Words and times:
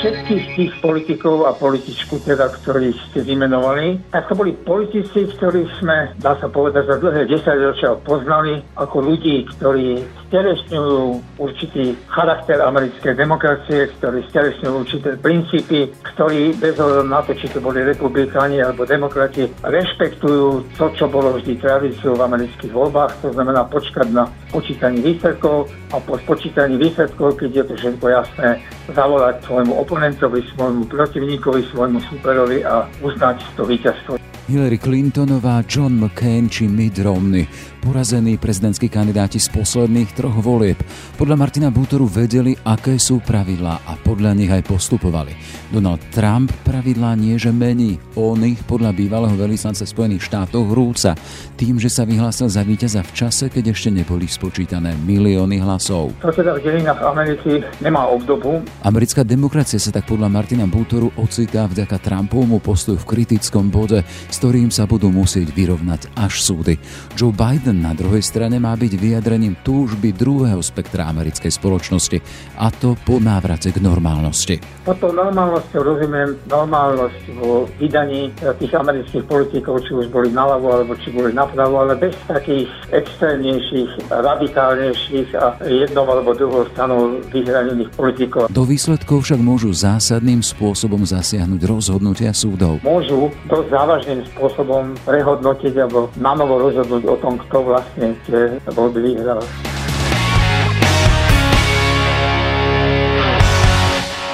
všetkých 0.00 0.44
tých 0.56 0.72
politikov 0.80 1.44
a 1.44 1.52
političku, 1.52 2.24
teda, 2.24 2.48
ktorých 2.48 2.96
ste 3.12 3.20
vymenovali, 3.20 4.00
tak 4.08 4.32
to 4.32 4.34
boli 4.34 4.56
politici, 4.56 5.28
ktorých 5.28 5.70
sme, 5.76 6.16
dá 6.16 6.40
sa 6.40 6.48
povedať, 6.48 6.88
za 6.88 6.96
dlhé 6.96 7.28
desaťročia 7.28 8.00
poznali 8.00 8.64
ako 8.80 8.96
ľudí, 9.04 9.44
ktorí 9.56 10.00
stelesňujú 10.32 11.36
určitý 11.36 11.92
charakter 12.08 12.64
americkej 12.64 13.12
demokracie, 13.12 13.92
ktorí 14.00 14.24
stelesňujú 14.32 14.72
určité 14.72 15.10
princípy, 15.20 15.92
ktorí 16.14 16.56
bez 16.56 16.80
ohľadu 16.80 17.04
na 17.04 17.20
to, 17.20 17.36
či 17.36 17.52
to 17.52 17.60
boli 17.60 17.84
republikáni 17.84 18.62
alebo 18.64 18.88
demokrati, 18.88 19.52
rešpektujú 19.60 20.64
to, 20.80 20.86
čo 20.96 21.12
bolo 21.12 21.36
vždy 21.36 21.60
tradíciou 21.60 22.16
v 22.16 22.24
amerických 22.24 22.72
voľbách, 22.72 23.20
to 23.20 23.36
znamená 23.36 23.68
počkať 23.68 24.08
na 24.08 24.24
počítaní 24.48 25.04
výsledkov 25.04 25.68
a 25.92 25.98
po 26.00 26.16
spočítaní 26.22 26.80
výsledkov, 26.80 27.36
keď 27.36 27.50
je 27.50 27.64
to 27.66 27.74
všetko 27.76 28.06
jasné, 28.08 28.48
zavolať 28.94 29.42
svojmu 29.44 29.74
oponentovi, 29.90 30.46
svojmu 30.54 30.86
protivníkovi, 30.86 31.66
svojmu 31.74 31.98
superovi 32.06 32.62
a 32.62 32.86
uznať 33.02 33.42
to 33.58 33.66
víťazstvo. 33.66 34.22
Hillary 34.46 34.78
Clintonová, 34.78 35.66
John 35.66 35.98
McCain 35.98 36.46
či 36.46 36.70
Mitt 36.70 37.02
Romney 37.02 37.46
porazení 37.82 38.38
prezidentskí 38.38 38.86
kandidáti 38.86 39.42
z 39.42 39.50
posledných 39.50 40.14
troch 40.14 40.38
volieb. 40.38 40.78
Podľa 41.18 41.34
Martina 41.34 41.68
Bútoru 41.74 42.06
vedeli, 42.06 42.54
aké 42.62 43.02
sú 43.02 43.18
pravidlá 43.18 43.82
a 43.82 43.92
podľa 43.98 44.30
nich 44.38 44.50
aj 44.50 44.62
postupovali. 44.66 45.34
Donald 45.70 46.02
Trump 46.10 46.50
pravidlá 46.66 47.14
nie, 47.14 47.38
že 47.38 47.54
mení. 47.54 48.02
On 48.18 48.34
ich 48.42 48.58
podľa 48.66 48.90
bývalého 48.90 49.38
veľvyslanca 49.38 49.86
Spojených 49.86 50.26
štátov 50.26 50.74
hrúca 50.74 51.14
tým, 51.54 51.78
že 51.78 51.86
sa 51.86 52.02
vyhlásil 52.02 52.50
za 52.50 52.66
víťaza 52.66 53.06
v 53.06 53.14
čase, 53.14 53.46
keď 53.46 53.70
ešte 53.70 53.94
neboli 53.94 54.26
spočítané 54.26 54.98
milióny 55.06 55.62
hlasov. 55.62 56.10
To 56.26 56.34
teda 56.34 56.58
v 56.58 56.66
dejinách 56.66 56.98
Ameriky 57.06 57.62
nemá 57.78 58.10
obdobu. 58.10 58.66
Americká 58.82 59.22
demokracia 59.22 59.78
sa 59.78 59.94
tak 59.94 60.10
podľa 60.10 60.26
Martina 60.26 60.66
Bútoru 60.66 61.14
ocitá 61.14 61.70
vďaka 61.70 62.02
Trumpovmu 62.02 62.58
postoju 62.58 62.98
v 62.98 63.06
kritickom 63.06 63.70
bode, 63.70 64.02
s 64.02 64.36
ktorým 64.42 64.74
sa 64.74 64.90
budú 64.90 65.14
musieť 65.14 65.54
vyrovnať 65.54 66.10
až 66.18 66.42
súdy. 66.42 66.74
Joe 67.14 67.30
Biden 67.30 67.86
na 67.86 67.94
druhej 67.94 68.26
strane 68.26 68.58
má 68.58 68.74
byť 68.74 68.92
vyjadrením 68.98 69.54
túžby 69.62 70.10
druhého 70.10 70.58
spektra 70.58 71.06
americkej 71.06 71.54
spoločnosti 71.54 72.18
a 72.58 72.74
to 72.74 72.98
po 73.06 73.22
návrate 73.22 73.70
k 73.70 73.78
normálnosti. 73.78 74.58
Pod 74.82 74.98
tou 74.98 75.14
normálnosťou 75.60 75.82
rozumiem 75.84 76.30
normálnosť 76.48 77.22
vo 77.36 77.68
vydaní 77.76 78.32
tých 78.56 78.72
amerických 78.72 79.24
politikov, 79.28 79.84
či 79.84 79.92
už 79.92 80.08
boli 80.08 80.32
naľavo 80.32 80.72
alebo 80.72 80.96
či 80.96 81.12
boli 81.12 81.36
napravo, 81.36 81.84
ale 81.84 82.00
bez 82.00 82.16
takých 82.24 82.68
extrémnejších, 82.88 84.08
radikálnejších 84.08 85.28
a 85.36 85.60
jednou 85.68 86.08
alebo 86.08 86.32
druhou 86.32 86.64
stranou 86.72 87.20
vyhranených 87.28 87.92
politikov. 87.92 88.48
Do 88.48 88.64
výsledkov 88.64 89.28
však 89.28 89.40
môžu 89.40 89.76
zásadným 89.76 90.40
spôsobom 90.40 91.04
zasiahnuť 91.04 91.60
rozhodnutia 91.68 92.32
súdov. 92.32 92.80
Môžu 92.80 93.28
dosť 93.52 93.68
závažným 93.68 94.20
spôsobom 94.32 94.96
prehodnotiť 95.04 95.74
alebo 95.76 96.08
nanovo 96.16 96.56
rozhodnúť 96.56 97.04
o 97.04 97.16
tom, 97.20 97.36
kto 97.48 97.68
vlastne 97.68 98.16
tie 98.24 98.56
voľby 98.72 99.12
vyhral. 99.12 99.44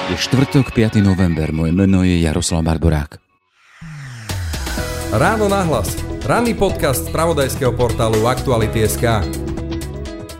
Je 0.07 0.15
štvrtok, 0.15 0.71
5. 0.71 1.03
november. 1.03 1.51
Moje 1.51 1.75
meno 1.75 1.99
je 1.99 2.23
Jaroslav 2.23 2.63
Barborák. 2.63 3.19
Ráno 5.11 5.51
nahlas. 5.51 5.99
Ranný 6.23 6.55
podcast 6.55 7.03
z 7.03 7.11
pravodajského 7.11 7.75
portálu 7.75 8.23
Aktuality.sk. 8.23 9.03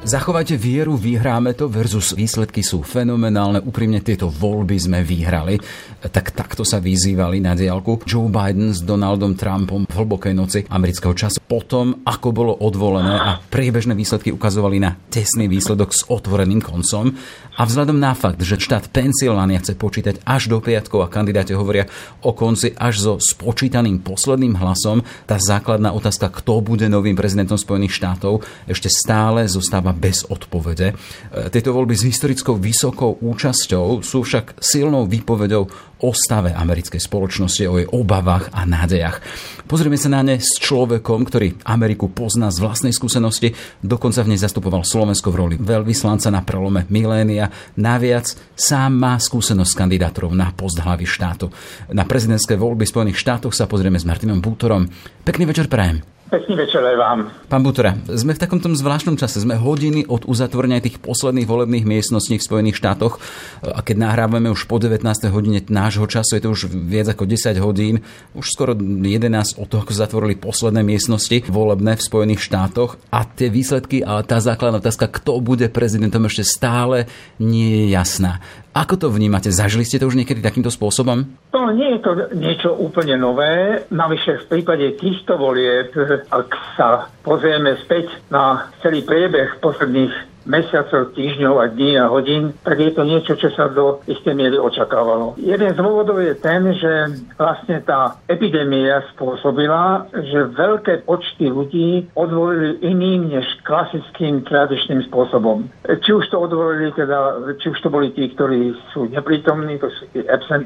Zachovajte 0.08 0.56
vieru, 0.56 0.96
vyhráme 0.96 1.52
to 1.52 1.68
versus 1.68 2.16
výsledky 2.16 2.64
sú 2.64 2.80
fenomenálne. 2.80 3.60
Úprimne 3.60 4.00
tieto 4.00 4.32
voľby 4.32 4.80
sme 4.80 5.04
vyhrali. 5.04 5.60
Tak 5.98 6.30
takto 6.38 6.62
sa 6.62 6.78
vyzývali 6.78 7.42
na 7.42 7.58
diálku 7.58 8.06
Joe 8.06 8.30
Biden 8.30 8.70
s 8.70 8.86
Donaldom 8.86 9.34
Trumpom 9.34 9.90
v 9.90 9.98
hlbokej 9.98 10.34
noci 10.38 10.62
amerického 10.70 11.18
času. 11.18 11.42
Potom, 11.42 12.06
ako 12.06 12.30
bolo 12.30 12.54
odvolené 12.54 13.18
a 13.18 13.42
priebežné 13.42 13.98
výsledky 13.98 14.30
ukazovali 14.30 14.78
na 14.78 14.94
tesný 15.10 15.50
výsledok 15.50 15.90
s 15.90 16.06
otvoreným 16.06 16.62
koncom. 16.62 17.18
A 17.58 17.66
vzhľadom 17.66 17.98
na 17.98 18.14
fakt, 18.14 18.38
že 18.46 18.62
štát 18.62 18.94
Pensylvánia 18.94 19.58
chce 19.58 19.74
počítať 19.74 20.22
až 20.22 20.54
do 20.54 20.62
piatkov 20.62 21.02
a 21.02 21.10
kandidáte 21.10 21.58
hovoria 21.58 21.90
o 22.22 22.30
konci 22.30 22.78
až 22.78 23.02
so 23.02 23.14
spočítaným 23.18 24.06
posledným 24.06 24.54
hlasom, 24.54 25.02
tá 25.26 25.42
základná 25.42 25.90
otázka, 25.98 26.30
kto 26.30 26.62
bude 26.62 26.86
novým 26.86 27.18
prezidentom 27.18 27.58
Spojených 27.58 27.98
štátov, 27.98 28.46
ešte 28.70 28.94
stále 28.94 29.50
zostáva 29.50 29.98
bez 29.98 30.22
odpovede. 30.30 30.94
E, 30.94 31.50
tieto 31.50 31.74
voľby 31.74 31.98
s 31.98 32.06
historickou 32.06 32.62
vysokou 32.62 33.18
účasťou 33.18 34.06
sú 34.06 34.22
však 34.22 34.62
silnou 34.62 35.10
výpovedou 35.10 35.66
o 36.02 36.14
stave 36.14 36.54
americkej 36.54 37.02
spoločnosti, 37.02 37.64
o 37.66 37.78
jej 37.82 37.88
obavách 37.90 38.54
a 38.54 38.66
nádejach. 38.68 39.22
Pozrieme 39.66 40.00
sa 40.00 40.08
na 40.08 40.22
ne 40.24 40.38
s 40.40 40.58
človekom, 40.62 41.28
ktorý 41.28 41.60
Ameriku 41.68 42.08
pozná 42.12 42.50
z 42.54 42.62
vlastnej 42.64 42.94
skúsenosti, 42.96 43.54
dokonca 43.84 44.24
v 44.24 44.34
nej 44.34 44.40
zastupoval 44.40 44.86
Slovensko 44.88 45.30
v 45.34 45.40
roli 45.40 45.56
veľvyslanca 45.60 46.32
na 46.32 46.42
prelome 46.42 46.88
milénia. 46.88 47.52
Naviac 47.76 48.34
sám 48.56 48.96
má 48.96 49.20
skúsenosť 49.20 49.72
s 49.72 49.80
kandidátorov 49.80 50.32
na 50.34 50.54
post 50.56 50.80
hlavy 50.80 51.06
štátu. 51.06 51.52
Na 51.92 52.08
prezidentské 52.08 52.56
voľby 52.56 52.88
Spojených 52.88 53.22
štátoch 53.22 53.54
sa 53.54 53.68
pozrieme 53.68 54.00
s 54.00 54.08
Martinom 54.08 54.40
Bútorom. 54.40 54.88
Pekný 55.26 55.46
večer 55.50 55.68
prajem. 55.68 56.17
Pekný 56.28 56.60
večer 56.60 56.84
aj 56.84 56.98
vám. 57.00 57.20
Pán 57.48 57.64
Butora, 57.64 57.96
sme 58.12 58.36
v 58.36 58.42
takomto 58.44 58.68
zvláštnom 58.68 59.16
čase. 59.16 59.40
Sme 59.40 59.56
hodiny 59.56 60.12
od 60.12 60.28
uzatvorenia 60.28 60.84
tých 60.84 61.00
posledných 61.00 61.48
volebných 61.48 61.88
miestností 61.88 62.36
v 62.36 62.44
Spojených 62.44 62.84
štátoch 62.84 63.16
a 63.64 63.80
keď 63.80 63.96
nahrávame 63.96 64.52
už 64.52 64.68
po 64.68 64.76
19. 64.76 65.08
hodine 65.32 65.64
nášho 65.72 66.04
času, 66.04 66.36
je 66.36 66.44
to 66.44 66.52
už 66.52 66.68
viac 66.68 67.16
ako 67.16 67.24
10 67.24 67.56
hodín, 67.64 68.04
už 68.36 68.44
skoro 68.44 68.76
11 68.76 69.56
od 69.56 69.72
toho, 69.72 69.88
ako 69.88 69.96
zatvorili 69.96 70.36
posledné 70.36 70.84
miestnosti 70.84 71.48
volebné 71.48 71.96
v 71.96 72.04
Spojených 72.04 72.44
štátoch 72.44 73.00
a 73.08 73.24
tie 73.24 73.48
výsledky 73.48 74.04
a 74.04 74.20
tá 74.20 74.44
základná 74.44 74.84
otázka, 74.84 75.08
kto 75.08 75.40
bude 75.40 75.72
prezidentom 75.72 76.28
ešte 76.28 76.44
stále 76.44 77.08
nie 77.40 77.88
je 77.88 77.96
jasná. 77.96 78.44
Ako 78.76 79.00
to 79.00 79.08
vnímate? 79.10 79.50
Zažili 79.50 79.88
ste 79.88 79.98
to 79.98 80.08
už 80.08 80.18
niekedy 80.20 80.44
takýmto 80.44 80.70
spôsobom? 80.70 81.26
No, 81.50 81.62
nie 81.74 81.98
je 81.98 82.00
to 82.04 82.12
niečo 82.38 82.70
úplne 82.78 83.18
nové. 83.18 83.84
Navyše 83.90 84.46
v 84.46 84.48
prípade 84.54 84.86
týchto 85.02 85.40
volieb, 85.40 85.92
ak 86.30 86.50
sa 86.78 87.10
pozrieme 87.26 87.74
späť 87.82 88.12
na 88.30 88.70
celý 88.86 89.02
priebeh 89.02 89.58
posledných 89.60 90.37
mesiacov, 90.48 91.14
týždňov 91.14 91.56
a 91.60 91.66
dní 91.68 92.00
a 92.00 92.08
hodín, 92.08 92.56
tak 92.64 92.80
je 92.80 92.92
to 92.96 93.04
niečo, 93.04 93.36
čo 93.36 93.52
sa 93.54 93.68
do 93.68 94.00
istej 94.08 94.34
miery 94.34 94.58
očakávalo. 94.58 95.36
Jeden 95.38 95.70
z 95.70 95.78
dôvodov 95.78 96.24
je 96.24 96.34
ten, 96.40 96.64
že 96.74 97.22
vlastne 97.36 97.84
tá 97.84 98.16
epidémia 98.32 99.04
spôsobila, 99.14 100.08
že 100.12 100.50
veľké 100.56 101.04
počty 101.04 101.52
ľudí 101.52 102.10
odvolili 102.16 102.80
iným 102.82 103.30
než 103.32 103.46
klasickým 103.68 104.48
tradičným 104.48 105.04
spôsobom. 105.12 105.68
Či 105.84 106.10
už 106.16 106.32
to 106.32 106.40
odvolili, 106.40 106.96
teda, 106.96 107.52
či 107.60 107.76
už 107.76 107.80
to 107.84 107.90
boli 107.92 108.16
tí, 108.16 108.32
ktorí 108.32 108.72
sú 108.96 109.12
neprítomní, 109.12 109.78
to 109.78 109.92
sú 109.92 110.08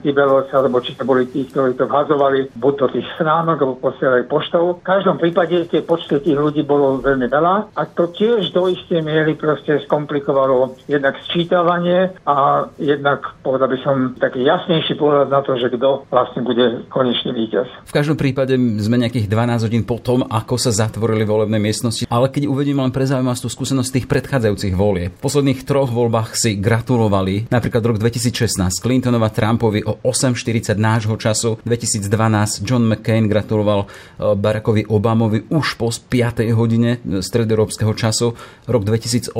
tí 0.02 0.10
ballots, 0.14 0.54
alebo 0.54 0.80
či 0.80 0.94
to 0.94 1.04
boli 1.04 1.26
tí, 1.28 1.50
ktorí 1.50 1.74
to 1.74 1.90
vhazovali 1.90 2.54
buď 2.56 2.74
do 2.78 2.88
tých 2.94 3.08
stránok, 3.18 3.58
alebo 3.58 3.82
posielali 3.82 4.24
poštou. 4.30 4.78
V 4.80 4.86
každom 4.86 5.18
prípade 5.18 5.66
tie 5.68 5.82
počty 5.82 6.22
tých 6.22 6.38
ľudí 6.38 6.62
bolo 6.62 7.02
veľmi 7.02 7.28
veľa 7.32 7.74
a 7.74 7.82
to 7.88 8.12
tiež 8.12 8.52
do 8.52 8.68
istej 8.68 9.02
miery 9.02 9.34
proste 9.40 9.71
ešte 9.72 9.88
skomplikovalo 9.88 10.76
jednak 10.92 11.16
sčítavanie 11.28 12.12
a 12.28 12.68
jednak, 12.76 13.40
povedal 13.40 13.72
by 13.72 13.78
som, 13.80 13.96
taký 14.20 14.44
jasnejší 14.44 15.00
pohľad 15.00 15.32
na 15.32 15.40
to, 15.40 15.56
že 15.56 15.72
kto 15.72 16.12
vlastne 16.12 16.44
bude 16.44 16.84
konečný 16.92 17.32
víťaz. 17.32 17.68
V 17.88 17.96
každom 17.96 18.20
prípade 18.20 18.60
sme 18.84 19.00
nejakých 19.00 19.32
12 19.32 19.68
hodín 19.68 19.84
po 19.88 20.02
tom, 20.04 20.28
ako 20.28 20.60
sa 20.60 20.76
zatvorili 20.76 21.24
volebné 21.24 21.56
miestnosti, 21.56 22.04
ale 22.12 22.28
keď 22.28 22.52
uvedím 22.52 22.84
len 22.84 22.92
pre 22.92 23.08
zaujímavosť 23.08 23.48
tú 23.48 23.50
skúsenosť 23.50 23.90
tých 23.96 24.10
predchádzajúcich 24.12 24.74
volie. 24.76 25.08
V 25.14 25.22
posledných 25.24 25.64
troch 25.64 25.92
voľbách 25.92 26.36
si 26.36 26.60
gratulovali 26.60 27.48
napríklad 27.48 27.84
rok 27.86 27.98
2016 28.02 28.84
Clintonova 28.84 29.32
Trumpovi 29.32 29.86
o 29.88 30.02
8.40 30.04 30.76
nášho 30.76 31.16
času, 31.16 31.62
2012 31.64 32.68
John 32.68 32.84
McCain 32.90 33.32
gratuloval 33.32 33.88
eh, 33.88 34.36
Barackovi 34.36 34.90
Obamovi 34.90 35.48
už 35.48 35.80
po 35.80 35.88
5. 35.94 36.44
hodine 36.56 37.00
stredoeurópskeho 37.04 37.94
času, 37.94 38.34
rok 38.68 38.82
2008 38.84 39.38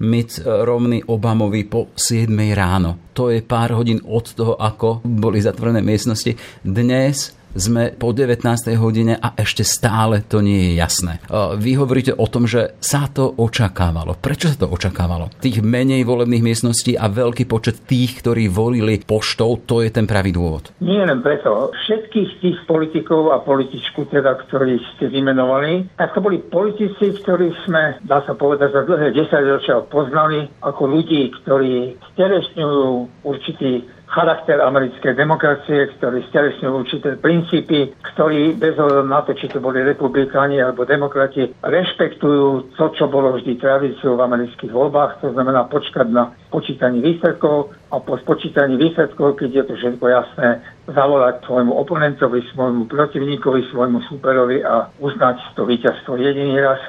Mitt 0.00 0.40
Romney 0.42 1.04
Obamovi 1.04 1.68
po 1.68 1.92
7 1.92 2.32
ráno. 2.56 3.12
To 3.12 3.28
je 3.28 3.44
pár 3.44 3.76
hodín 3.76 4.00
od 4.04 4.24
toho, 4.32 4.56
ako 4.56 5.04
boli 5.04 5.44
zatvorené 5.44 5.84
miestnosti. 5.84 6.32
Dnes 6.64 7.35
sme 7.56 7.90
po 7.96 8.12
19. 8.12 8.44
hodine 8.76 9.16
a 9.16 9.32
ešte 9.34 9.64
stále 9.64 10.22
to 10.22 10.44
nie 10.44 10.70
je 10.70 10.72
jasné. 10.78 11.18
Vy 11.56 11.80
hovoríte 11.80 12.12
o 12.12 12.28
tom, 12.28 12.44
že 12.44 12.76
sa 12.78 13.08
to 13.08 13.32
očakávalo. 13.34 14.14
Prečo 14.20 14.52
sa 14.52 14.64
to 14.64 14.68
očakávalo? 14.70 15.32
Tých 15.40 15.64
menej 15.64 16.04
volebných 16.04 16.44
miestností 16.44 16.94
a 16.94 17.08
veľký 17.08 17.48
počet 17.48 17.88
tých, 17.88 18.20
ktorí 18.20 18.52
volili 18.52 19.00
poštou, 19.02 19.64
to 19.64 19.80
je 19.80 19.90
ten 19.90 20.04
pravý 20.04 20.36
dôvod. 20.36 20.76
Nie 20.84 21.02
len 21.08 21.24
preto. 21.24 21.72
Všetkých 21.72 22.30
tých 22.44 22.58
politikov 22.68 23.32
a 23.32 23.40
političku, 23.40 24.06
teda, 24.12 24.36
ktorých 24.46 24.84
ste 24.96 25.08
vymenovali, 25.08 25.96
tak 25.96 26.12
to 26.12 26.20
boli 26.20 26.38
politici, 26.38 27.16
ktorých 27.16 27.56
sme, 27.64 27.98
dá 28.04 28.20
sa 28.28 28.36
povedať, 28.36 28.70
za 28.76 28.82
dlhé 28.84 29.16
10 29.16 29.56
ročia 29.56 29.80
poznali 29.80 30.44
ako 30.60 30.82
ľudí, 30.84 31.32
ktorí 31.42 31.96
stelesňujú 32.12 33.24
určitý 33.24 33.95
charakter 34.16 34.56
americkej 34.64 35.12
demokracie, 35.12 35.92
ktorý 36.00 36.24
stelesňujú 36.32 36.72
určité 36.72 37.20
princípy, 37.20 37.92
ktorí 38.16 38.56
bez 38.56 38.80
ohľadu 38.80 39.04
na 39.04 39.20
to, 39.20 39.36
či 39.36 39.52
to 39.52 39.60
boli 39.60 39.84
republikáni 39.84 40.56
alebo 40.56 40.88
demokrati, 40.88 41.52
rešpektujú 41.60 42.72
to, 42.80 42.86
čo 42.96 43.12
bolo 43.12 43.36
vždy 43.36 43.60
tradíciou 43.60 44.16
v 44.16 44.24
amerických 44.24 44.72
voľbách, 44.72 45.20
to 45.20 45.36
znamená 45.36 45.68
počkať 45.68 46.08
na 46.08 46.32
počítaní 46.48 47.04
výsledkov 47.04 47.76
a 47.92 48.00
po 48.00 48.16
spočítaní 48.16 48.80
výsledkov, 48.80 49.36
keď 49.36 49.50
je 49.52 49.64
to 49.68 49.74
všetko 49.76 50.04
jasné, 50.08 50.64
zavolať 50.88 51.44
svojmu 51.44 51.76
oponentovi, 51.76 52.40
svojmu 52.56 52.88
protivníkovi, 52.88 53.68
svojmu 53.68 54.00
superovi 54.08 54.64
a 54.64 54.88
uznať 54.96 55.52
to 55.60 55.68
víťazstvo 55.68 56.16
jediný 56.16 56.56
raz 56.64 56.80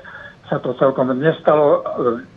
sa 0.48 0.64
to 0.64 0.74
celkom 0.80 1.12
nestalo. 1.20 1.84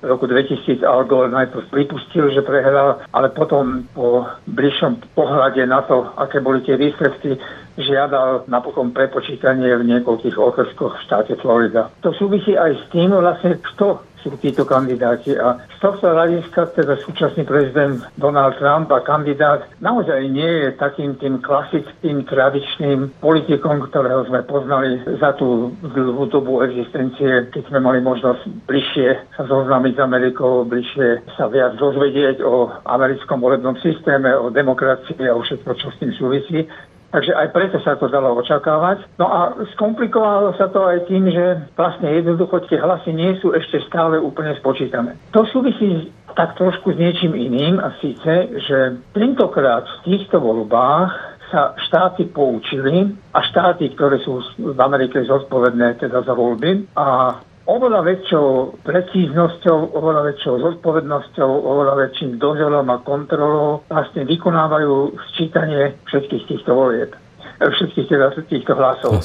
V 0.03 0.05
roku 0.05 0.27
2000 0.27 0.83
Al 0.83 1.07
Gore 1.07 1.31
najprv 1.31 1.71
pripustil, 1.71 2.31
že 2.35 2.43
prehral, 2.43 2.99
ale 3.15 3.31
potom 3.31 3.87
po 3.95 4.27
bližšom 4.51 5.15
pohľade 5.15 5.63
na 5.67 5.83
to, 5.87 6.11
aké 6.19 6.43
boli 6.43 6.61
tie 6.67 6.75
výsledky, 6.75 7.39
žiadal 7.79 8.51
napokon 8.51 8.91
prepočítanie 8.91 9.71
v 9.79 9.87
niekoľkých 9.87 10.37
okrskoch 10.37 10.99
v 10.99 11.05
štáte 11.07 11.35
Florida. 11.39 11.89
To 12.03 12.11
súvisí 12.13 12.59
aj 12.59 12.77
s 12.77 12.85
tým, 12.91 13.15
vlastne 13.15 13.57
kto 13.63 14.03
sú 14.23 14.37
títo 14.39 14.69
kandidáti. 14.69 15.37
A 15.37 15.61
z 15.77 15.79
tohto 15.81 16.13
hľadiska 16.13 16.77
teda 16.77 17.01
súčasný 17.01 17.45
prezident 17.45 18.05
Donald 18.17 18.57
Trump 18.61 18.93
a 18.93 19.01
kandidát 19.01 19.67
naozaj 19.81 20.21
nie 20.29 20.49
je 20.65 20.69
takým 20.77 21.17
tým 21.17 21.41
klasickým, 21.41 22.25
tradičným 22.29 23.21
politikom, 23.21 23.85
ktorého 23.89 24.29
sme 24.29 24.45
poznali 24.45 25.01
za 25.19 25.35
tú 25.37 25.73
dlhú 25.81 26.29
dobu 26.29 26.61
existencie, 26.63 27.49
keď 27.51 27.63
sme 27.69 27.81
mali 27.81 27.99
možnosť 28.05 28.43
bližšie 28.69 29.09
sa 29.37 29.43
zoznámiť 29.49 29.97
s 29.97 30.01
Amerikou, 30.01 30.65
bližšie 30.69 31.35
sa 31.35 31.49
viac 31.49 31.77
dozvedieť 31.81 32.45
o 32.45 32.69
americkom 32.87 33.41
volebnom 33.41 33.77
systéme, 33.81 34.31
o 34.37 34.53
demokracii 34.53 35.25
a 35.27 35.37
o 35.37 35.43
všetko, 35.43 35.71
čo 35.77 35.89
s 35.91 35.99
tým 35.99 36.13
súvisí. 36.15 36.69
Takže 37.11 37.35
aj 37.35 37.49
preto 37.51 37.83
sa 37.83 37.99
to 37.99 38.07
dalo 38.07 38.39
očakávať. 38.39 39.03
No 39.19 39.27
a 39.27 39.41
skomplikovalo 39.75 40.55
sa 40.55 40.71
to 40.71 40.87
aj 40.87 41.11
tým, 41.11 41.27
že 41.27 41.67
vlastne 41.75 42.07
jednoducho 42.07 42.63
tie 42.71 42.79
hlasy 42.79 43.11
nie 43.11 43.35
sú 43.43 43.51
ešte 43.51 43.83
stále 43.91 44.23
úplne 44.23 44.55
spočítané. 44.63 45.19
To 45.35 45.43
súvisí 45.51 46.15
tak 46.39 46.55
trošku 46.55 46.95
s 46.95 46.99
niečím 47.03 47.35
iným 47.35 47.83
a 47.83 47.99
síce, 47.99 48.55
že 48.63 48.79
tentokrát 49.11 49.83
v 49.83 49.99
týchto 50.07 50.39
voľbách 50.39 51.11
sa 51.51 51.75
štáty 51.75 52.31
poučili 52.31 53.11
a 53.35 53.43
štáty, 53.43 53.91
ktoré 53.91 54.23
sú 54.23 54.39
v 54.55 54.79
Amerike 54.79 55.19
zodpovedné 55.27 55.99
teda 55.99 56.23
za 56.23 56.31
voľby 56.31 56.95
a 56.95 57.35
oveľa 57.69 58.01
väčšou 58.07 58.81
precíznosťou, 58.87 59.93
oveľa 59.93 60.33
väčšou 60.33 60.55
zodpovednosťou, 60.65 61.51
oveľa 61.51 61.95
väčším 62.09 62.41
dozorom 62.41 62.89
a 62.89 63.03
kontrolou 63.05 63.85
vlastne 63.91 64.25
vykonávajú 64.25 65.19
sčítanie 65.33 65.93
všetkých 66.09 66.45
týchto 66.49 66.73
volieb, 66.73 67.13
všetkých 67.61 68.07
teda 68.09 68.33
týchto 68.49 68.73
hlasov. 68.73 69.21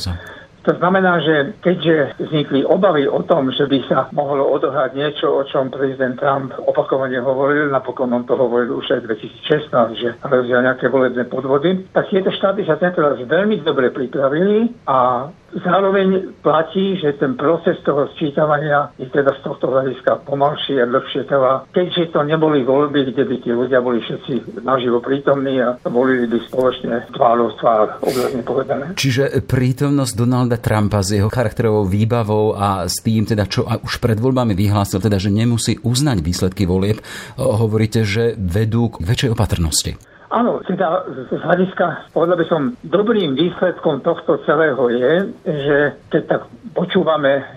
To 0.65 0.73
znamená, 0.81 1.21
že 1.21 1.35
keďže 1.61 2.17
vznikli 2.25 2.65
obavy 2.65 3.05
o 3.05 3.21
tom, 3.21 3.53
že 3.53 3.69
by 3.69 3.79
sa 3.85 4.09
mohlo 4.11 4.49
odohrať 4.49 4.97
niečo, 4.97 5.29
o 5.29 5.45
čom 5.45 5.69
prezident 5.69 6.17
Trump 6.17 6.57
opakovane 6.57 7.21
hovoril, 7.21 7.69
napokon 7.69 8.09
on 8.09 8.25
to 8.25 8.33
hovoril 8.33 8.81
už 8.81 8.97
aj 8.97 9.01
2016, 9.05 10.01
že 10.01 10.09
hrozia 10.25 10.65
nejaké 10.65 10.89
volebné 10.89 11.29
podvody, 11.29 11.85
tak 11.93 12.09
tieto 12.09 12.33
štáty 12.33 12.65
sa 12.65 12.81
tento 12.81 13.05
raz 13.05 13.21
veľmi 13.21 13.61
dobre 13.61 13.93
pripravili 13.93 14.73
a 14.89 15.29
Zároveň 15.55 16.35
platí, 16.43 16.99
že 16.99 17.15
ten 17.15 17.39
proces 17.39 17.79
toho 17.87 18.11
sčítavania 18.11 18.91
je 18.99 19.07
teda 19.07 19.39
z 19.39 19.41
tohto 19.47 19.71
hľadiska 19.71 20.27
pomalší 20.27 20.83
a 20.83 20.89
dlhšie 20.89 21.23
trvá. 21.31 21.63
Keďže 21.71 22.11
to 22.11 22.27
neboli 22.27 22.67
voľby, 22.67 23.15
kde 23.15 23.23
by 23.23 23.35
tí 23.39 23.55
ľudia 23.55 23.79
boli 23.79 24.03
všetci 24.03 24.59
naživo 24.67 24.99
prítomní 24.99 25.63
a 25.63 25.79
volili 25.87 26.27
by 26.27 26.43
spoločne 26.51 27.07
tvárou 27.15 27.55
tvár, 27.55 28.03
obrazne 28.03 28.43
povedané. 28.43 28.85
Čiže 28.99 29.47
prítomnosť 29.47 30.13
Donalda 30.19 30.54
Trumpa 30.59 30.99
s 31.01 31.15
jeho 31.15 31.31
charakterovou 31.31 31.87
výbavou 31.87 32.57
a 32.57 32.85
s 32.89 32.99
tým, 32.99 33.23
teda, 33.23 33.47
čo 33.47 33.63
už 33.65 34.03
pred 34.03 34.19
voľbami 34.19 34.57
vyhlásil, 34.57 34.99
teda, 34.99 35.21
že 35.21 35.31
nemusí 35.31 35.79
uznať 35.79 36.17
výsledky 36.19 36.67
volieb, 36.67 36.99
hovoríte, 37.39 38.03
že 38.03 38.35
vedú 38.35 38.91
k 38.91 39.01
väčšej 39.03 39.29
opatrnosti. 39.31 39.91
Áno, 40.35 40.59
teda 40.67 41.05
z 41.31 41.37
hľadiska, 41.37 42.11
povedal 42.11 42.35
by 42.35 42.45
som, 42.51 42.61
dobrým 42.83 43.39
výsledkom 43.39 44.03
tohto 44.03 44.41
celého 44.43 44.83
je, 44.91 45.13
že 45.47 45.77
keď 46.11 46.21
tak 46.27 46.41
počúvame 46.75 47.54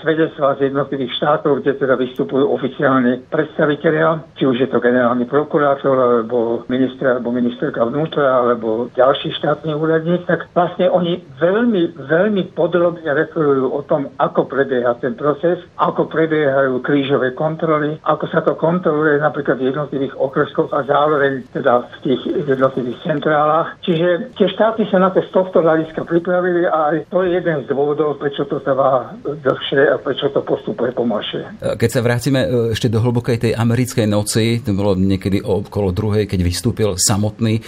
svedectvá 0.00 0.56
z 0.56 0.72
jednotlivých 0.72 1.12
štátov, 1.20 1.60
kde 1.60 1.76
teda 1.76 1.94
vystupujú 2.00 2.48
oficiálne 2.48 3.20
predstavitelia, 3.28 4.24
či 4.36 4.48
už 4.48 4.56
je 4.64 4.68
to 4.68 4.80
generálny 4.80 5.28
prokurátor, 5.28 5.94
alebo 5.96 6.64
minister, 6.68 7.18
alebo 7.18 7.34
ministerka 7.34 7.84
vnútra, 7.84 8.44
alebo 8.44 8.88
ďalší 8.96 9.36
štátny 9.36 9.76
úradník, 9.76 10.24
tak 10.24 10.48
vlastne 10.56 10.88
oni 10.88 11.20
veľmi, 11.40 11.96
veľmi 12.08 12.42
podrobne 12.56 13.04
referujú 13.04 13.72
o 13.72 13.80
tom, 13.84 14.08
ako 14.16 14.48
prebieha 14.48 14.96
ten 15.00 15.14
proces, 15.18 15.60
ako 15.76 16.08
prebiehajú 16.08 16.80
krížové 16.80 17.36
kontroly, 17.36 18.00
ako 18.04 18.24
sa 18.32 18.40
to 18.40 18.56
kontroluje 18.56 19.20
napríklad 19.20 19.60
v 19.60 19.72
jednotlivých 19.72 20.14
okreskoch 20.16 20.72
a 20.72 20.84
zároveň 20.84 21.44
teda 21.52 21.84
v 21.84 21.96
tých 22.04 22.20
jednotlivých 22.48 22.98
centrálach. 23.04 23.76
Čiže 23.84 24.34
tie 24.38 24.48
štáty 24.48 24.88
sa 24.88 25.00
na 25.00 25.10
to 25.12 25.20
z 25.20 25.30
tohto 25.32 25.60
hľadiska 25.60 26.04
pripravili 26.04 26.64
a 26.68 27.04
to 27.08 27.24
je 27.24 27.36
jeden 27.36 27.64
z 27.64 27.66
dôvodov, 27.68 28.16
prečo 28.20 28.44
to 28.48 28.60
trvá 28.60 29.12
dlhšie 29.40 29.80
a 29.90 29.96
prečo 29.98 30.30
to 30.30 30.40
postupuje 30.44 30.94
pomalšie. 30.94 31.62
Keď 31.78 31.90
sa 31.90 32.00
vrátime 32.04 32.40
e, 32.44 32.48
ešte 32.74 32.92
do 32.92 33.02
hlbokej 33.02 33.48
tej 33.48 33.52
americkej 33.56 34.06
noci, 34.06 34.62
to 34.62 34.74
bolo 34.76 34.94
niekedy 34.94 35.42
okolo 35.42 35.90
druhej, 35.90 36.30
keď 36.30 36.40
vystúpil 36.44 36.94
samotný 36.94 37.58
e, 37.58 37.62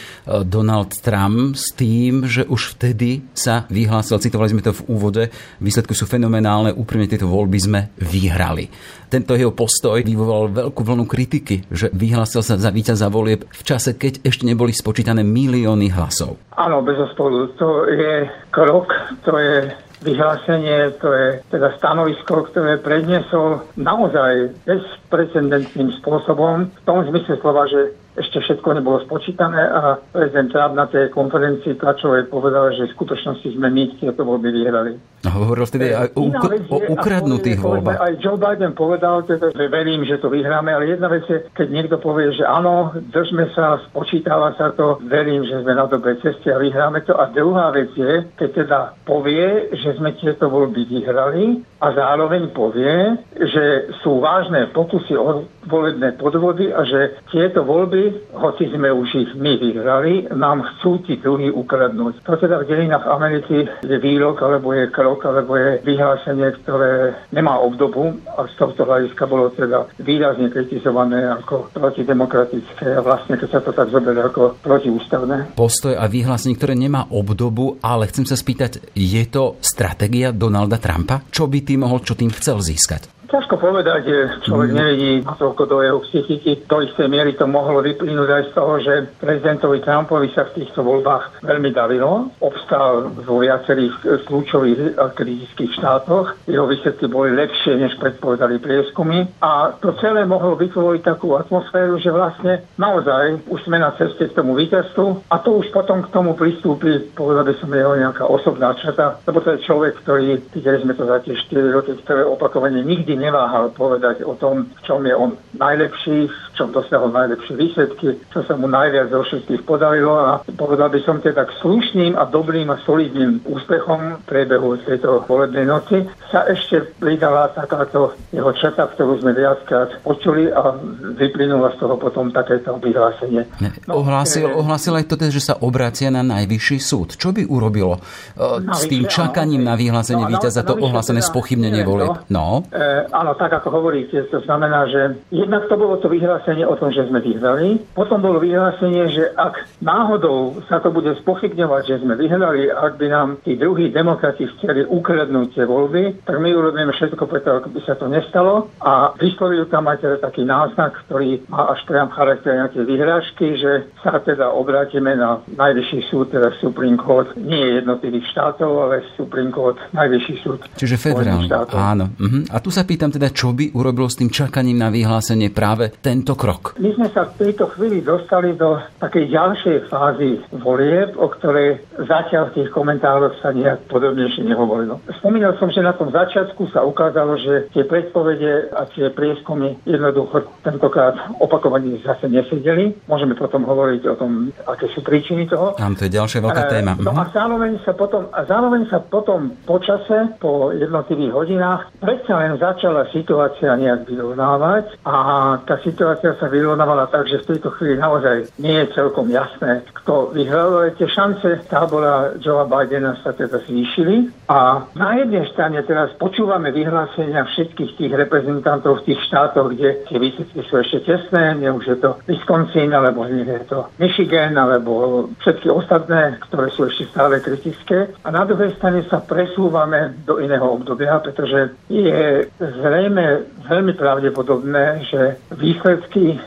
Donald 0.47 0.95
Trump 1.03 1.59
s 1.59 1.75
tým, 1.75 2.27
že 2.29 2.47
už 2.47 2.79
vtedy 2.79 3.27
sa 3.35 3.65
vyhlásil, 3.67 4.23
citovali 4.23 4.53
sme 4.53 4.63
to 4.63 4.77
v 4.77 4.87
úvode, 4.93 5.23
výsledky 5.59 5.97
sú 5.97 6.07
fenomenálne, 6.07 6.75
úprimne 6.75 7.11
tieto 7.11 7.27
voľby 7.27 7.59
sme 7.59 7.81
vyhrali. 7.99 8.69
Tento 9.07 9.39
jeho 9.39 9.55
postoj 9.55 10.03
vyvolal 10.03 10.51
veľkú 10.51 10.83
vlnu 10.83 11.07
kritiky, 11.07 11.71
že 11.71 11.95
vyhlásil 11.95 12.43
sa 12.43 12.59
za 12.59 12.75
víťaza 12.75 13.07
volieb 13.07 13.47
v 13.47 13.63
čase, 13.63 13.95
keď 13.95 14.27
ešte 14.27 14.43
neboli 14.43 14.75
spočítané 14.75 15.23
milióny 15.23 15.95
hlasov. 15.95 16.43
Áno, 16.59 16.83
bez 16.83 16.99
osporu. 16.99 17.55
To 17.55 17.87
je 17.87 18.27
krok, 18.51 18.91
to 19.23 19.39
je 19.39 19.71
vyhlásenie, 20.03 20.93
to 21.01 21.09
je 21.13 21.27
teda 21.49 21.73
stanovisko, 21.81 22.49
ktoré 22.53 22.81
predniesol 22.81 23.65
naozaj 23.81 24.53
bezprecedentným 24.69 25.93
spôsobom, 26.03 26.69
v 26.69 26.81
tom 26.85 27.05
zmysle 27.09 27.41
slova, 27.41 27.65
že 27.69 27.97
ešte 28.17 28.41
všetko 28.41 28.81
nebolo 28.81 29.05
spočítané 29.05 29.61
a 29.61 30.01
prezident 30.11 30.49
Trump 30.49 30.75
na 30.75 30.89
tej 30.89 31.13
konferencii 31.13 31.77
tlačovej 31.77 32.33
povedal, 32.33 32.73
že 32.73 32.89
v 32.89 32.95
skutočnosti 32.97 33.49
sme 33.53 33.69
my 33.69 33.83
tieto 34.01 34.25
voľby 34.25 34.49
vyhrali. 34.57 34.93
Hovoril 35.27 35.65
vtedy 35.69 35.93
aj 35.93 36.17
o, 36.17 36.33
ukr- 36.33 36.65
o 36.73 36.79
ukradnutých 36.97 37.61
voľbách. 37.61 37.99
Aj 37.99 38.13
Joe 38.17 38.41
Biden 38.41 38.73
povedal, 38.73 39.27
teda, 39.29 39.53
že 39.53 39.65
verím, 39.69 40.09
že 40.09 40.17
to 40.17 40.33
vyhráme, 40.33 40.73
ale 40.73 40.97
jedna 40.97 41.13
vec 41.13 41.29
je, 41.29 41.45
keď 41.53 41.69
niekto 41.69 41.97
povie, 42.01 42.33
že 42.33 42.47
áno, 42.47 42.95
držme 43.13 43.53
sa, 43.53 43.83
spočítava 43.91 44.55
sa 44.57 44.73
to, 44.73 45.03
verím, 45.05 45.45
že 45.45 45.61
sme 45.61 45.77
na 45.77 45.85
dobrej 45.85 46.23
ceste 46.23 46.49
a 46.49 46.63
vyhráme 46.63 47.05
to. 47.05 47.13
A 47.19 47.29
druhá 47.35 47.75
vec 47.75 47.93
je, 47.93 48.25
keď 48.39 48.51
teda 48.65 48.79
povie, 49.05 49.75
že 49.77 49.99
sme 49.99 50.15
tieto 50.17 50.49
voľby 50.49 50.89
vyhrali 50.89 51.61
a 51.83 51.93
zároveň 51.93 52.55
povie, 52.55 53.21
že 53.37 53.93
sú 54.01 54.23
vážne 54.23 54.71
pokusy 54.73 55.13
o 55.19 55.45
volebné 55.67 56.15
podvody 56.15 56.71
a 56.71 56.87
že 56.87 57.19
tieto 57.35 57.67
voľby, 57.67 58.06
hoci 58.35 58.69
sme 58.71 58.93
už 58.93 59.09
ich 59.17 59.33
my 59.37 59.57
vyhrali, 59.59 60.29
nám 60.33 60.63
chcú 60.65 61.03
tí 61.05 61.19
druhí 61.19 61.49
ukradnúť. 61.51 62.23
To 62.27 62.37
teda 62.37 62.63
v 62.63 62.69
dejinách 62.69 63.07
Ameriky 63.07 63.67
je 63.83 63.97
výrok, 63.99 64.41
alebo 64.43 64.77
je 64.77 64.93
krok, 64.93 65.25
alebo 65.25 65.57
je 65.57 65.81
vyhlásenie, 65.83 66.53
ktoré 66.63 67.17
nemá 67.33 67.59
obdobu 67.59 68.17
a 68.37 68.47
z 68.47 68.55
tohto 68.61 68.85
hľadiska 68.85 69.25
bolo 69.27 69.51
teda 69.53 69.89
výrazne 70.01 70.53
kritizované 70.53 71.27
ako 71.43 71.73
protidemokratické 71.73 72.97
a 72.97 73.01
vlastne 73.01 73.41
keď 73.41 73.49
sa 73.49 73.61
to 73.65 73.73
tak 73.73 73.89
zoberie 73.91 74.23
ako 74.23 74.61
protiústavné. 74.61 75.57
Postoj 75.57 75.97
a 75.97 76.05
vyhlásenie, 76.07 76.55
ktoré 76.55 76.77
nemá 76.77 77.09
obdobu, 77.11 77.81
ale 77.81 78.09
chcem 78.13 78.29
sa 78.29 78.37
spýtať, 78.37 78.93
je 78.93 79.23
to 79.33 79.57
stratégia 79.65 80.31
Donalda 80.31 80.77
Trumpa? 80.77 81.25
Čo 81.33 81.49
by 81.49 81.59
tým 81.65 81.83
mohol, 81.83 82.05
čo 82.05 82.15
tým 82.15 82.31
chcel 82.31 82.61
získať? 82.61 83.16
Ťažko 83.27 83.59
povedať, 83.59 84.01
že 84.07 84.19
človek 84.47 84.71
mm. 84.71 84.77
nevidí 84.77 85.13
toľko 85.27 85.63
do 85.67 85.77
jeho 85.83 85.99
psychiky. 86.07 86.63
Do 86.71 86.79
istej 86.83 87.11
miery 87.11 87.35
to 87.35 87.51
mohlo 87.51 87.83
vyplynúť 87.83 88.29
aj 88.31 88.43
z 88.47 88.53
toho, 88.55 88.73
že 88.79 88.95
prezidentovi 89.19 89.83
Trumpovi 89.83 90.31
sa 90.31 90.47
v 90.47 90.63
týchto 90.63 90.87
voľbách 90.87 91.43
veľmi 91.43 91.71
darilo. 91.75 92.31
Obstál 92.39 93.11
vo 93.11 93.43
viacerých 93.43 94.27
kľúčových 94.31 94.99
a 94.99 95.11
kritických 95.11 95.75
štátoch. 95.75 96.39
Jeho 96.47 96.71
výsledky 96.71 97.11
boli 97.11 97.35
lepšie, 97.35 97.75
než 97.75 97.99
predpovedali 97.99 98.63
prieskumy. 98.63 99.27
A 99.43 99.75
to 99.75 99.99
celé 99.99 100.23
mohlo 100.23 100.55
vytvoriť 100.55 101.03
takú 101.03 101.35
atmosféru, 101.35 101.99
že 101.99 102.15
vlastne 102.15 102.63
naozaj 102.79 103.43
už 103.51 103.67
sme 103.67 103.83
na 103.83 103.91
ceste 103.99 104.31
k 104.31 104.37
tomu 104.37 104.55
víťazstvu 104.55 105.27
a 105.33 105.37
to 105.43 105.59
už 105.59 105.75
potom 105.75 106.07
k 106.07 106.13
tomu 106.15 106.39
pristúpi, 106.39 107.11
povedal 107.17 107.43
by 107.43 107.55
som 107.59 107.75
jeho 107.75 107.99
nejaká 107.99 108.25
osobná 108.29 108.71
črta, 108.79 109.19
lebo 109.27 109.43
to 109.43 109.57
je 109.57 109.65
človek, 109.67 109.99
ktorý, 110.07 110.39
videli 110.55 110.79
sme 110.85 110.95
to 110.95 111.05
za 111.09 111.19
tie 111.27 111.35
4 111.35 111.75
roky, 111.75 111.93
ktoré 112.05 112.23
opakovane 112.23 112.85
nikdy 112.87 113.16
neváhal 113.17 113.73
povedať 113.73 114.23
o 114.23 114.37
tom, 114.37 114.69
v 114.69 114.81
čom 114.85 115.01
je 115.07 115.15
on 115.17 115.35
najlepší, 115.59 116.29
v 116.29 116.46
čom 116.57 116.73
dosiahol 116.73 117.13
najlepšie 117.13 117.55
výsledky, 117.55 118.17
čo 118.33 118.41
sa 118.49 118.57
mu 118.57 118.65
najviac 118.67 119.13
zo 119.13 119.21
všetkých 119.23 119.63
podarilo 119.69 120.17
a 120.17 120.41
povedal 120.57 120.89
by 120.89 121.01
som 121.05 121.21
teda 121.21 121.45
k 121.45 121.53
slušným 121.61 122.17
a 122.17 122.25
dobrým 122.25 122.73
a 122.73 122.81
solidným 122.83 123.45
úspechom 123.45 124.25
priebehu 124.25 124.81
tejto 124.81 125.29
volebnej 125.29 125.69
noci 125.69 126.09
sa 126.33 126.49
ešte 126.49 126.97
pridala 126.97 127.53
takáto 127.53 128.17
jeho 128.33 128.51
četa, 128.57 128.89
ktorú 128.89 129.21
sme 129.21 129.37
viackrát 129.37 130.01
počuli 130.01 130.49
a 130.49 130.73
vyplynula 131.21 131.77
z 131.77 131.85
toho 131.85 131.95
potom 132.01 132.33
takéto 132.33 132.81
vyhlásenie. 132.81 133.45
No, 133.85 134.01
ohlásil, 134.01 134.49
e... 134.49 134.57
ohlásil 134.57 134.97
aj 134.97 135.05
to, 135.13 135.15
že 135.29 135.53
sa 135.53 135.55
obracia 135.61 136.09
na 136.09 136.25
najvyšší 136.25 136.79
súd. 136.81 137.09
Čo 137.21 137.37
by 137.37 137.45
urobilo 137.47 138.01
uh, 138.01 138.63
s 138.73 138.89
tým 138.89 139.05
čakaním 139.07 139.63
na 139.63 139.77
vyhlásenie 139.77 140.25
no, 140.25 140.33
víťaza 140.33 140.65
to 140.65 140.81
ohlásené 140.81 141.21
teda, 141.21 141.29
spochybnenie 141.31 141.83
volieb? 141.85 142.25
No. 142.33 142.65
no. 142.65 142.75
E, 142.75 143.07
áno, 143.13 143.35
tak 143.35 143.61
ako 143.61 143.69
hovoríte, 143.83 144.27
to 144.31 144.41
znamená, 144.47 144.87
že 144.89 145.19
jednak 145.35 145.69
to 145.69 145.75
bolo 145.77 145.99
to 145.99 146.09
vyhlásenie 146.09 146.46
o 146.69 146.79
tom, 146.79 146.95
že 146.95 147.09
sme 147.11 147.19
vyhrali, 147.19 147.83
potom 147.97 148.23
bolo 148.23 148.39
vyhlásenie, 148.39 149.11
že 149.11 149.35
ak 149.35 149.83
náhodou 149.83 150.63
sa 150.71 150.79
to 150.79 150.95
bude 150.95 151.11
spochybňovať, 151.27 151.83
že 151.89 151.97
sme 152.07 152.15
vyhrali, 152.15 152.71
ak 152.71 153.01
by 153.01 153.07
nám 153.11 153.29
tí 153.43 153.59
druhí 153.59 153.91
demokrati 153.91 154.47
chceli 154.57 154.87
ukradnúť 154.87 155.59
tie 155.59 155.65
voľby, 155.67 156.23
tak 156.23 156.39
my 156.39 156.51
urobíme 156.55 156.93
všetko 156.95 157.25
preto, 157.27 157.65
aby 157.65 157.81
sa 157.83 157.99
to 157.99 158.07
nestalo 158.07 158.71
a 158.79 159.17
vyslovil 159.19 159.67
tam 159.67 159.91
aj 159.91 159.99
teda 160.05 160.17
taký 160.23 160.47
náznak, 160.47 160.95
ktorý 161.11 161.43
má 161.51 161.75
až 161.75 161.83
priam 161.89 162.13
charakter 162.15 162.55
nejaké 162.55 162.87
vyhrážky, 162.87 163.59
že 163.59 163.91
sa 164.05 164.23
teda 164.23 164.53
obrátime 164.53 165.19
na 165.19 165.43
najvyšší 165.57 166.01
súd, 166.13 166.31
teda 166.31 166.55
Supreme 166.63 167.01
Court, 167.01 167.35
nie 167.35 167.81
jednotlivých 167.81 168.31
štátov, 168.31 168.71
ale 168.87 169.03
Supreme 169.17 169.51
Court, 169.51 169.81
najvyšší 169.97 170.35
súd. 170.45 170.61
Čiže 170.77 170.97
federálny. 171.01 171.49
Áno. 171.73 172.13
Uh-huh. 172.15 172.43
A 172.53 172.61
tu 172.61 172.69
sa 172.69 172.85
pýtam 172.85 173.11
teda, 173.11 173.33
čo 173.33 173.57
by 173.57 173.73
urobil 173.73 174.07
s 174.07 174.21
tým 174.21 174.29
čakaním 174.29 174.79
na 174.79 174.93
vyhlásenie 174.93 175.49
práve 175.51 175.91
tento 175.99 176.36
krok? 176.37 176.77
My 176.77 176.93
sme 176.95 177.09
sa 177.11 177.27
v 177.27 177.49
tejto 177.49 177.73
chvíli 177.75 178.05
dostali 178.05 178.53
do 178.55 178.79
takej 179.01 179.33
ďalšej 179.33 179.77
fázy 179.89 180.39
volieb, 180.53 181.17
o 181.17 181.33
ktorej 181.33 181.83
zatiaľ 182.05 182.53
v 182.53 182.63
tých 182.63 182.71
komentároch 182.71 183.35
sa 183.41 183.51
nejak 183.57 183.89
podobnejšie 183.89 184.45
nehovorilo. 184.45 185.01
Spomínal 185.19 185.57
som, 185.57 185.73
že 185.73 185.81
na 185.81 185.97
tom 185.97 186.13
začiatku 186.13 186.69
sa 186.71 186.85
ukázalo, 186.85 187.41
že 187.41 187.73
tie 187.73 187.83
predpovede 187.89 188.71
a 188.77 188.85
tie 188.93 189.09
prieskumy 189.11 189.81
jednoducho 189.89 190.47
tentokrát 190.61 191.17
opakovane 191.41 191.99
zase 192.05 192.29
nesedeli. 192.29 192.93
Môžeme 193.09 193.33
potom 193.35 193.65
hovoriť 193.65 194.03
o 194.13 194.15
tom, 194.15 194.53
aké 194.69 194.93
sú 194.93 195.01
príčiny 195.01 195.49
toho. 195.49 195.75
Tam 195.81 195.97
to 195.97 196.07
je 196.07 196.15
ďalšia 196.15 196.45
veľká 196.45 196.63
e, 196.67 196.71
téma. 196.71 196.93
No 197.01 197.17
a 197.17 197.25
mhm. 197.27 197.33
zároveň 197.33 197.73
sa 197.83 197.93
potom, 197.97 198.23
a 198.31 198.41
zároveň 198.45 198.83
sa 198.91 198.99
potom 199.01 199.57
počase, 199.65 200.37
po 200.37 200.75
jednotlivých 200.75 201.33
hodinách, 201.33 201.83
predsa 202.03 202.35
len 202.43 202.59
začala 202.59 203.07
situácia 203.11 203.73
nejak 203.79 204.09
vyrovnávať 204.11 204.99
a 205.07 205.15
tá 205.63 205.77
situácia 205.81 206.26
sa 206.35 206.51
vyrovnávala 206.51 207.07
tak, 207.07 207.31
že 207.31 207.47
v 207.47 207.55
tejto 207.55 207.71
chvíli 207.79 207.95
naozaj 208.03 208.51
nie 208.59 208.83
je 208.83 208.91
celkom 208.99 209.31
jasné, 209.31 209.87
kto 210.03 210.35
vyhral, 210.35 210.83
ale 210.83 210.99
tie 210.99 211.07
šance 211.07 211.63
tábora 211.71 212.35
Joea 212.43 212.67
Bidena 212.67 213.15
sa 213.23 213.31
teda 213.31 213.63
zvýšili 213.63 214.35
a 214.51 214.83
na 214.99 215.23
jednej 215.23 215.47
strane 215.55 215.79
teraz 215.87 216.11
počúvame 216.19 216.75
vyhlásenia 216.75 217.47
všetkých 217.47 217.99
tých 217.99 218.13
reprezentantov 218.15 219.03
v 219.03 219.13
tých 219.13 219.21
štátoch, 219.31 219.75
kde 219.75 220.07
tie 220.11 220.19
výsledky 220.19 220.63
sú 220.67 220.83
ešte 220.83 221.05
tesné, 221.07 221.59
nie 221.59 221.71
už 221.71 221.85
je 221.87 221.97
to 222.03 222.19
Wisconsin, 222.27 222.91
alebo 222.91 223.27
nie 223.27 223.47
je 223.47 223.63
to 223.69 223.87
Michigan, 223.99 224.57
alebo 224.57 225.27
všetky 225.43 225.69
ostatné, 225.71 226.39
ktoré 226.49 226.71
sú 226.73 226.89
ešte 226.89 227.11
stále 227.11 227.43
kritické. 227.43 228.11
A 228.25 228.33
na 228.33 228.47
druhej 228.49 228.75
strane 228.79 229.05
sa 229.11 229.21
presúvame 229.21 230.15
do 230.25 230.39
iného 230.39 230.65
obdobia, 230.65 231.19
pretože 231.21 231.75
je 231.91 232.49
zrejme 232.59 233.47
veľmi 233.67 233.93
pravdepodobné, 233.99 235.07
že 235.11 235.37
výsledky, 235.55 236.35
e, 236.35 236.39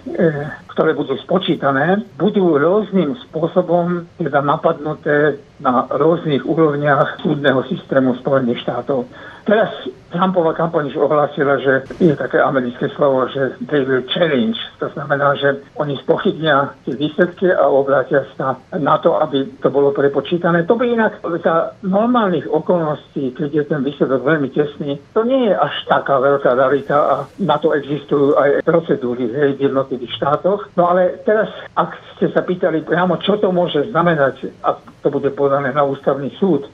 ktoré 0.71 0.95
budú 0.95 1.19
spočítané, 1.19 2.03
budú 2.15 2.55
rôznym 2.55 3.15
spôsobom 3.29 4.07
teda 4.17 4.39
napadnuté 4.39 5.37
na 5.59 5.85
rôznych 5.91 6.47
úrovniach 6.47 7.19
súdneho 7.19 7.63
systému 7.67 8.15
Spojených 8.23 8.63
štátov. 8.63 9.05
Teraz 9.49 9.73
Trumpová 10.13 10.53
kampaň 10.53 10.93
už 10.93 11.09
ohlásila, 11.09 11.57
že 11.57 11.73
je 11.97 12.13
také 12.13 12.37
americké 12.37 12.85
slovo, 12.93 13.25
že 13.29 13.57
they 13.65 13.81
will 13.81 14.05
challenge. 14.05 14.57
To 14.77 14.89
znamená, 14.93 15.33
že 15.41 15.65
oni 15.77 15.97
spochybnia 16.01 16.73
tie 16.85 16.93
výsledky 16.93 17.49
a 17.49 17.65
obrátia 17.65 18.25
sa 18.37 18.61
na 18.77 19.01
to, 19.01 19.17
aby 19.17 19.49
to 19.57 19.73
bolo 19.73 19.89
prepočítané. 19.89 20.69
To 20.69 20.77
by 20.77 20.85
inak 20.93 21.21
za 21.41 21.77
normálnych 21.81 22.45
okolností, 22.45 23.33
keď 23.37 23.49
je 23.53 23.63
ten 23.69 23.81
výsledok 23.81 24.21
veľmi 24.21 24.49
tesný, 24.53 25.01
to 25.13 25.21
nie 25.25 25.49
je 25.49 25.53
až 25.57 25.73
taká 25.89 26.21
veľká 26.21 26.57
rarita 26.57 26.97
a 26.97 27.13
na 27.41 27.57
to 27.57 27.73
existujú 27.73 28.37
aj 28.37 28.65
procedúry 28.65 29.29
hej, 29.33 29.57
v 29.57 29.65
jednotlivých 29.65 30.13
štátoch. 30.13 30.73
No 30.77 30.93
ale 30.93 31.21
teraz, 31.25 31.49
ak 31.73 31.97
ste 32.17 32.29
sa 32.33 32.45
pýtali 32.45 32.85
priamo, 32.85 33.17
čo 33.21 33.37
to 33.41 33.49
môže 33.49 33.89
znamenať, 33.93 34.45
ak 34.61 34.77
to 35.05 35.09
bude 35.13 35.29
podané 35.37 35.73
na 35.73 35.85
ústavný 35.85 36.33
súd, 36.37 36.65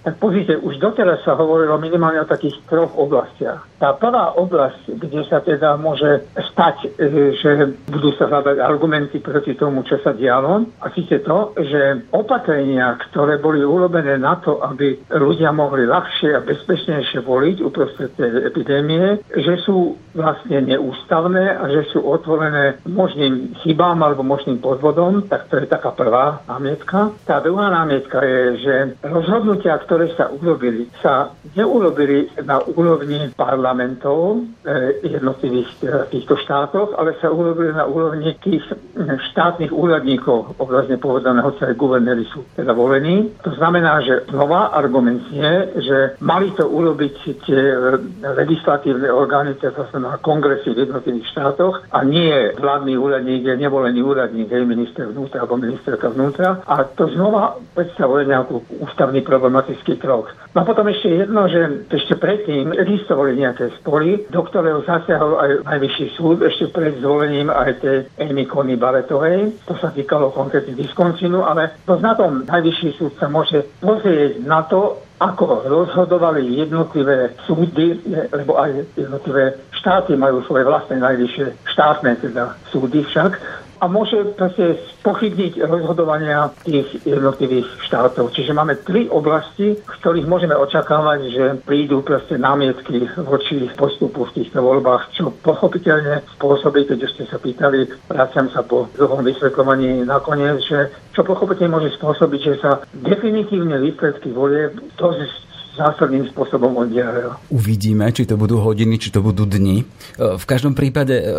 tak 0.00 0.16
pozrite, 0.16 0.56
už 0.56 0.80
doteraz 0.80 1.20
sa 1.24 1.36
hovorilo 1.36 1.76
minimálne 1.76 2.24
o 2.24 2.28
takých 2.28 2.56
troch 2.64 2.92
oblastiach. 2.96 3.68
Tá 3.76 3.92
prvá 3.96 4.32
oblasť, 4.36 4.96
kde 4.96 5.20
sa 5.28 5.44
teda 5.44 5.76
môže 5.76 6.24
stať, 6.52 6.76
e, 6.96 7.32
že 7.36 7.50
budú 7.88 8.12
sa 8.16 8.28
hľadať 8.28 8.56
argumenty 8.60 9.20
proti 9.20 9.56
tomu, 9.56 9.84
čo 9.84 10.00
sa 10.00 10.16
dialo, 10.16 10.68
a 10.80 10.86
síce 10.92 11.20
to, 11.20 11.52
že 11.60 12.08
opatrenia, 12.12 12.96
ktoré 13.08 13.40
boli 13.40 13.60
urobené 13.60 14.16
na 14.16 14.40
to, 14.40 14.60
aby 14.64 14.96
ľudia 15.12 15.52
mohli 15.52 15.84
ľahšie 15.84 16.36
a 16.36 16.44
bezpečnejšie 16.44 17.20
voliť 17.24 17.56
uprostred 17.60 18.12
tej 18.16 18.48
epidémie, 18.48 19.20
že 19.32 19.60
sú 19.64 19.96
vlastne 20.16 20.64
neústavné 20.64 21.56
a 21.56 21.64
že 21.68 21.92
sú 21.92 22.04
otvorené 22.04 22.80
možným 22.88 23.56
chybám 23.64 24.00
alebo 24.00 24.24
možným 24.24 24.58
podvodom, 24.58 25.28
tak 25.28 25.48
to 25.52 25.60
je 25.60 25.68
taká 25.68 25.92
prvá 25.92 26.40
námietka. 26.48 27.12
Tá 27.24 27.40
druhá 27.40 27.70
námietka 27.70 28.20
je, 28.24 28.42
že 28.64 28.74
rozhodnutia, 29.04 29.78
ktoré 29.90 30.14
sa 30.14 30.30
urobili, 30.30 30.86
sa 31.02 31.34
neurobili 31.58 32.30
na 32.46 32.62
úrovni 32.62 33.34
parlamentov 33.34 34.46
e, 34.62 35.02
jednotlivých 35.02 35.66
e, 35.82 35.86
týchto 36.14 36.38
štátoch, 36.38 36.94
ale 36.94 37.18
sa 37.18 37.26
urobili 37.26 37.74
na 37.74 37.90
úrovni 37.90 38.38
tých 38.38 38.62
štátnych 39.34 39.74
úradníkov, 39.74 40.54
obrazne 40.62 40.94
povedané, 40.94 41.42
hoci 41.42 41.66
aj 41.66 41.74
guvernéry 41.74 42.22
sú 42.30 42.46
teda 42.54 42.70
volení. 42.70 43.34
To 43.42 43.50
znamená, 43.58 43.98
že 44.06 44.30
nová 44.30 44.70
argument 44.70 45.26
je, 45.26 45.82
že 45.82 45.98
mali 46.22 46.54
to 46.54 46.70
urobiť 46.70 47.42
tie 47.42 47.58
e, 47.58 47.98
legislatívne 48.22 49.10
orgány, 49.10 49.58
to 49.58 49.74
znamená 49.90 50.22
kongresy 50.22 50.70
v 50.70 50.86
jednotlivých 50.86 51.34
štátoch 51.34 51.82
a 51.90 52.06
nie 52.06 52.54
vládny 52.54 52.94
úradník, 52.94 53.42
je 53.42 53.58
nevolený 53.58 54.06
úradník, 54.06 54.54
je 54.54 54.62
minister 54.62 55.10
vnútra 55.10 55.42
alebo 55.42 55.58
ministerka 55.58 56.14
vnútra. 56.14 56.62
A 56.62 56.86
to 56.86 57.10
znova 57.10 57.58
predstavuje 57.74 58.30
nejakú 58.30 58.62
ústavný 58.86 59.18
problematický 59.26 59.79
politický 59.80 59.96
krok. 59.96 60.36
No 60.54 60.66
potom 60.66 60.88
ešte 60.90 61.08
jedno, 61.08 61.46
že 61.48 61.86
ešte 61.88 62.18
predtým 62.18 62.74
existovali 62.74 63.38
nejaké 63.38 63.70
spory, 63.80 64.26
do 64.28 64.42
ktorého 64.42 64.82
zasiahol 64.84 65.38
aj 65.38 65.50
najvyšší 65.64 66.06
súd 66.18 66.42
ešte 66.42 66.74
pred 66.74 66.98
zvolením 66.98 67.48
aj 67.48 67.80
tej 67.80 67.98
Amy 68.18 68.44
Coney 68.50 68.76
Barrettovej. 68.76 69.54
To 69.70 69.74
sa 69.78 69.94
týkalo 69.94 70.34
konkrétne 70.34 70.74
Wisconsinu, 70.74 71.46
ale 71.46 71.80
to 71.86 71.96
na 72.02 72.18
tom 72.18 72.44
najvyšší 72.44 72.98
súd 72.98 73.12
sa 73.16 73.30
môže 73.30 73.62
pozrieť 73.78 74.42
na 74.42 74.66
to, 74.66 75.00
ako 75.20 75.68
rozhodovali 75.68 76.64
jednotlivé 76.64 77.36
súdy, 77.44 78.00
lebo 78.32 78.56
aj 78.56 78.88
jednotlivé 78.96 79.52
štáty 79.76 80.16
majú 80.16 80.40
svoje 80.48 80.64
vlastné 80.64 80.96
najvyššie 80.96 81.46
štátne 81.68 82.16
teda 82.24 82.56
súdy 82.72 83.04
však, 83.04 83.36
a 83.80 83.88
môže 83.88 84.36
proste 84.36 84.76
spochybniť 85.00 85.64
rozhodovania 85.64 86.52
tých 86.68 87.00
jednotlivých 87.08 87.64
štátov. 87.88 88.28
Čiže 88.36 88.52
máme 88.52 88.76
tri 88.84 89.08
oblasti, 89.08 89.80
v 89.80 89.94
ktorých 90.04 90.28
môžeme 90.28 90.52
očakávať, 90.52 91.20
že 91.32 91.44
prídu 91.64 92.04
proste 92.04 92.36
námietky 92.36 93.08
voči 93.24 93.72
postupu 93.80 94.28
v 94.28 94.34
týchto 94.36 94.60
voľbách, 94.60 95.16
čo 95.16 95.32
pochopiteľne 95.32 96.20
spôsobí, 96.36 96.84
keď 96.84 97.08
ste 97.08 97.24
sa 97.24 97.40
pýtali, 97.40 97.88
vraciam 98.04 98.52
sa 98.52 98.60
po 98.60 98.84
dlhom 99.00 99.24
vysvetľovaní 99.24 100.04
nakoniec, 100.04 100.60
že 100.60 100.92
čo 101.16 101.24
pochopiteľne 101.24 101.80
môže 101.80 101.96
spôsobiť, 101.96 102.40
že 102.44 102.54
sa 102.60 102.84
definitívne 102.92 103.80
výsledky 103.80 104.28
volie 104.28 104.76
dosť 105.00 105.49
zásadným 105.76 106.26
spôsobom 106.30 106.74
oddialil. 106.76 107.34
Uvidíme, 107.50 108.10
či 108.10 108.26
to 108.26 108.34
budú 108.34 108.58
hodiny, 108.62 108.98
či 108.98 109.14
to 109.14 109.22
budú 109.22 109.46
dni. 109.46 109.82
E, 109.82 109.84
v 110.38 110.44
každom 110.44 110.74
prípade 110.74 111.16
e, 111.18 111.24
e, 111.24 111.30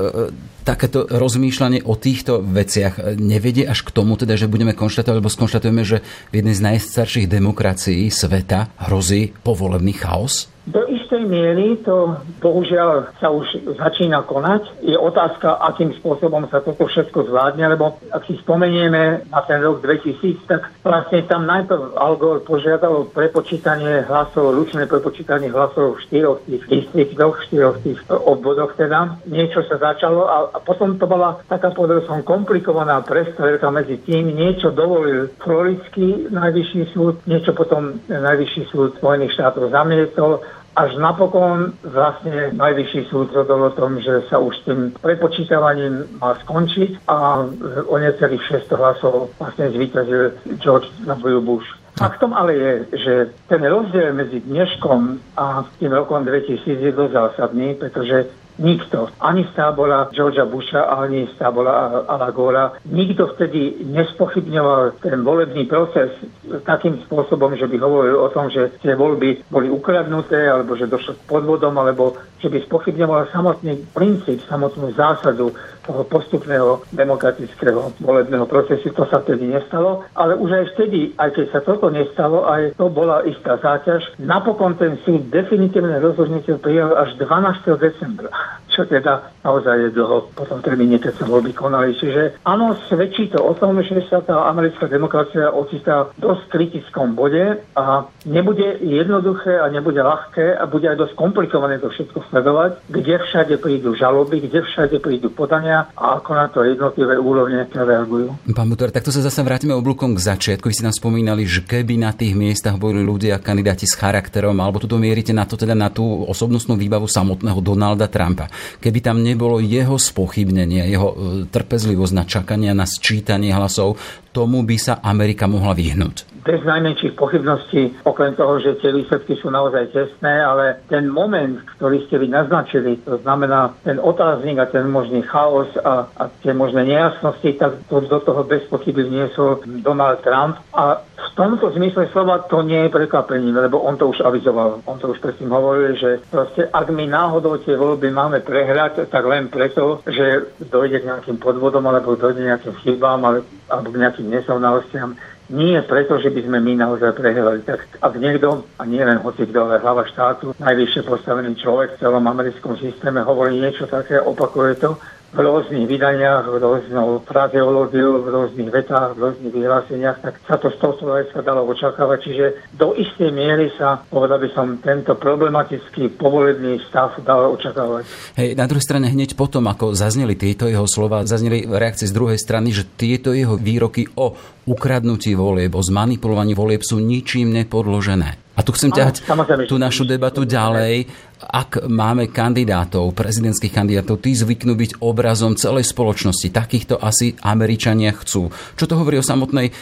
takéto 0.64 1.08
rozmýšľanie 1.10 1.84
o 1.84 1.98
týchto 1.98 2.40
veciach 2.40 3.18
nevedie 3.18 3.66
až 3.66 3.84
k 3.84 3.94
tomu, 3.94 4.16
teda, 4.16 4.38
že 4.38 4.52
budeme 4.52 4.78
konštatovať, 4.78 5.18
alebo 5.18 5.32
skonštatujeme, 5.32 5.84
že 5.84 6.06
v 6.30 6.34
jednej 6.42 6.56
z 6.56 6.62
najstarších 6.74 7.28
demokracií 7.28 8.08
sveta 8.14 8.72
hrozí 8.88 9.34
povolebný 9.42 9.98
chaos? 9.98 10.52
Do 10.70 10.86
istej 10.86 11.26
miery 11.26 11.82
to 11.82 12.22
bohužiaľ 12.38 13.18
sa 13.18 13.34
už 13.34 13.74
začína 13.82 14.22
konať. 14.30 14.86
Je 14.86 14.94
otázka, 14.94 15.58
akým 15.58 15.90
spôsobom 15.98 16.46
sa 16.54 16.62
toto 16.62 16.86
všetko 16.86 17.34
zvládne, 17.34 17.66
lebo 17.74 17.98
ak 18.14 18.30
si 18.30 18.38
spomenieme 18.38 19.26
na 19.26 19.42
ten 19.50 19.58
rok 19.58 19.82
2000, 19.82 20.46
tak 20.46 20.70
vlastne 20.86 21.26
tam 21.26 21.50
najprv 21.50 21.98
Al 21.98 22.14
Gore 22.14 22.46
požiadal 22.46 23.10
prepočítanie 23.10 24.06
hlasov, 24.06 24.54
ručné 24.54 24.86
prepočítanie 24.86 25.50
hlasov 25.50 25.98
v 25.98 26.04
štyroch 26.06 26.46
tých 26.46 26.62
distriktoch, 26.70 27.42
štyroch 27.50 27.82
tých 27.82 27.98
obvodoch 28.14 28.78
teda. 28.78 29.18
Niečo 29.26 29.66
sa 29.66 29.82
začalo 29.82 30.30
a, 30.30 30.38
a 30.54 30.58
potom 30.62 31.02
to 31.02 31.10
bola 31.10 31.42
taká 31.50 31.74
povedal 31.74 32.06
som 32.06 32.22
komplikovaná 32.22 33.02
prestrelka 33.02 33.66
medzi 33.74 33.98
tým. 34.06 34.30
Niečo 34.30 34.70
dovolil 34.70 35.26
Floridský 35.42 36.30
najvyšší 36.30 36.94
súd, 36.94 37.18
niečo 37.26 37.50
potom 37.58 37.98
najvyšší 38.06 38.70
súd 38.70 39.02
Spojených 39.02 39.34
štátov 39.42 39.74
zamietol 39.74 40.51
až 40.76 40.96
napokon 40.96 41.76
vlastne 41.84 42.56
najvyšší 42.56 43.12
súd 43.12 43.36
rozhodol 43.36 43.72
o 43.72 43.76
tom, 43.76 44.00
že 44.00 44.24
sa 44.32 44.40
už 44.40 44.56
tým 44.64 44.96
prepočítavaním 45.04 46.08
má 46.24 46.40
skončiť 46.48 47.08
a 47.12 47.44
o 47.92 47.96
necelých 48.00 48.44
600 48.68 48.80
hlasov 48.80 49.36
vlastne 49.36 49.68
zvýťazil 49.76 50.32
George 50.64 50.88
W. 51.04 51.44
Bush. 51.44 51.68
Faktom 52.00 52.32
ale 52.32 52.56
je, 52.56 52.72
že 53.04 53.14
ten 53.52 53.62
rozdiel 53.68 54.16
medzi 54.16 54.40
dneškom 54.48 55.20
a 55.36 55.68
tým 55.76 55.92
rokom 55.92 56.24
2000 56.24 56.64
je 56.80 56.92
dosť 56.96 57.14
zásadný, 57.14 57.76
pretože 57.76 58.32
Nikto, 58.62 59.10
ani 59.18 59.42
z 59.50 59.58
tábora 59.58 60.14
Georgia 60.14 60.46
Busha, 60.46 60.86
ani 60.86 61.26
z 61.26 61.34
tábora 61.42 62.06
Alagora, 62.06 62.78
nikto 62.86 63.34
vtedy 63.34 63.82
nespochybňoval 63.90 65.02
ten 65.02 65.26
volebný 65.26 65.66
proces 65.66 66.14
takým 66.62 67.02
spôsobom, 67.10 67.58
že 67.58 67.66
by 67.66 67.82
hovoril 67.82 68.22
o 68.22 68.30
tom, 68.30 68.54
že 68.54 68.70
tie 68.86 68.94
voľby 68.94 69.50
boli 69.50 69.66
ukradnuté, 69.66 70.46
alebo 70.46 70.78
že 70.78 70.86
došlo 70.86 71.18
k 71.18 71.26
podvodom, 71.26 71.74
alebo 71.74 72.22
že 72.38 72.54
by 72.54 72.62
spochybňoval 72.70 73.34
samotný 73.34 73.82
princíp, 73.98 74.46
samotnú 74.46 74.94
zásadu 74.94 75.58
toho 75.86 76.06
postupného 76.06 76.86
demokratického 76.94 77.98
volebného 78.02 78.46
procesu. 78.46 78.94
To 78.94 79.06
sa 79.10 79.22
vtedy 79.26 79.50
nestalo, 79.50 80.06
ale 80.14 80.38
už 80.38 80.50
aj 80.52 80.66
vtedy, 80.78 81.14
aj 81.18 81.30
keď 81.34 81.46
sa 81.52 81.60
toto 81.66 81.90
nestalo, 81.90 82.46
aj 82.46 82.78
to 82.78 82.86
bola 82.90 83.26
istá 83.26 83.58
záťaž. 83.58 84.22
Napokon 84.22 84.78
ten 84.78 84.98
súd 85.02 85.30
definitívne 85.34 85.98
rozhodnutie 85.98 86.58
prijal 86.62 86.94
až 86.96 87.18
12. 87.18 87.82
decembra 87.82 88.30
čo 88.72 88.88
teda 88.88 89.36
naozaj 89.44 89.76
je 89.78 89.90
dlho 89.92 90.32
po 90.32 90.48
termíne, 90.64 90.98
keď 90.98 91.20
sa 91.20 91.26
voľby 91.28 91.52
konali. 91.52 91.92
Čiže 91.98 92.42
áno, 92.48 92.78
svedčí 92.88 93.28
to 93.28 93.44
o 93.44 93.54
tom, 93.58 93.78
že 93.84 94.00
sa 94.08 94.24
tá 94.24 94.48
americká 94.48 94.88
demokracia 94.88 95.52
ocitá 95.52 96.08
v 96.16 96.32
dosť 96.32 96.44
kritickom 96.48 97.14
bode 97.14 97.60
a 97.76 98.08
nebude 98.24 98.80
jednoduché 98.80 99.60
a 99.60 99.68
nebude 99.68 100.00
ľahké 100.00 100.56
a 100.56 100.64
bude 100.70 100.88
aj 100.88 100.98
dosť 100.98 101.14
komplikované 101.20 101.84
to 101.84 101.92
všetko 101.92 102.32
sledovať, 102.32 102.72
kde 102.88 103.16
všade 103.20 103.56
prídu 103.60 103.92
žaloby, 103.98 104.48
kde 104.48 104.64
všade 104.64 104.98
prídu 105.04 105.34
podania 105.34 105.92
a 105.98 106.22
ako 106.22 106.32
na 106.32 106.48
to 106.48 106.64
jednotlivé 106.64 107.20
úrovne 107.20 107.68
reagujú. 107.68 108.38
Pán 108.56 108.70
Butor, 108.72 108.94
takto 108.94 109.12
sa 109.12 109.20
zase 109.20 109.44
vrátime 109.44 109.76
oblúkom 109.76 110.16
k 110.16 110.24
začiatku. 110.24 110.72
Vy 110.72 110.76
si 110.80 110.86
nám 110.86 110.96
spomínali, 110.96 111.44
že 111.44 111.66
keby 111.66 112.00
na 112.00 112.16
tých 112.16 112.38
miestach 112.38 112.80
boli 112.80 113.04
ľudia, 113.04 113.42
kandidáti 113.42 113.90
s 113.90 113.98
charakterom, 113.98 114.56
alebo 114.62 114.80
tu 114.80 114.88
mierite 114.96 115.34
na 115.36 115.44
to 115.44 115.58
teda 115.58 115.74
na 115.74 115.90
tú 115.90 116.04
osobnostnú 116.30 116.78
výbavu 116.78 117.10
samotného 117.10 117.60
Donalda 117.60 118.06
Trumpa 118.06 118.48
keby 118.80 119.00
tam 119.02 119.22
nebolo 119.22 119.60
jeho 119.60 119.98
spochybnenie, 119.98 120.88
jeho 120.88 121.10
e, 121.12 121.16
trpezlivosť 121.50 122.14
na 122.14 122.26
čakania, 122.26 122.72
na 122.78 122.86
sčítanie 122.86 123.52
hlasov, 123.52 123.98
tomu 124.32 124.64
by 124.64 124.78
sa 124.80 124.94
Amerika 125.04 125.46
mohla 125.46 125.76
vyhnúť 125.76 126.32
bez 126.42 126.62
najmenších 126.66 127.14
pochybností, 127.14 128.02
okrem 128.04 128.34
toho, 128.34 128.58
že 128.58 128.82
tie 128.82 128.90
výsledky 128.90 129.38
sú 129.38 129.54
naozaj 129.54 129.94
tesné, 129.94 130.42
ale 130.42 130.82
ten 130.90 131.06
moment, 131.06 131.62
ktorý 131.78 132.06
ste 132.10 132.18
vy 132.18 132.34
naznačili, 132.34 132.98
to 133.06 133.22
znamená 133.22 133.78
ten 133.86 134.02
otáznik 134.02 134.58
a 134.58 134.66
ten 134.66 134.90
možný 134.90 135.22
chaos 135.22 135.70
a, 135.86 136.10
a 136.18 136.24
tie 136.42 136.54
možné 136.54 136.90
nejasnosti, 136.90 137.50
tak 137.62 137.86
to 137.86 138.02
do 138.02 138.20
toho 138.26 138.42
bez 138.44 138.66
pochyby 138.68 139.06
vniesol 139.06 139.62
Donald 139.86 140.26
Trump. 140.26 140.58
A 140.74 141.06
v 141.06 141.30
tomto 141.38 141.70
zmysle 141.78 142.10
slova 142.10 142.42
to 142.50 142.66
nie 142.66 142.90
je 142.90 142.94
prekvapením, 142.94 143.56
lebo 143.56 143.86
on 143.86 143.96
to 143.96 144.10
už 144.10 144.26
avizoval. 144.26 144.82
On 144.90 144.98
to 144.98 145.14
už 145.14 145.22
predtým 145.22 145.54
hovoril, 145.54 145.94
že 145.94 146.26
proste 146.34 146.66
ak 146.74 146.90
my 146.90 147.06
náhodou 147.06 147.62
tie 147.62 147.78
voľby 147.78 148.10
máme 148.10 148.42
prehrať, 148.42 149.06
tak 149.08 149.24
len 149.30 149.48
preto, 149.48 150.02
že 150.10 150.58
dojde 150.58 151.06
k 151.06 151.08
nejakým 151.08 151.38
podvodom 151.38 151.86
alebo 151.86 152.18
dojde 152.18 152.42
k 152.42 152.50
nejakým 152.50 152.76
chybám 152.82 153.22
alebo 153.22 153.88
k 153.94 154.02
nejakým 154.02 154.21
nesrovnalostiam, 154.30 155.18
nie 155.52 155.76
preto, 155.84 156.16
že 156.16 156.32
by 156.32 156.42
sme 156.48 156.58
my 156.64 156.74
naozaj 156.80 157.12
prehrali. 157.12 157.60
Tak 157.68 158.00
ak 158.00 158.14
niekto, 158.16 158.64
a 158.80 158.88
nie 158.88 159.04
len 159.04 159.20
hoci 159.20 159.44
kto, 159.44 159.68
ale 159.68 159.84
hlava 159.84 160.08
štátu, 160.08 160.56
najvyššie 160.58 161.02
postavený 161.04 161.60
človek 161.60 161.96
v 161.96 162.00
celom 162.00 162.24
americkom 162.24 162.80
systéme 162.80 163.20
hovorí 163.28 163.60
niečo 163.60 163.84
také, 163.86 164.16
opakuje 164.24 164.80
to, 164.80 164.96
v 165.32 165.40
rôznych 165.40 165.88
vydaniach, 165.88 166.44
v 166.44 166.60
rôznou 166.60 167.24
frazeológiu, 167.24 168.20
v 168.20 168.28
rôznych 168.28 168.68
vetách, 168.68 169.16
v 169.16 169.20
rôznych 169.24 169.54
vyhláseniach, 169.56 170.20
tak 170.20 170.44
sa 170.44 170.60
to 170.60 170.68
z 170.68 170.78
tohto 170.84 171.08
hľadiska 171.08 171.40
dalo 171.40 171.64
očakávať. 171.72 172.20
Čiže 172.28 172.46
do 172.76 172.92
istej 172.92 173.32
miery 173.32 173.72
sa, 173.80 174.04
povedal 174.12 174.44
by 174.44 174.50
som, 174.52 174.84
tento 174.84 175.16
problematický 175.16 176.20
povolebný 176.20 176.84
stav 176.92 177.16
dal 177.24 177.48
očakávať. 177.56 178.04
Hej, 178.36 178.60
na 178.60 178.68
druhej 178.68 178.84
strane 178.84 179.08
hneď 179.08 179.40
potom, 179.40 179.64
ako 179.72 179.96
zazneli 179.96 180.36
tieto 180.36 180.68
jeho 180.68 180.84
slova, 180.84 181.24
zazneli 181.24 181.64
reakcie 181.64 182.12
z 182.12 182.16
druhej 182.16 182.36
strany, 182.36 182.76
že 182.76 182.84
tieto 183.00 183.32
jeho 183.32 183.56
výroky 183.56 184.12
o 184.20 184.36
ukradnutí 184.68 185.32
volieb, 185.34 185.72
o 185.72 185.82
zmanipulovaní 185.82 186.54
volieb 186.54 186.84
sú 186.84 187.00
ničím 187.00 187.56
nepodložené. 187.56 188.52
A 188.52 188.68
tu 188.68 188.76
chcem 188.76 188.92
ťahať 188.92 189.24
tú 189.66 189.80
našu 189.80 190.04
debatu 190.04 190.44
ďalej 190.44 191.08
ak 191.42 191.90
máme 191.90 192.30
kandidátov, 192.30 193.18
prezidentských 193.18 193.74
kandidátov, 193.74 194.22
tí 194.22 194.38
zvyknú 194.38 194.78
byť 194.78 194.92
obrazom 195.02 195.58
celej 195.58 195.90
spoločnosti. 195.90 196.54
Takýchto 196.54 197.02
asi 197.02 197.34
Američania 197.42 198.14
chcú. 198.14 198.54
Čo 198.78 198.86
to 198.86 198.98
hovorí 198.98 199.18
o 199.18 199.26
samotnej 199.26 199.70
e, 199.70 199.74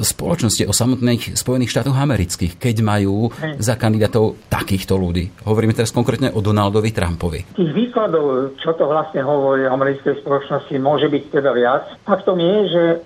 spoločnosti, 0.00 0.64
o 0.68 0.74
samotných 0.74 1.36
Spojených 1.36 1.72
štátoch 1.72 1.96
amerických, 1.96 2.56
keď 2.56 2.76
majú 2.84 3.28
za 3.60 3.74
kandidátov 3.76 4.48
takýchto 4.48 4.94
ľudí? 4.96 5.30
Hovoríme 5.44 5.76
teraz 5.76 5.90
konkrétne 5.90 6.32
o 6.32 6.40
Donaldovi 6.40 6.90
Trumpovi. 6.94 7.40
Tých 7.56 7.72
výkladov, 7.72 8.56
čo 8.60 8.76
to 8.76 8.86
vlastne 8.86 9.24
hovorí 9.24 9.66
o 9.66 9.74
americkej 9.74 10.22
spoločnosti, 10.22 10.74
môže 10.78 11.10
byť 11.10 11.24
teda 11.32 11.50
viac. 11.50 11.84
Faktom 12.06 12.38
je, 12.38 12.56
že 12.70 12.84
e, 12.84 12.96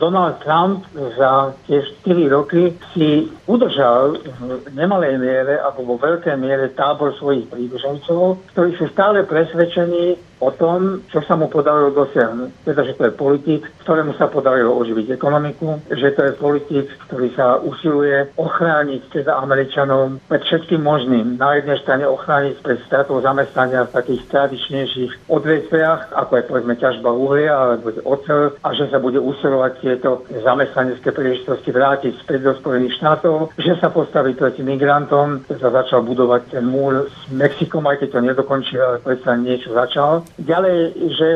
Donald 0.00 0.40
Trump 0.40 0.88
za 0.94 1.52
tie 1.66 1.82
4 2.04 2.34
roky 2.36 2.72
si 2.96 3.28
udržal 3.44 4.16
v 4.16 4.72
nemalej 4.72 5.20
miere 5.20 5.60
alebo 5.60 5.94
vo 5.94 5.96
veľkej 6.00 6.36
miere 6.40 6.72
tábor 6.72 7.03
tábor 7.04 7.20
svojich 7.20 7.52
príbežencov, 7.52 8.40
ktorí 8.56 8.80
sú 8.80 8.88
stále 8.88 9.28
presvedčení 9.28 10.16
o 10.44 10.50
tom, 10.52 11.00
čo 11.08 11.24
sa 11.24 11.40
mu 11.40 11.48
podarilo 11.48 11.88
dosiahnuť. 11.96 12.68
Teda, 12.68 12.84
že 12.84 12.96
to 12.96 13.08
je 13.08 13.12
politik, 13.16 13.62
ktorému 13.80 14.12
sa 14.20 14.28
podarilo 14.28 14.76
oživiť 14.76 15.16
ekonomiku, 15.16 15.80
že 15.88 16.12
to 16.12 16.20
je 16.28 16.32
politik, 16.36 16.86
ktorý 17.08 17.32
sa 17.32 17.56
usiluje 17.64 18.36
ochrániť 18.36 19.02
teda 19.08 19.40
Američanov 19.40 20.20
pred 20.28 20.44
všetkým 20.44 20.84
možným. 20.84 21.40
Na 21.40 21.56
jednej 21.56 21.80
strane 21.80 22.04
ochrániť 22.04 22.60
pred 22.60 22.78
stratou 22.84 23.24
zamestnania 23.24 23.88
v 23.88 23.94
takých 23.96 24.22
tradičnejších 24.28 25.32
odvetviach, 25.32 26.12
ako 26.12 26.32
je 26.36 26.44
povedzme 26.44 26.74
ťažba 26.76 27.08
uhlia 27.08 27.54
alebo 27.54 27.96
ocel 28.04 28.52
a 28.60 28.68
že 28.76 28.92
sa 28.92 29.00
bude 29.00 29.20
usilovať 29.22 29.72
tieto 29.80 30.28
zamestnanecké 30.28 31.08
príležitosti 31.08 31.72
vrátiť 31.72 32.20
späť 32.20 32.40
do 32.44 32.52
Spojených 32.60 33.00
štátov, 33.00 33.56
že 33.56 33.80
sa 33.80 33.88
postaví 33.88 34.36
proti 34.36 34.60
migrantom, 34.60 35.46
sa 35.48 35.70
začal 35.72 36.04
budovať 36.04 36.58
ten 36.58 36.64
múr 36.68 36.93
s 37.10 37.16
Mexikom, 37.34 37.84
aj 37.86 38.02
keď 38.02 38.08
to 38.14 38.20
nedokončil, 38.22 38.80
ale 38.80 38.98
predsa 39.02 39.34
niečo 39.34 39.74
začal. 39.74 40.22
Ďalej, 40.38 40.76
že 41.18 41.28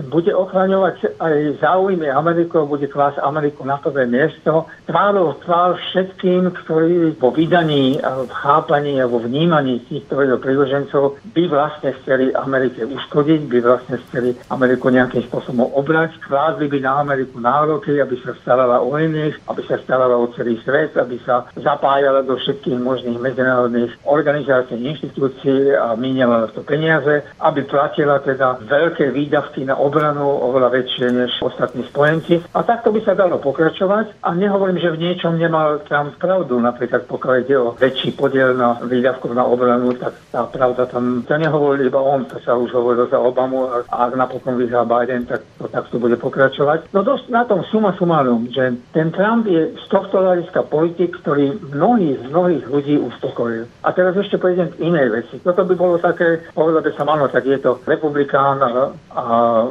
bude 0.00 0.32
ochraňovať 0.32 1.20
aj 1.20 1.60
záujmy 1.60 2.08
Amerikov, 2.08 2.72
bude 2.72 2.88
klásť 2.88 3.20
Ameriku 3.20 3.68
na 3.68 3.76
prvé 3.76 4.08
miesto. 4.08 4.64
Tvárov 4.88 5.44
tvár 5.44 5.76
všetkým, 5.76 6.48
ktorí 6.64 7.12
po 7.20 7.28
vydaní, 7.28 8.00
v 8.00 8.32
chápaní 8.32 8.96
a 9.04 9.10
vo 9.10 9.20
vnímaní 9.20 9.84
týchto 9.84 10.16
príležencov 10.16 11.20
by 11.36 11.44
vlastne 11.52 11.92
chceli 12.00 12.32
Amerike 12.32 12.88
uškodiť, 12.88 13.40
by 13.52 13.58
vlastne 13.60 13.96
chceli 14.08 14.32
Ameriku 14.48 14.88
nejakým 14.88 15.28
spôsobom 15.28 15.68
obrať, 15.76 16.16
kládli 16.24 16.72
by 16.72 16.78
na 16.80 16.92
Ameriku 17.04 17.36
nároky, 17.36 18.00
aby 18.00 18.16
sa 18.24 18.32
starala 18.40 18.80
o 18.80 18.96
iných, 18.96 19.36
aby 19.44 19.62
sa 19.68 19.76
starala 19.84 20.16
o 20.16 20.32
celý 20.32 20.56
svet, 20.64 20.96
aby 20.96 21.20
sa 21.20 21.44
zapájala 21.60 22.24
do 22.24 22.40
všetkých 22.40 22.80
možných 22.80 23.20
medzinárodných 23.20 23.92
organizácií, 24.08 24.80
inštitúcií 24.80 25.76
a 25.76 25.92
míňala 25.98 26.48
to 26.56 26.64
peniaze, 26.64 27.20
aby 27.44 27.60
platila 27.68 28.22
teda 28.24 28.62
veľké 28.64 29.12
výdavky 29.12 29.68
na 29.68 29.81
obranu 29.82 30.24
oveľa 30.50 30.68
väčšie 30.70 31.06
než 31.10 31.30
ostatní 31.42 31.82
spojenci. 31.90 32.46
A 32.54 32.62
takto 32.62 32.94
by 32.94 33.02
sa 33.02 33.18
dalo 33.18 33.42
pokračovať. 33.42 34.22
A 34.22 34.30
nehovorím, 34.38 34.78
že 34.78 34.94
v 34.94 35.02
niečom 35.02 35.34
nemal 35.36 35.82
tam 35.90 36.14
pravdu. 36.14 36.62
Napríklad 36.62 37.10
pokiaľ 37.10 37.34
ide 37.42 37.56
o 37.58 37.74
väčší 37.74 38.14
podiel 38.14 38.54
na 38.54 38.78
výdavkov 38.80 39.34
na 39.34 39.42
obranu, 39.42 39.92
tak 39.98 40.14
tá 40.30 40.46
pravda 40.46 40.86
tam, 40.86 41.26
to 41.26 41.34
nehovoril 41.34 41.82
iba 41.82 41.98
on, 41.98 42.24
to 42.30 42.38
sa 42.44 42.54
už 42.54 42.70
hovorilo 42.70 43.10
za 43.10 43.18
Obamu 43.18 43.66
a 43.68 43.82
ak 44.06 44.12
napokon 44.14 44.60
vyhrá 44.60 44.86
Biden, 44.86 45.26
tak 45.26 45.42
to 45.58 45.66
takto 45.66 45.98
bude 45.98 46.16
pokračovať. 46.20 46.92
No 46.94 47.02
dosť 47.02 47.32
na 47.32 47.42
tom 47.48 47.64
suma 47.66 47.96
sumárum, 47.98 48.46
že 48.52 48.76
ten 48.92 49.10
Trump 49.10 49.48
je 49.48 49.74
z 49.74 49.86
tohto 49.88 50.22
hľadiska 50.22 50.68
politik, 50.68 51.16
ktorý 51.24 51.58
mnohých, 51.72 52.20
mnohých 52.28 52.64
ľudí 52.68 52.96
uspokojil. 53.00 53.66
A 53.82 53.88
teraz 53.96 54.14
ešte 54.14 54.38
prejdem 54.38 54.70
k 54.74 54.86
inej 54.86 55.08
veci. 55.10 55.34
Toto 55.40 55.64
by 55.64 55.74
bolo 55.74 55.96
také, 55.98 56.46
povedal 56.52 56.84
by 56.84 56.92
som, 56.94 57.08
áno, 57.08 57.26
tak 57.32 57.48
je 57.48 57.58
to 57.58 57.80
republikán 57.88 58.60
a, 58.62 58.70
a 59.16 59.24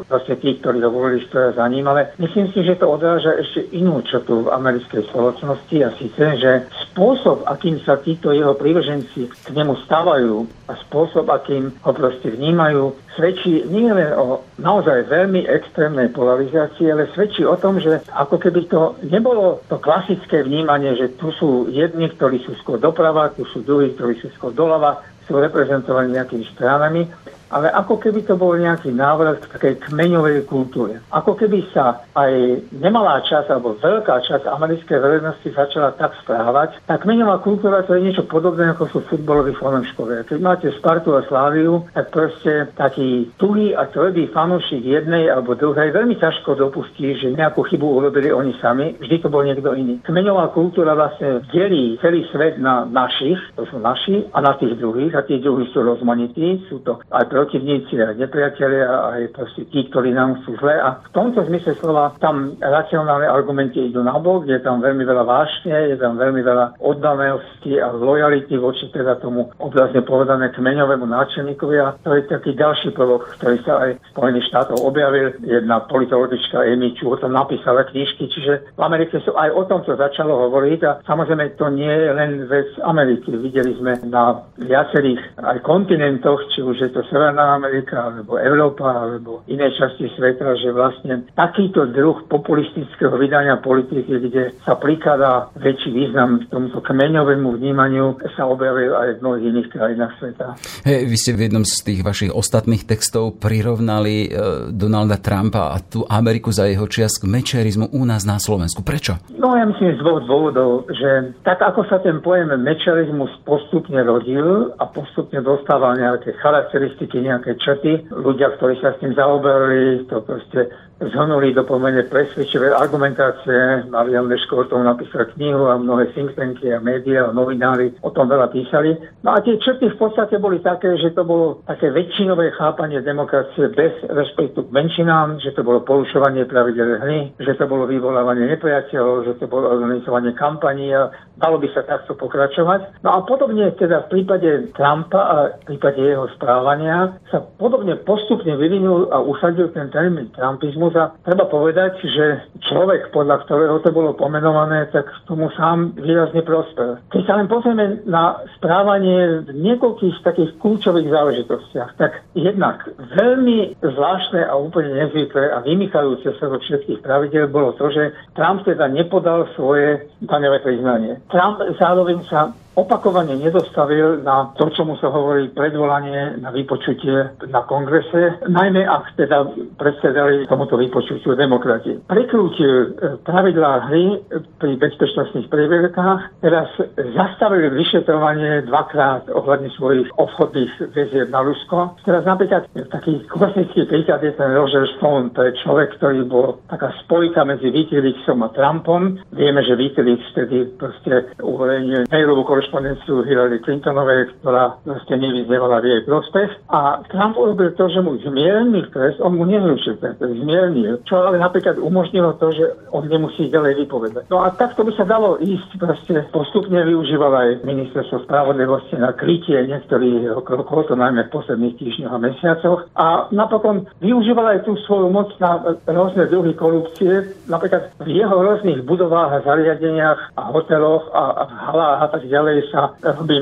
vlastne 0.07 0.35
tí, 0.37 0.57
ktorí 0.57 0.81
ho 0.81 0.89
volili, 0.89 1.25
stoja 1.27 1.53
za 1.53 1.65
ním, 1.67 1.87
ale 1.87 2.13
myslím 2.17 2.49
si, 2.53 2.63
že 2.65 2.77
to 2.77 2.89
odráža 2.89 3.37
ešte 3.37 3.69
inú 3.75 4.01
črtu 4.01 4.47
v 4.47 4.51
americkej 4.53 5.07
spoločnosti 5.11 5.77
a 5.83 5.89
síce, 5.97 6.23
že 6.39 6.51
spôsob, 6.91 7.45
akým 7.47 7.79
sa 7.83 7.99
títo 7.99 8.33
jeho 8.33 8.53
prívrženci 8.57 9.29
k 9.29 9.47
nemu 9.53 9.77
stávajú 9.85 10.45
a 10.67 10.73
spôsob, 10.87 11.29
akým 11.29 11.71
ho 11.83 11.91
proste 11.91 12.33
vnímajú, 12.33 12.95
svedčí 13.15 13.63
nie 13.67 13.91
len 13.91 14.11
o 14.15 14.43
naozaj 14.59 15.07
veľmi 15.07 15.45
extrémnej 15.47 16.11
polarizácii, 16.11 16.91
ale 16.91 17.11
svedčí 17.11 17.43
o 17.43 17.55
tom, 17.59 17.79
že 17.79 18.03
ako 18.11 18.35
keby 18.39 18.67
to 18.67 18.95
nebolo 19.07 19.63
to 19.67 19.79
klasické 19.79 20.43
vnímanie, 20.43 20.95
že 20.95 21.15
tu 21.19 21.31
sú 21.35 21.67
jedni, 21.71 22.11
ktorí 22.11 22.43
sú 22.43 22.55
skôr 22.59 22.79
doprava, 22.79 23.33
tu 23.35 23.43
sú 23.49 23.63
druhí, 23.63 23.91
ktorí 23.95 24.19
sú 24.19 24.31
skôr 24.35 24.51
doľava, 24.55 25.03
sú 25.27 25.39
reprezentovaní 25.39 26.15
nejakými 26.17 26.45
stranami, 26.51 27.07
ale 27.51 27.67
ako 27.69 27.99
keby 27.99 28.23
to 28.23 28.39
bol 28.39 28.55
nejaký 28.55 28.95
návrat 28.95 29.43
k 29.43 29.51
takej 29.59 29.73
kmeňovej 29.91 30.47
kultúre. 30.47 31.03
Ako 31.11 31.35
keby 31.35 31.67
sa 31.75 32.07
aj 32.15 32.63
nemalá 32.79 33.19
časť 33.27 33.51
alebo 33.51 33.75
veľká 33.77 34.23
časť 34.23 34.47
americkej 34.47 34.97
verejnosti 34.97 35.47
začala 35.51 35.91
tak 35.99 36.15
správať. 36.23 36.79
Tá 36.87 36.95
kmeňová 36.95 37.43
kultúra 37.43 37.83
to 37.83 37.99
je 37.99 38.07
niečo 38.07 38.23
podobné 38.25 38.71
ako 38.71 38.87
sú 38.87 38.99
futbaloví 39.11 39.51
fanúškovia. 39.59 40.23
Keď 40.23 40.39
máte 40.39 40.71
Spartu 40.79 41.19
a 41.19 41.27
Sláviu, 41.27 41.83
tak 41.91 42.09
proste 42.15 42.71
taký 42.79 43.27
tuhý 43.35 43.75
a 43.75 43.91
tvrdý 43.91 44.31
fanúšik 44.31 44.81
jednej 44.81 45.27
alebo 45.27 45.59
druhej 45.59 45.91
veľmi 45.91 46.15
ťažko 46.15 46.55
dopustí, 46.55 47.19
že 47.19 47.35
nejakú 47.35 47.67
chybu 47.67 47.83
urobili 47.83 48.31
oni 48.31 48.55
sami. 48.63 48.95
Vždy 48.95 49.15
to 49.21 49.27
bol 49.27 49.43
niekto 49.43 49.75
iný. 49.75 49.99
Kmeňová 50.07 50.55
kultúra 50.55 50.95
vlastne 50.95 51.43
delí 51.51 51.99
celý 51.99 52.23
svet 52.31 52.55
na 52.57 52.87
našich, 52.87 53.37
to 53.59 53.67
sú 53.67 53.77
naši, 53.81 54.23
a 54.31 54.39
na 54.39 54.55
tých 54.55 54.79
druhých. 54.79 55.13
A 55.17 55.25
tí 55.27 55.41
druhí 55.43 55.67
sú 55.75 55.83
rozmanití, 55.83 56.63
sú 56.71 56.79
to 56.85 57.03
aj 57.11 57.27
protivníci 57.41 57.97
nepriatelia 58.21 58.85
a 58.85 58.97
aj 59.17 59.33
proste 59.33 59.65
tí, 59.73 59.89
ktorí 59.89 60.13
nám 60.13 60.45
sú 60.45 60.53
zle. 60.61 60.77
A 60.77 61.01
v 61.01 61.09
tomto 61.09 61.41
zmysle 61.49 61.73
slova 61.81 62.13
tam 62.21 62.53
racionálne 62.61 63.25
argumenty 63.25 63.89
idú 63.89 64.05
na 64.05 64.13
bok, 64.21 64.45
je 64.45 64.61
tam 64.61 64.77
veľmi 64.77 65.01
veľa 65.01 65.25
vášne, 65.25 65.73
je 65.89 65.97
tam 65.97 66.21
veľmi 66.21 66.45
veľa 66.45 66.77
oddanosti 66.77 67.81
a 67.81 67.89
lojality 67.97 68.61
voči 68.61 68.93
teda 68.93 69.17
tomu 69.17 69.49
obrazne 69.57 70.05
povedané 70.05 70.53
kmeňovému 70.53 71.09
náčelníkovi. 71.09 71.75
A 71.81 71.97
to 72.05 72.13
je 72.13 72.29
taký 72.29 72.53
ďalší 72.53 72.93
prvok, 72.93 73.33
ktorý 73.41 73.57
sa 73.65 73.73
aj 73.89 73.89
v 73.97 74.05
Spojených 74.13 74.45
štátov 74.53 74.77
objavil. 74.85 75.33
Jedna 75.41 75.81
politologička 75.87 76.61
Amy 76.61 76.93
Chu 76.93 77.09
o 77.09 77.17
tom 77.17 77.33
napísala 77.33 77.89
knižky, 77.89 78.29
čiže 78.29 78.77
v 78.77 78.81
Amerike 78.85 79.17
sú 79.25 79.33
aj 79.33 79.49
o 79.55 79.63
tom, 79.65 79.81
čo 79.81 79.97
začalo 79.97 80.45
hovoriť 80.45 80.79
a 80.85 80.91
samozrejme 81.07 81.57
to 81.57 81.71
nie 81.73 81.89
je 81.89 82.09
len 82.13 82.31
vec 82.45 82.69
Ameriky. 82.85 83.33
Videli 83.33 83.73
sme 83.79 83.97
na 84.05 84.45
viacerých 84.59 85.41
aj 85.41 85.57
kontinentoch, 85.63 86.43
či 86.51 86.61
už 86.61 86.77
je 86.77 86.89
to 86.91 87.01
Severná 87.07 87.30
Amerika, 87.37 88.11
alebo 88.11 88.35
Európa, 88.39 89.07
alebo 89.07 89.45
iné 89.47 89.71
časti 89.75 90.09
sveta, 90.17 90.57
že 90.59 90.73
vlastne 90.73 91.27
takýto 91.37 91.87
druh 91.91 92.25
populistického 92.27 93.15
vydania 93.15 93.59
politiky, 93.59 94.09
kde 94.09 94.43
sa 94.65 94.75
prikladá 94.75 95.51
väčší 95.55 95.91
význam 95.93 96.43
tomuto 96.49 96.81
kmeňovému 96.81 97.55
vnímaniu, 97.55 98.17
sa 98.33 98.47
objavil 98.47 98.95
aj 98.95 99.09
v 99.17 99.21
mnohých 99.21 99.45
iných 99.51 99.69
krajinách 99.71 100.13
sveta. 100.17 100.45
Hey, 100.87 101.05
vy 101.05 101.15
ste 101.19 101.35
v 101.37 101.47
jednom 101.47 101.63
z 101.67 101.75
tých 101.85 102.01
vašich 102.01 102.31
ostatných 102.33 102.83
textov 102.87 103.37
prirovnali 103.37 104.25
e, 104.25 104.29
Donalda 104.73 105.21
Trumpa 105.21 105.75
a 105.75 105.77
tú 105.79 106.07
Ameriku 106.07 106.49
za 106.49 106.65
jeho 106.65 106.87
čias 106.89 107.21
k 107.21 107.29
mečerizmu 107.29 107.93
u 107.93 108.01
nás 108.03 108.25
na 108.25 108.41
Slovensku. 108.41 108.81
Prečo? 108.81 109.21
No 109.37 109.53
ja 109.53 109.69
myslím 109.69 109.95
z 109.95 110.01
dvoch 110.01 110.25
dôvodov, 110.25 110.89
že 110.89 111.37
tak 111.45 111.61
ako 111.61 111.85
sa 111.85 112.01
ten 112.01 112.19
pojem 112.19 112.49
mečerizmus 112.57 113.29
postupne 113.45 114.01
rodil 114.01 114.73
a 114.81 114.83
postupne 114.89 115.39
dostával 115.45 115.97
nejaké 115.97 116.33
charakteristiky, 116.41 117.20
nejaké 117.21 117.57
črty. 117.61 118.09
Ľudia, 118.11 118.57
ktorí 118.57 118.81
sa 118.81 118.93
s 118.93 118.99
tým 118.99 119.13
zaoberali, 119.13 120.05
to 120.09 120.19
proste 120.25 120.73
zhrnuli 121.01 121.57
do 121.57 121.65
pomene 121.65 122.05
presvedčivé 122.05 122.69
argumentácie. 122.69 123.89
Marian 123.89 124.29
Leško 124.29 124.61
o 124.61 124.69
tom 124.69 124.85
napísal 124.85 125.25
knihu 125.33 125.65
a 125.65 125.81
mnohé 125.81 126.13
think 126.13 126.37
tanky 126.37 126.69
a 126.69 126.77
médiá 126.77 127.25
a 127.25 127.33
novinári 127.33 127.97
o 128.05 128.13
tom 128.13 128.29
veľa 128.29 128.53
písali. 128.53 128.93
No 129.25 129.33
a 129.33 129.41
tie 129.41 129.57
črty 129.57 129.89
v 129.89 129.97
podstate 129.97 130.37
boli 130.37 130.61
také, 130.61 130.93
že 131.01 131.09
to 131.17 131.25
bolo 131.25 131.65
také 131.65 131.89
väčšinové 131.89 132.53
chápanie 132.53 133.01
demokracie 133.01 133.73
bez 133.73 133.97
respektu 134.13 134.69
k 134.69 134.69
menšinám, 134.69 135.41
že 135.41 135.57
to 135.57 135.65
bolo 135.65 135.81
porušovanie 135.81 136.45
pravidel 136.45 137.01
hry, 137.01 137.33
že 137.41 137.57
to 137.57 137.65
bolo 137.65 137.89
vyvolávanie 137.89 138.45
nepriateľov, 138.53 139.25
že 139.25 139.33
to 139.41 139.49
bolo 139.49 139.73
organizovanie 139.73 140.37
kampaní 140.37 140.93
a 140.93 141.09
dalo 141.41 141.57
by 141.57 141.67
sa 141.73 141.81
takto 141.81 142.13
pokračovať. 142.13 143.01
No 143.01 143.17
a 143.17 143.25
podobne 143.25 143.73
teda 143.73 144.05
v 144.05 144.21
prípade 144.21 144.49
Trumpa 144.77 145.21
a 145.21 145.37
v 145.65 145.73
prípade 145.73 145.97
jeho 145.97 146.29
správania 146.37 147.17
sa 147.33 147.41
podobne 147.41 147.97
postupne 148.05 148.53
vyvinul 148.53 149.09
a 149.09 149.17
usadil 149.17 149.73
ten 149.73 149.89
termín 149.89 150.29
Trumpizmus 150.37 150.90
a 150.95 151.11
treba 151.23 151.45
povedať, 151.49 151.99
že 152.03 152.25
človek, 152.67 153.11
podľa 153.11 153.43
ktorého 153.45 153.79
to 153.81 153.89
bolo 153.91 154.13
pomenované, 154.15 154.87
tak 154.93 155.09
tomu 155.25 155.49
sám 155.57 155.97
výrazne 155.97 156.41
prospel. 156.45 157.01
Keď 157.11 157.21
sa 157.25 157.37
len 157.39 157.47
pozrieme 157.51 158.05
na 158.07 158.41
správanie 158.57 159.45
v 159.47 159.49
niekoľkých 159.51 160.23
takých 160.23 160.51
kľúčových 160.61 161.09
záležitostiach, 161.09 161.89
tak 161.97 162.23
jednak 162.37 162.87
veľmi 162.97 163.81
zvláštne 163.81 164.45
a 164.45 164.53
úplne 164.55 164.95
nezvyklé 164.95 165.51
a 165.51 165.63
vymýchajúce 165.65 166.37
sa 166.37 166.45
zo 166.47 166.57
všetkých 166.61 167.03
pravidel 167.03 167.49
bolo 167.49 167.73
to, 167.75 167.89
že 167.91 168.15
Trump 168.37 168.63
teda 168.63 168.87
nepodal 168.87 169.49
svoje 169.57 170.07
daňové 170.21 170.61
priznanie. 170.61 171.19
Trump 171.33 171.59
zároveň 171.75 172.23
sa 172.29 172.53
opakovane 172.75 173.35
nedostavil 173.35 174.23
na 174.23 174.55
to, 174.55 174.71
čo 174.71 174.87
mu 174.87 174.95
sa 174.97 175.11
hovorí 175.11 175.51
predvolanie 175.51 176.39
na 176.39 176.55
vypočutie 176.55 177.35
na 177.51 177.61
kongrese, 177.67 178.39
najmä 178.47 178.87
ak 178.87 179.19
teda 179.19 179.43
predsedali 179.75 180.47
tomuto 180.47 180.79
vypočutiu 180.79 181.35
demokrati. 181.35 181.99
Prekrútil 182.07 182.71
e, 182.71 182.87
pravidlá 183.27 183.91
hry 183.91 184.23
pri 184.57 184.71
bezpečnostných 184.79 185.51
previerkách, 185.51 186.39
teraz 186.39 186.71
zastavil 186.95 187.75
vyšetrovanie 187.75 188.63
dvakrát 188.71 189.27
ohľadne 189.27 189.69
svojich 189.75 190.07
obchodných 190.15 190.95
väzieb 190.95 191.27
na 191.27 191.43
Rusko. 191.43 191.99
Teraz 192.07 192.23
napríklad 192.23 192.71
taký 192.87 193.19
klasický 193.27 193.83
príklad 193.87 194.23
je 194.23 194.31
ten 194.31 194.49
Roger 194.55 194.87
Stone, 194.95 195.35
to 195.35 195.43
je 195.43 195.51
človek, 195.59 195.99
ktorý 195.99 196.23
bol 196.23 196.63
taká 196.71 196.95
spojka 197.03 197.43
medzi 197.43 197.67
Wikileaksom 197.67 198.39
a 198.47 198.49
Trumpom. 198.55 199.19
Vieme, 199.35 199.59
že 199.67 199.75
Wikileaks 199.75 200.31
vtedy 200.31 200.71
proste 200.79 201.35
uverejnil 201.43 202.07
mailovú 202.07 202.47
korešpondenciu 202.61 203.25
Hillary 203.25 203.57
Clintonovej, 203.65 204.37
ktorá 204.45 204.77
vlastne 204.85 205.17
nevyznievala 205.17 205.81
v 205.81 205.97
jej 205.97 206.01
prospech. 206.05 206.49
A 206.69 207.01
Trump 207.09 207.33
urobil 207.33 207.73
to, 207.73 207.89
že 207.89 208.05
mu 208.05 208.21
zmiernil 208.21 208.85
trest, 208.93 209.17
on 209.17 209.33
mu 209.33 209.49
nezrušil 209.49 209.97
ten 209.97 210.13
trest, 210.21 210.37
zmiernil, 210.37 211.01
čo 211.09 211.25
ale 211.25 211.41
napríklad 211.41 211.81
umožnilo 211.81 212.37
to, 212.37 212.53
že 212.53 212.65
on 212.93 213.09
nemusí 213.09 213.49
ďalej 213.49 213.81
vypovedať. 213.81 214.29
No 214.29 214.45
a 214.45 214.53
takto 214.53 214.85
by 214.85 214.93
sa 214.93 215.09
dalo 215.09 215.41
ísť, 215.41 215.81
proste 215.81 216.29
postupne 216.29 216.85
využíval 216.85 217.33
aj 217.33 217.49
ministerstvo 217.65 218.29
spravodlivosti 218.29 219.01
na 219.01 219.17
krytie 219.17 219.65
niektorých 219.65 220.37
krokov, 220.45 220.93
to 220.93 220.93
najmä 220.93 221.25
v 221.25 221.33
posledných 221.33 221.75
týždňoch 221.81 222.13
a 222.13 222.21
mesiacoch. 222.21 222.79
A 222.93 223.25
napokon 223.33 223.89
využíval 223.97 224.53
aj 224.53 224.69
tú 224.69 224.77
svoju 224.85 225.09
moc 225.09 225.33
na 225.41 225.57
rôzne 225.89 226.29
druhy 226.29 226.53
korupcie, 226.53 227.33
napríklad 227.49 227.89
v 228.05 228.21
jeho 228.21 228.37
rôznych 228.37 228.85
budovách 228.85 229.41
a 229.41 229.45
zariadeniach 229.49 230.37
a 230.37 230.41
hoteloch 230.53 231.09
a, 231.09 231.23
a 231.41 231.43
halách 231.71 231.99
a 232.05 232.07
tak 232.11 232.23
ďalej 232.27 232.50
ďalej 232.51 232.67
sa 232.75 232.91
robí 233.15 233.39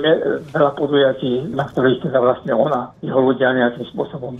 veľa 0.53 0.71
podujatí, 0.77 1.49
na 1.57 1.65
ktorých 1.65 2.05
teda 2.05 2.21
vlastne 2.21 2.53
ona, 2.53 2.93
jeho 3.01 3.17
ľudia 3.17 3.57
nejakým 3.57 3.89
spôsobom 3.89 4.37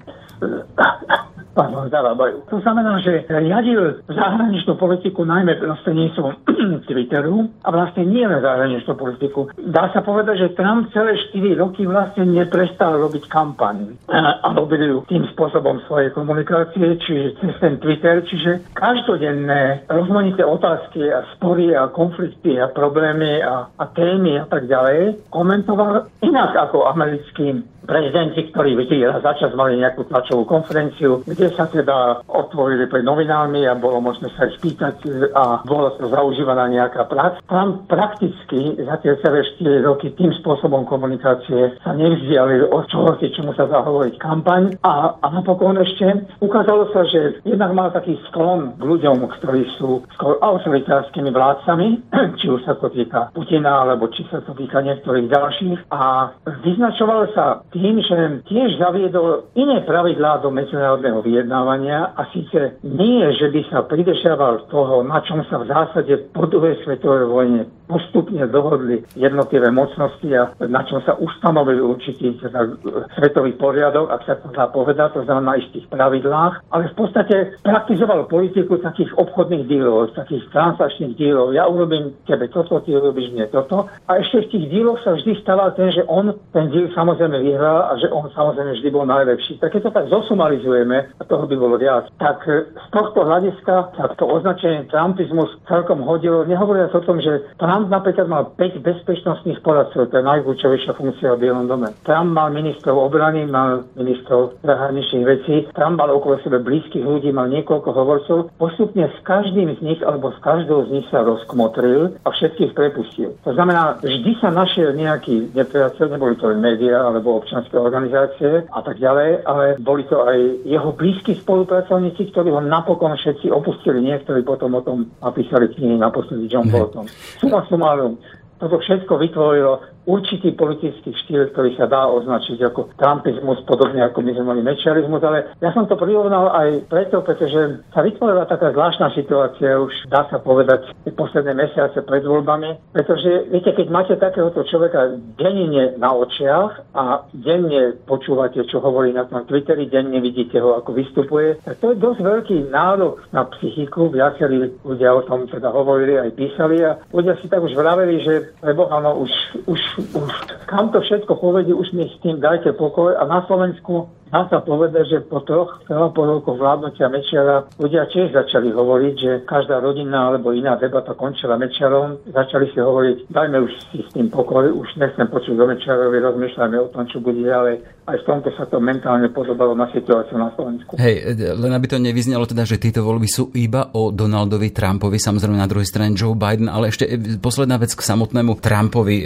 pardon, 1.54 1.90
zarábajú. 1.90 2.46
To 2.50 2.58
znamená, 2.62 3.02
že 3.02 3.26
riadil 3.28 4.06
zahraničnú 4.08 4.78
politiku 4.78 5.26
najmä 5.26 5.58
prostredníctvom 5.60 6.46
Twitteru 6.88 7.50
a 7.66 7.70
vlastne 7.70 8.06
nie 8.06 8.24
len 8.24 8.40
zahraničnú 8.40 8.94
politiku. 8.96 9.50
Dá 9.58 9.90
sa 9.92 10.02
povedať, 10.06 10.50
že 10.50 10.56
Trump 10.56 10.90
celé 10.96 11.18
4 11.34 11.62
roky 11.62 11.86
vlastne 11.86 12.30
neprestal 12.30 12.98
robiť 12.98 13.28
kampaň 13.28 13.98
a 14.10 14.48
robil 14.56 14.82
ju 14.86 14.98
tým 15.10 15.26
spôsobom 15.34 15.82
svojej 15.86 16.14
komunikácie, 16.14 16.98
čiže 17.02 17.40
cez 17.40 17.54
ten 17.60 17.78
Twitter, 17.82 18.22
čiže 18.26 18.64
každodenné 18.74 19.86
rozmanité 19.88 20.44
otázky 20.44 21.08
a 21.10 21.26
spory 21.38 21.74
a 21.76 21.92
konflikty 21.92 22.58
a 22.58 22.72
problémy 22.72 23.42
a, 23.44 23.70
a 23.70 23.84
témy 23.92 24.42
a 24.42 24.46
tak 24.46 24.66
ďalej 24.68 25.20
komentoval 25.30 26.10
inak 26.22 26.52
ako 26.56 26.90
americký 26.90 27.64
prezidenti, 27.90 28.54
ktorí 28.54 28.78
vždy 28.78 29.10
raz 29.10 29.26
za 29.26 29.34
čas 29.34 29.52
mali 29.58 29.82
nejakú 29.82 30.06
tlačovú 30.06 30.46
konferenciu, 30.46 31.26
kde 31.26 31.50
sa 31.58 31.66
teda 31.66 32.22
otvorili 32.30 32.86
pred 32.86 33.02
novinármi 33.02 33.66
a 33.66 33.74
bolo 33.74 33.98
možné 33.98 34.30
sa 34.38 34.46
spýtať 34.46 35.02
a 35.34 35.66
bola 35.66 35.98
to 35.98 36.06
zaužívaná 36.06 36.70
nejaká 36.70 37.10
prax. 37.10 37.42
Tam 37.50 37.90
prakticky 37.90 38.78
za 38.78 39.02
tie 39.02 39.18
celé 39.26 39.42
4 39.58 39.90
roky 39.90 40.14
tým 40.14 40.30
spôsobom 40.38 40.86
komunikácie 40.86 41.74
sa 41.82 41.98
nevzdiali 41.98 42.70
od 42.70 42.86
čoho 42.94 43.18
si, 43.18 43.34
čomu 43.34 43.58
sa 43.58 43.66
zahovoriť 43.66 44.22
kampaň 44.22 44.78
a, 44.86 45.18
a 45.18 45.26
napokon 45.34 45.82
ešte 45.82 46.30
ukázalo 46.44 46.92
sa, 46.94 47.08
že 47.08 47.42
jednak 47.48 47.72
mal 47.74 47.90
taký 47.90 48.20
sklon 48.30 48.76
k 48.76 48.82
ľuďom, 48.84 49.26
ktorí 49.40 49.66
sú 49.80 50.04
skôr 50.20 50.38
autoritárskymi 50.44 51.32
vládcami, 51.32 51.88
či 52.40 52.46
už 52.52 52.68
sa 52.68 52.76
to 52.78 52.92
týka 52.92 53.32
Putina, 53.32 53.88
alebo 53.88 54.12
či 54.12 54.28
sa 54.28 54.44
to 54.44 54.52
týka 54.54 54.84
niektorých 54.84 55.32
ďalších. 55.32 55.80
A 55.96 56.34
vyznačoval 56.68 57.32
sa 57.32 57.64
tým, 57.72 57.79
že 57.80 58.44
tiež 58.46 58.80
zaviedol 58.80 59.50
iné 59.56 59.82
pravidlá 59.88 60.44
do 60.44 60.52
medzinárodného 60.52 61.24
vyjednávania 61.24 62.12
a 62.14 62.28
síce 62.36 62.82
nie, 62.84 63.24
že 63.40 63.48
by 63.50 63.62
sa 63.72 63.80
pridržiaval 63.88 64.68
toho, 64.68 65.02
na 65.08 65.24
čom 65.24 65.42
sa 65.48 65.64
v 65.64 65.70
zásade 65.72 66.14
po 66.36 66.46
druhej 66.46 66.84
svetovej 66.84 67.26
vojne 67.26 67.62
postupne 67.90 68.46
dohodli 68.46 69.02
jednotlivé 69.18 69.74
mocnosti 69.74 70.30
a 70.36 70.54
na 70.62 70.86
čom 70.86 71.02
sa 71.02 71.18
ustanovili 71.18 71.82
určitý 71.82 72.38
teda, 72.38 72.78
svetový 73.18 73.58
poriadok, 73.58 74.14
ak 74.14 74.22
sa 74.30 74.36
to 74.38 74.54
dá 74.54 74.70
povedať, 74.70 75.18
to 75.18 75.26
znamená 75.26 75.58
na 75.58 75.58
istých 75.58 75.90
pravidlách, 75.90 76.70
ale 76.70 76.94
v 76.94 76.96
podstate 77.00 77.36
praktizoval 77.66 78.30
politiku 78.30 78.78
takých 78.78 79.10
obchodných 79.18 79.66
dílov, 79.66 80.14
takých 80.14 80.46
transakčných 80.54 81.18
dílov. 81.18 81.58
Ja 81.58 81.66
urobím 81.66 82.14
tebe 82.30 82.46
toto, 82.54 82.78
ty 82.86 82.94
urobíš 82.94 83.34
mne 83.34 83.50
toto. 83.50 83.90
A 84.06 84.22
ešte 84.22 84.46
v 84.46 84.50
tých 84.54 84.66
díloch 84.70 85.02
sa 85.02 85.18
vždy 85.18 85.42
stával 85.42 85.74
ten, 85.74 85.90
že 85.90 86.06
on 86.06 86.36
ten 86.54 86.70
díl 86.70 86.94
samozrejme 86.94 87.42
vyhral 87.42 87.69
a 87.70 87.92
že 88.02 88.10
on 88.10 88.28
samozrejme 88.34 88.76
vždy 88.76 88.90
bol 88.90 89.06
najlepší. 89.06 89.62
Tak 89.62 89.76
keď 89.76 89.82
to 89.88 89.92
tak 89.96 90.06
zosumarizujeme, 90.10 90.98
a 91.20 91.24
toho 91.26 91.46
by 91.46 91.56
bolo 91.56 91.76
viac, 91.78 92.10
tak 92.18 92.42
z 92.50 92.88
tohto 92.92 93.24
hľadiska 93.24 93.96
sa 93.96 94.06
to 94.18 94.26
označenie 94.26 94.90
Trumpizmus 94.90 95.54
celkom 95.70 96.02
hodilo. 96.04 96.44
Nehovoriac 96.44 96.92
o 96.96 97.02
tom, 97.04 97.22
že 97.22 97.46
Trump 97.62 97.92
napríklad 97.94 98.26
mal 98.26 98.44
5 98.58 98.82
bezpečnostných 98.82 99.62
poradcov, 99.62 100.10
to 100.10 100.18
je 100.18 100.26
najkľúčovejšia 100.26 100.94
funkcia 100.98 101.36
v 101.36 101.42
Bielom 101.46 101.70
dome. 101.70 101.94
Trump 102.04 102.34
mal 102.34 102.50
ministrov 102.50 102.96
obrany, 102.98 103.46
mal 103.46 103.86
ministrov 103.94 104.60
zahraničných 104.66 105.26
vecí, 105.26 105.56
Trump 105.76 106.02
mal 106.02 106.10
okolo 106.10 106.42
sebe 106.42 106.60
blízkych 106.64 107.06
ľudí, 107.06 107.30
mal 107.30 107.52
niekoľko 107.52 107.90
hovorcov. 107.92 108.38
Postupne 108.58 109.12
s 109.12 109.18
každým 109.24 109.78
z 109.78 109.80
nich 109.84 110.02
alebo 110.02 110.34
s 110.34 110.40
každou 110.42 110.88
z 110.88 111.00
nich 111.00 111.08
sa 111.12 111.22
rozkmotril 111.22 112.16
a 112.24 112.30
všetkých 112.32 112.72
prepustil. 112.74 113.36
To 113.44 113.52
znamená, 113.54 114.00
vždy 114.02 114.32
sa 114.40 114.50
našiel 114.50 114.96
nejaký 114.96 115.52
nepriateľ, 115.54 116.06
neboli 116.10 116.36
to 116.40 116.52
médiá 116.56 117.06
alebo 117.06 117.42
občanské 117.60 117.76
organizácie 117.76 118.52
a 118.72 118.80
tak 118.80 119.04
ďalej, 119.04 119.44
ale 119.44 119.76
boli 119.84 120.08
to 120.08 120.24
aj 120.24 120.64
jeho 120.64 120.90
blízki 120.96 121.36
spolupracovníci, 121.36 122.32
ktorí 122.32 122.56
ho 122.56 122.64
napokon 122.64 123.12
všetci 123.20 123.52
opustili. 123.52 124.00
Niektorí 124.00 124.48
potom 124.48 124.80
o 124.80 124.82
tom 124.82 125.12
napísali 125.20 125.68
knihy, 125.76 126.00
naposledy 126.00 126.48
John 126.48 126.72
Bolton. 126.72 127.12
Suma 127.44 127.68
sumárum, 127.68 128.16
toto 128.60 128.80
všetko 128.80 129.20
vytvorilo 129.20 129.84
určitý 130.10 130.58
politický 130.58 131.14
štýl, 131.14 131.54
ktorý 131.54 131.78
sa 131.78 131.86
dá 131.86 132.10
označiť 132.10 132.58
ako 132.66 132.98
trumpizmus, 132.98 133.62
podobne 133.70 134.02
ako 134.10 134.26
my 134.26 134.32
sme 134.34 134.46
mali 134.50 134.62
mečiarizmus, 134.66 135.22
ale 135.22 135.54
ja 135.62 135.70
som 135.70 135.86
to 135.86 135.94
prirovnal 135.94 136.50
aj 136.50 136.90
preto, 136.90 137.22
pretože 137.22 137.86
sa 137.94 138.02
vytvorila 138.02 138.50
taká 138.50 138.74
zvláštna 138.74 139.14
situácia, 139.14 139.78
už 139.78 139.94
dá 140.10 140.26
sa 140.34 140.42
povedať 140.42 140.90
posledné 141.14 141.54
mesiace 141.54 142.02
pred 142.02 142.26
voľbami, 142.26 142.90
pretože 142.90 143.54
viete, 143.54 143.70
keď 143.78 143.88
máte 143.94 144.14
takéhoto 144.18 144.66
človeka 144.66 145.14
denne 145.38 145.94
na 146.02 146.10
očiach 146.10 146.98
a 146.98 147.30
denne 147.36 147.94
počúvate, 148.10 148.66
čo 148.66 148.82
hovorí 148.82 149.14
na 149.14 149.30
tom 149.30 149.46
Twitteri, 149.46 149.86
denne 149.86 150.18
vidíte 150.18 150.58
ho, 150.58 150.80
ako 150.82 150.96
vystupuje, 150.98 151.62
tak 151.62 151.78
to 151.78 151.94
je 151.94 152.02
dosť 152.02 152.20
veľký 152.24 152.58
nárok 152.74 153.22
na 153.30 153.46
psychiku. 153.46 154.10
Viacerí 154.10 154.80
ľudia 154.82 155.14
o 155.14 155.22
tom 155.28 155.46
teda 155.46 155.70
hovorili 155.70 156.18
aj 156.18 156.34
písali 156.34 156.82
a 156.82 156.98
ľudia 157.14 157.38
si 157.38 157.52
tak 157.52 157.62
už 157.62 157.76
vraveli, 157.76 158.16
že 158.24 158.34
lebo 158.64 158.88
áno, 158.88 159.28
už, 159.28 159.32
už 159.68 159.82
už 160.02 160.32
kam 160.70 160.94
to 160.94 161.02
všetko 161.02 161.36
povedie, 161.42 161.74
už 161.74 161.92
mi 161.98 162.06
s 162.06 162.16
tým 162.22 162.38
dajte 162.38 162.78
pokoj. 162.78 163.18
A 163.18 163.26
na 163.26 163.42
Slovensku 163.50 164.06
Dá 164.30 164.46
sa 164.46 164.62
povedať, 164.62 165.06
že 165.10 165.18
po 165.26 165.42
troch, 165.42 165.82
po 165.90 166.24
rokoch 166.24 166.58
vládnutia 166.62 167.10
Mečiara 167.10 167.66
ľudia 167.82 168.06
tiež 168.14 168.30
začali 168.30 168.70
hovoriť, 168.70 169.16
že 169.18 169.32
každá 169.50 169.82
rodina 169.82 170.30
alebo 170.30 170.54
iná 170.54 170.78
debata 170.78 171.18
končila 171.18 171.58
Mečiarom. 171.58 172.22
Začali 172.30 172.70
si 172.70 172.78
hovoriť, 172.78 173.34
dajme 173.34 173.58
už 173.66 173.72
si 173.90 174.06
s 174.06 174.10
tým 174.14 174.30
pokoj, 174.30 174.70
už 174.70 175.02
nechcem 175.02 175.26
počuť 175.26 175.58
do 175.58 175.66
Mečiarovi, 175.66 176.22
rozmýšľajme 176.22 176.78
o 176.78 176.88
tom, 176.94 177.10
čo 177.10 177.18
bude 177.18 177.42
ďalej. 177.42 177.82
Aj 178.06 178.18
v 178.18 178.26
tomto 178.26 178.50
sa 178.54 178.70
to 178.70 178.78
mentálne 178.78 179.30
podobalo 179.34 179.74
na 179.74 179.90
situáciu 179.90 180.38
na 180.38 180.54
Slovensku. 180.54 180.98
Hej, 180.98 181.34
len 181.38 181.72
aby 181.74 181.86
to 181.90 181.98
nevyznelo 181.98 182.46
teda, 182.46 182.70
že 182.70 182.82
tieto 182.82 183.02
voľby 183.06 183.30
sú 183.30 183.50
iba 183.58 183.90
o 183.94 184.14
Donaldovi 184.14 184.70
Trumpovi, 184.74 185.18
samozrejme 185.18 185.58
na 185.58 185.70
druhej 185.70 185.90
strane 185.90 186.14
Joe 186.14 186.38
Biden, 186.38 186.70
ale 186.70 186.94
ešte 186.94 187.06
posledná 187.42 187.82
vec 187.82 187.94
k 187.94 188.02
samotnému 188.02 188.58
Trumpovi. 188.62 189.18
E, 189.22 189.26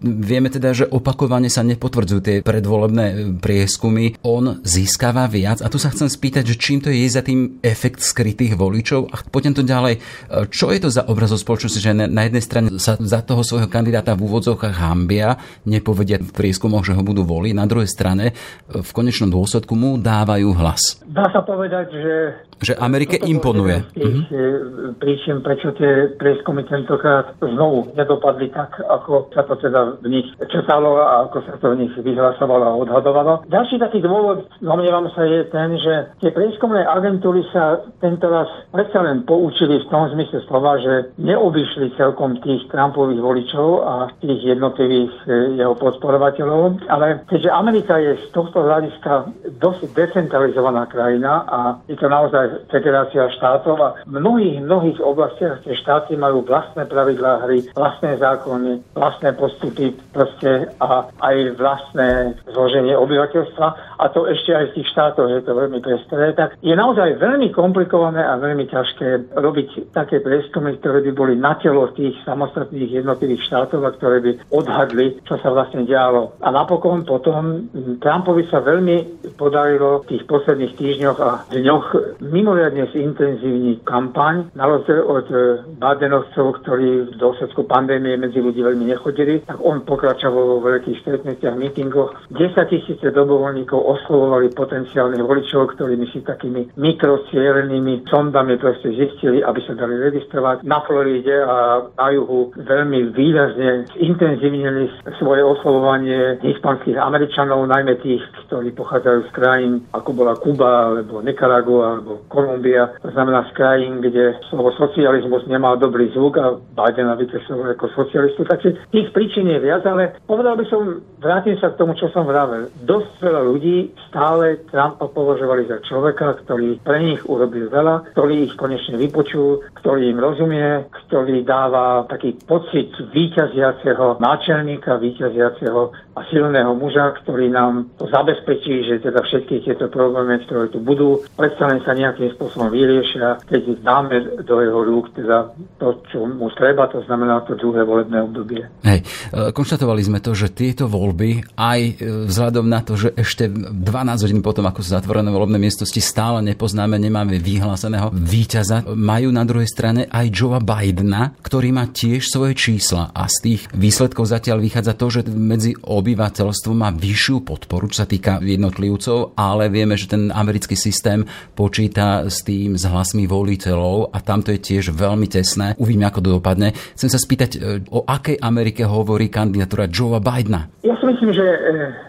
vieme 0.00 0.48
teda, 0.48 0.76
že 0.76 0.84
opakovane 0.88 1.48
sa 1.48 1.64
nepotvrdzujú 1.64 2.20
tie 2.20 2.36
predvolebné 2.44 3.36
prieskumy. 3.40 4.16
On 4.24 4.41
on 4.42 4.58
získava 4.66 5.30
viac. 5.30 5.62
A 5.62 5.70
tu 5.70 5.78
sa 5.78 5.94
chcem 5.94 6.10
spýtať, 6.10 6.42
že 6.50 6.58
čím 6.58 6.82
to 6.82 6.90
je 6.90 7.06
za 7.06 7.22
tým 7.22 7.62
efekt 7.62 8.02
skrytých 8.02 8.58
voličov 8.58 9.14
a 9.14 9.22
poďme 9.22 9.62
to 9.62 9.62
ďalej. 9.62 10.02
Čo 10.50 10.74
je 10.74 10.82
to 10.82 10.90
za 10.90 11.06
obraz 11.06 11.30
o 11.30 11.38
spoločnosti, 11.38 11.78
že 11.78 11.94
na 11.94 12.22
jednej 12.26 12.42
strane 12.42 12.68
sa 12.82 12.98
za 12.98 13.22
toho 13.22 13.46
svojho 13.46 13.70
kandidáta 13.70 14.18
v 14.18 14.26
úvodzovkách 14.26 14.74
hambia, 14.74 15.38
nepovedia 15.62 16.18
v 16.18 16.34
prieskumoch, 16.34 16.82
že 16.82 16.98
ho 16.98 17.06
budú 17.06 17.22
voliť, 17.22 17.54
na 17.54 17.70
druhej 17.70 17.86
strane 17.86 18.34
v 18.66 18.90
konečnom 18.90 19.30
dôsledku 19.30 19.78
mu 19.78 19.94
dávajú 20.02 20.50
hlas. 20.58 20.98
Dá 21.06 21.30
sa 21.30 21.46
povedať, 21.46 21.86
že 21.94 22.14
že 22.62 22.78
Amerike 22.78 23.18
imponuje. 23.18 23.82
Tých 23.90 24.30
mm-hmm. 24.30 25.02
príčin, 25.02 25.42
prečo 25.42 25.74
tie 25.74 26.14
prieskumy 26.14 26.62
tentokrát 26.70 27.34
znovu 27.42 27.90
nedopadli 27.98 28.54
tak, 28.54 28.78
ako 28.78 29.34
sa 29.34 29.42
to 29.50 29.58
teda 29.58 29.98
v 29.98 30.06
nich 30.06 30.28
četalo 30.46 31.02
a 31.02 31.26
ako 31.26 31.42
sa 31.42 31.58
to 31.58 31.74
v 31.74 31.82
nich 31.82 31.94
vyhlasovalo 31.98 32.62
a 32.62 32.78
odhadovalo. 32.78 33.32
Ďalší 33.50 33.82
taký 33.82 33.98
dôvod, 33.98 34.31
domnievam 34.60 35.10
sa, 35.12 35.24
je 35.24 35.44
ten, 35.50 35.76
že 35.78 35.94
tie 36.22 36.30
prieskumné 36.30 36.84
agentúry 36.86 37.44
sa 37.50 37.82
tento 38.00 38.26
raz 38.28 38.48
predsa 38.72 39.04
len 39.04 39.24
poučili 39.26 39.80
v 39.82 39.88
tom 39.88 40.08
zmysle 40.12 40.42
slova, 40.46 40.78
že 40.80 41.12
neobyšli 41.18 41.94
celkom 41.96 42.40
tých 42.40 42.66
Trumpových 42.72 43.22
voličov 43.22 43.68
a 43.84 43.94
tých 44.20 44.56
jednotlivých 44.56 45.12
e, 45.26 45.60
jeho 45.60 45.74
podporovateľov, 45.76 46.88
ale 46.88 47.22
keďže 47.28 47.50
Amerika 47.52 47.98
je 47.98 48.18
z 48.18 48.26
tohto 48.34 48.64
hľadiska 48.64 49.12
dosť 49.60 49.92
decentralizovaná 49.94 50.88
krajina 50.88 51.44
a 51.46 51.58
je 51.86 51.96
to 51.98 52.08
naozaj 52.08 52.66
federácia 52.72 53.28
štátov 53.38 53.76
a 53.78 53.88
v 54.06 54.18
mnohých, 54.18 54.62
mnohých 54.64 54.98
oblastiach 55.02 55.62
tie 55.62 55.74
štáty 55.76 56.16
majú 56.16 56.42
vlastné 56.46 56.88
pravidlá 56.88 57.46
hry, 57.46 57.66
vlastné 57.74 58.18
zákony, 58.18 58.82
vlastné 58.94 59.34
postupy 59.36 59.94
proste 60.12 60.70
a 60.80 61.08
aj 61.22 61.36
vlastné 61.56 62.38
zloženie 62.52 62.94
obyvateľstva. 62.96 63.66
A 63.98 64.04
to 64.10 64.21
ešte 64.26 64.54
aj 64.54 64.64
v 64.70 64.74
tých 64.80 64.88
štátoch 64.92 65.28
je 65.30 65.42
to 65.42 65.52
veľmi 65.52 65.80
prestré, 65.82 66.32
tak 66.36 66.56
je 66.60 66.74
naozaj 66.74 67.18
veľmi 67.18 67.50
komplikované 67.54 68.22
a 68.22 68.38
veľmi 68.38 68.68
ťažké 68.68 69.34
robiť 69.36 69.94
také 69.94 70.20
prieskumy, 70.22 70.78
ktoré 70.78 71.04
by 71.08 71.12
boli 71.12 71.34
na 71.36 71.54
telo 71.58 71.88
tých 71.92 72.16
samostatných 72.26 73.02
jednotlivých 73.02 73.42
štátov 73.48 73.80
a 73.84 73.94
ktoré 73.94 74.18
by 74.22 74.32
odhadli, 74.54 75.18
čo 75.26 75.38
sa 75.40 75.50
vlastne 75.50 75.84
dialo. 75.84 76.36
A 76.40 76.48
napokon 76.50 77.04
potom 77.04 77.68
Trumpovi 78.00 78.46
sa 78.48 78.62
veľmi 78.62 79.28
podarilo 79.36 80.02
v 80.02 80.16
tých 80.16 80.22
posledných 80.26 80.74
týždňoch 80.78 81.18
a 81.20 81.30
dňoch 81.50 81.86
mimoriadne 82.22 82.88
zintenzívni 82.92 83.82
kampaň, 83.84 84.48
na 84.54 84.68
rozdiel 84.68 85.02
od 85.04 85.26
e, 85.28 85.36
Badenovcov, 85.78 86.62
ktorí 86.62 87.12
v 87.12 87.14
dôsledku 87.16 87.64
pandémie 87.64 88.16
medzi 88.16 88.38
ľudí 88.38 88.62
veľmi 88.62 88.88
nechodili, 88.88 89.42
tak 89.44 89.58
on 89.60 89.82
pokračoval 89.82 90.58
vo 90.58 90.58
veľkých 90.62 91.00
stretnutiach, 91.02 91.56
mítingoch. 91.56 92.14
10 92.30 92.54
tisíce 92.68 93.06
dobrovoľníkov 93.10 93.78
oslovovali 94.12 94.52
potenciálnych 94.52 95.24
voličov, 95.24 95.72
ktorými 95.72 96.04
si 96.12 96.20
takými 96.20 96.76
mikrocielenými 96.76 98.04
sondami 98.12 98.60
proste 98.60 98.92
zistili, 98.92 99.40
aby 99.40 99.56
sa 99.64 99.72
dali 99.72 99.96
registrovať. 99.96 100.68
Na 100.68 100.84
Floride 100.84 101.40
a 101.40 101.88
na 101.96 102.08
juhu 102.12 102.52
veľmi 102.52 103.16
výrazne 103.16 103.88
intenzívnili 103.96 104.92
svoje 105.16 105.40
oslovovanie 105.40 106.36
hispanských 106.44 107.00
Američanov, 107.00 107.64
najmä 107.64 107.96
tých, 108.04 108.20
ktorí 108.52 108.76
pochádzajú 108.76 109.20
z 109.24 109.30
krajín 109.32 109.72
ako 109.96 110.10
bola 110.12 110.36
Kuba, 110.36 110.92
alebo 110.92 111.24
Nicaragua, 111.24 111.96
alebo 111.96 112.20
Kolumbia, 112.28 112.92
to 113.00 113.08
znamená 113.16 113.48
z 113.48 113.56
krajín, 113.56 114.04
kde 114.04 114.36
slovo 114.52 114.76
socializmus 114.76 115.48
nemá 115.48 115.72
dobrý 115.80 116.12
zvuk 116.12 116.36
a 116.36 116.60
Bidena 116.76 117.16
vykresoval 117.16 117.72
ako 117.80 117.88
socialistu. 117.96 118.44
Takže 118.44 118.92
tých 118.92 119.08
príčin 119.16 119.48
je 119.48 119.56
viac, 119.56 119.88
ale 119.88 120.20
povedal 120.28 120.60
by 120.60 120.68
som, 120.68 121.00
vrátim 121.16 121.56
sa 121.56 121.72
k 121.72 121.80
tomu, 121.80 121.96
čo 121.96 122.12
som 122.12 122.28
vravel. 122.28 122.68
Dosť 122.84 123.22
veľa 123.22 123.42
ľudí 123.48 123.88
stále 124.08 124.62
Trumpa 124.70 125.06
považovali 125.10 125.68
za 125.68 125.78
človeka, 125.84 126.42
ktorý 126.42 126.80
pre 126.82 126.98
nich 127.02 127.22
urobil 127.28 127.68
veľa, 127.68 128.14
ktorý 128.16 128.48
ich 128.50 128.54
konečne 128.56 128.98
vypočul, 128.98 129.62
ktorý 129.82 130.10
im 130.10 130.18
rozumie, 130.18 130.86
ktorý 131.06 131.44
dáva 131.44 132.06
taký 132.08 132.38
pocit 132.46 132.90
víťaziaceho 133.12 134.22
náčelníka, 134.22 134.98
víťaziaceho 134.98 135.94
a 136.12 136.20
silného 136.28 136.76
muža, 136.76 137.16
ktorý 137.24 137.48
nám 137.48 137.88
to 137.96 138.04
zabezpečí, 138.12 138.84
že 138.84 139.00
teda 139.00 139.24
všetky 139.24 139.64
tieto 139.64 139.88
problémy, 139.88 140.44
ktoré 140.44 140.68
tu 140.68 140.76
budú, 140.80 141.24
predsa 141.32 141.72
len 141.72 141.80
sa 141.80 141.96
nejakým 141.96 142.36
spôsobom 142.36 142.68
vyriešia, 142.68 143.40
keď 143.48 143.80
dáme 143.80 144.44
do 144.44 144.60
jeho 144.60 144.80
rúk 144.84 145.16
teda 145.16 145.56
to, 145.80 146.04
čo 146.12 146.28
mu 146.28 146.52
treba, 146.52 146.88
to 146.92 147.00
znamená 147.08 147.40
to 147.48 147.56
druhé 147.56 147.88
volebné 147.88 148.20
obdobie. 148.28 148.62
Hej, 148.84 149.00
e, 149.32 149.50
konštatovali 149.56 150.04
sme 150.04 150.20
to, 150.20 150.36
že 150.36 150.52
tieto 150.52 150.84
voľby 150.84 151.56
aj 151.56 151.80
e, 151.80 151.92
vzhľadom 152.28 152.66
na 152.68 152.84
to, 152.84 152.92
že 153.00 153.16
ešte 153.16 153.48
12 153.48 154.24
hodín 154.28 154.44
potom, 154.44 154.68
ako 154.68 154.84
sú 154.84 154.92
zatvorené 154.92 155.32
volebné 155.32 155.56
miestnosti, 155.56 155.96
stále 155.96 156.44
nepoznáme, 156.44 157.00
nemáme 157.00 157.40
vyhláseného 157.40 158.12
víťaza, 158.12 158.84
majú 158.92 159.32
na 159.32 159.48
druhej 159.48 159.68
strane 159.70 160.04
aj 160.12 160.28
Joea 160.28 160.60
Bidena, 160.60 161.32
ktorý 161.40 161.72
má 161.72 161.88
tiež 161.88 162.28
svoje 162.28 162.52
čísla 162.52 163.08
a 163.16 163.24
z 163.32 163.36
tých 163.48 163.62
výsledkov 163.72 164.28
zatiaľ 164.28 164.60
vychádza 164.60 164.92
to, 164.92 165.06
že 165.08 165.20
medzi 165.32 165.72
obyvateľstvo 166.02 166.74
má 166.74 166.90
vyššiu 166.90 167.46
podporu, 167.46 167.86
čo 167.86 168.02
sa 168.02 168.10
týka 168.10 168.42
jednotlivcov, 168.42 169.38
ale 169.38 169.70
vieme, 169.70 169.94
že 169.94 170.10
ten 170.10 170.34
americký 170.34 170.74
systém 170.74 171.22
počíta 171.54 172.26
s 172.26 172.42
tým 172.42 172.74
s 172.74 172.82
hlasmi 172.82 173.30
voliteľov 173.30 174.10
a 174.10 174.18
tam 174.18 174.42
to 174.42 174.50
je 174.50 174.58
tiež 174.58 174.90
veľmi 174.90 175.30
tesné. 175.30 175.78
Uvidíme, 175.78 176.10
ako 176.10 176.20
to 176.20 176.30
dopadne. 176.42 176.74
Chcem 176.98 177.06
sa 177.06 177.22
spýtať, 177.22 177.50
e, 177.54 177.58
o 177.94 178.02
akej 178.02 178.42
Amerike 178.42 178.82
hovorí 178.82 179.30
kandidatúra 179.30 179.86
Joea 179.86 180.18
Bidena? 180.18 180.66
Ja 180.82 180.98
si 180.98 181.04
myslím, 181.06 181.30
že 181.30 181.46
e, 181.46 181.58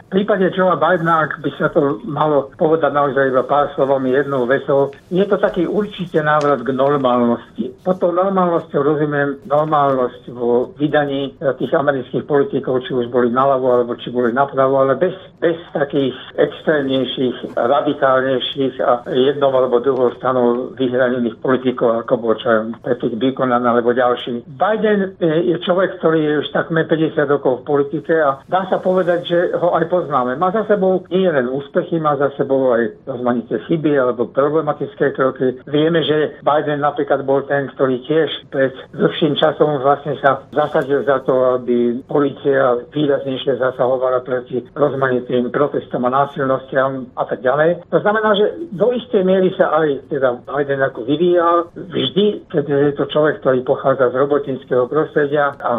v 0.09 0.21
prípade 0.21 0.49
Joea 0.49 0.75
Bidena, 0.81 1.29
ak 1.29 1.45
by 1.45 1.49
sa 1.61 1.69
to 1.69 2.01
malo 2.09 2.49
povedať 2.57 2.89
naozaj 2.89 3.29
iba 3.29 3.45
pár 3.45 3.69
slovom 3.77 4.01
jednou 4.09 4.49
vesou, 4.49 4.89
je 5.13 5.21
to 5.29 5.37
taký 5.37 5.69
určite 5.69 6.17
návrat 6.25 6.65
k 6.65 6.73
normálnosti. 6.73 7.69
Pod 7.85 8.01
tou 8.01 8.09
normálnosťou 8.09 8.81
rozumiem 8.81 9.37
normálnosť 9.45 10.33
vo 10.33 10.73
vydaní 10.81 11.37
tých 11.61 11.73
amerických 11.75 12.25
politikov, 12.25 12.81
či 12.87 12.95
už 12.95 13.11
boli 13.13 13.29
naľavo 13.29 13.82
alebo 13.83 13.99
či 13.99 14.07
boli 14.15 14.31
napravo, 14.31 14.79
ale 14.79 14.95
bez, 14.95 15.11
bez 15.43 15.59
takých 15.75 16.15
extrémnejších, 16.39 17.59
radikálnejších 17.59 18.79
a 18.79 19.03
jednou 19.11 19.51
alebo 19.51 19.83
druhou 19.83 20.15
stranou 20.15 20.71
vyhranených 20.79 21.35
politikov, 21.43 22.07
ako 22.07 22.13
bol 22.15 22.33
čo 22.39 22.71
Patrick 22.79 23.19
Buchanan 23.19 23.67
alebo 23.67 23.91
ďalší. 23.91 24.47
Biden 24.47 25.19
je 25.19 25.59
človek, 25.59 25.99
ktorý 25.99 26.19
je 26.23 26.33
už 26.41 26.47
takmer 26.55 26.87
50 26.87 27.27
rokov 27.27 27.61
v 27.61 27.67
politike 27.67 28.15
a 28.15 28.39
dá 28.47 28.63
sa 28.71 28.79
povedať, 28.79 29.19
že 29.27 29.39
ho 29.59 29.75
aj 29.75 29.91
poznáme. 29.91 30.39
Má 30.39 30.55
za 30.55 30.63
sebou 30.65 31.03
nie 31.11 31.27
len 31.27 31.51
úspechy, 31.51 31.99
má 31.99 32.15
za 32.15 32.31
sebou 32.39 32.71
aj 32.71 32.95
rozmanité 33.03 33.59
chyby 33.67 33.99
alebo 33.99 34.31
problematické 34.31 35.11
kroky. 35.11 35.59
Vieme, 35.67 36.01
že 36.07 36.39
Biden 36.39 36.79
napríklad 36.79 37.27
bol 37.27 37.43
ten, 37.45 37.67
ktorý 37.75 37.99
tiež 38.07 38.29
pred 38.47 38.71
dlhším 38.95 39.35
časom 39.35 39.83
vlastne 39.83 40.15
sa 40.23 40.47
zasadil 40.55 41.03
za 41.03 41.19
to, 41.27 41.59
aby 41.59 41.99
policia 42.07 42.79
výraznejšie 42.93 43.59
zasahovala 43.73 44.21
proti 44.21 44.61
rozmanitým 44.77 45.49
protestom 45.49 46.05
a 46.05 46.13
násilnostiam 46.13 47.09
a 47.17 47.25
tak 47.25 47.41
ďalej. 47.41 47.89
To 47.89 47.99
znamená, 47.99 48.37
že 48.37 48.45
do 48.69 48.93
istej 48.93 49.25
miery 49.25 49.49
sa 49.57 49.73
aj 49.81 50.13
teda 50.13 50.45
Biden 50.45 50.81
ako 50.85 51.01
vyvíjal. 51.09 51.73
Vždy, 51.73 52.47
keď 52.53 52.65
je 52.69 52.93
to 52.93 53.09
človek, 53.09 53.41
ktorý 53.41 53.65
pochádza 53.65 54.13
z 54.13 54.19
robotníckého 54.21 54.85
prostredia 54.85 55.57
a 55.57 55.73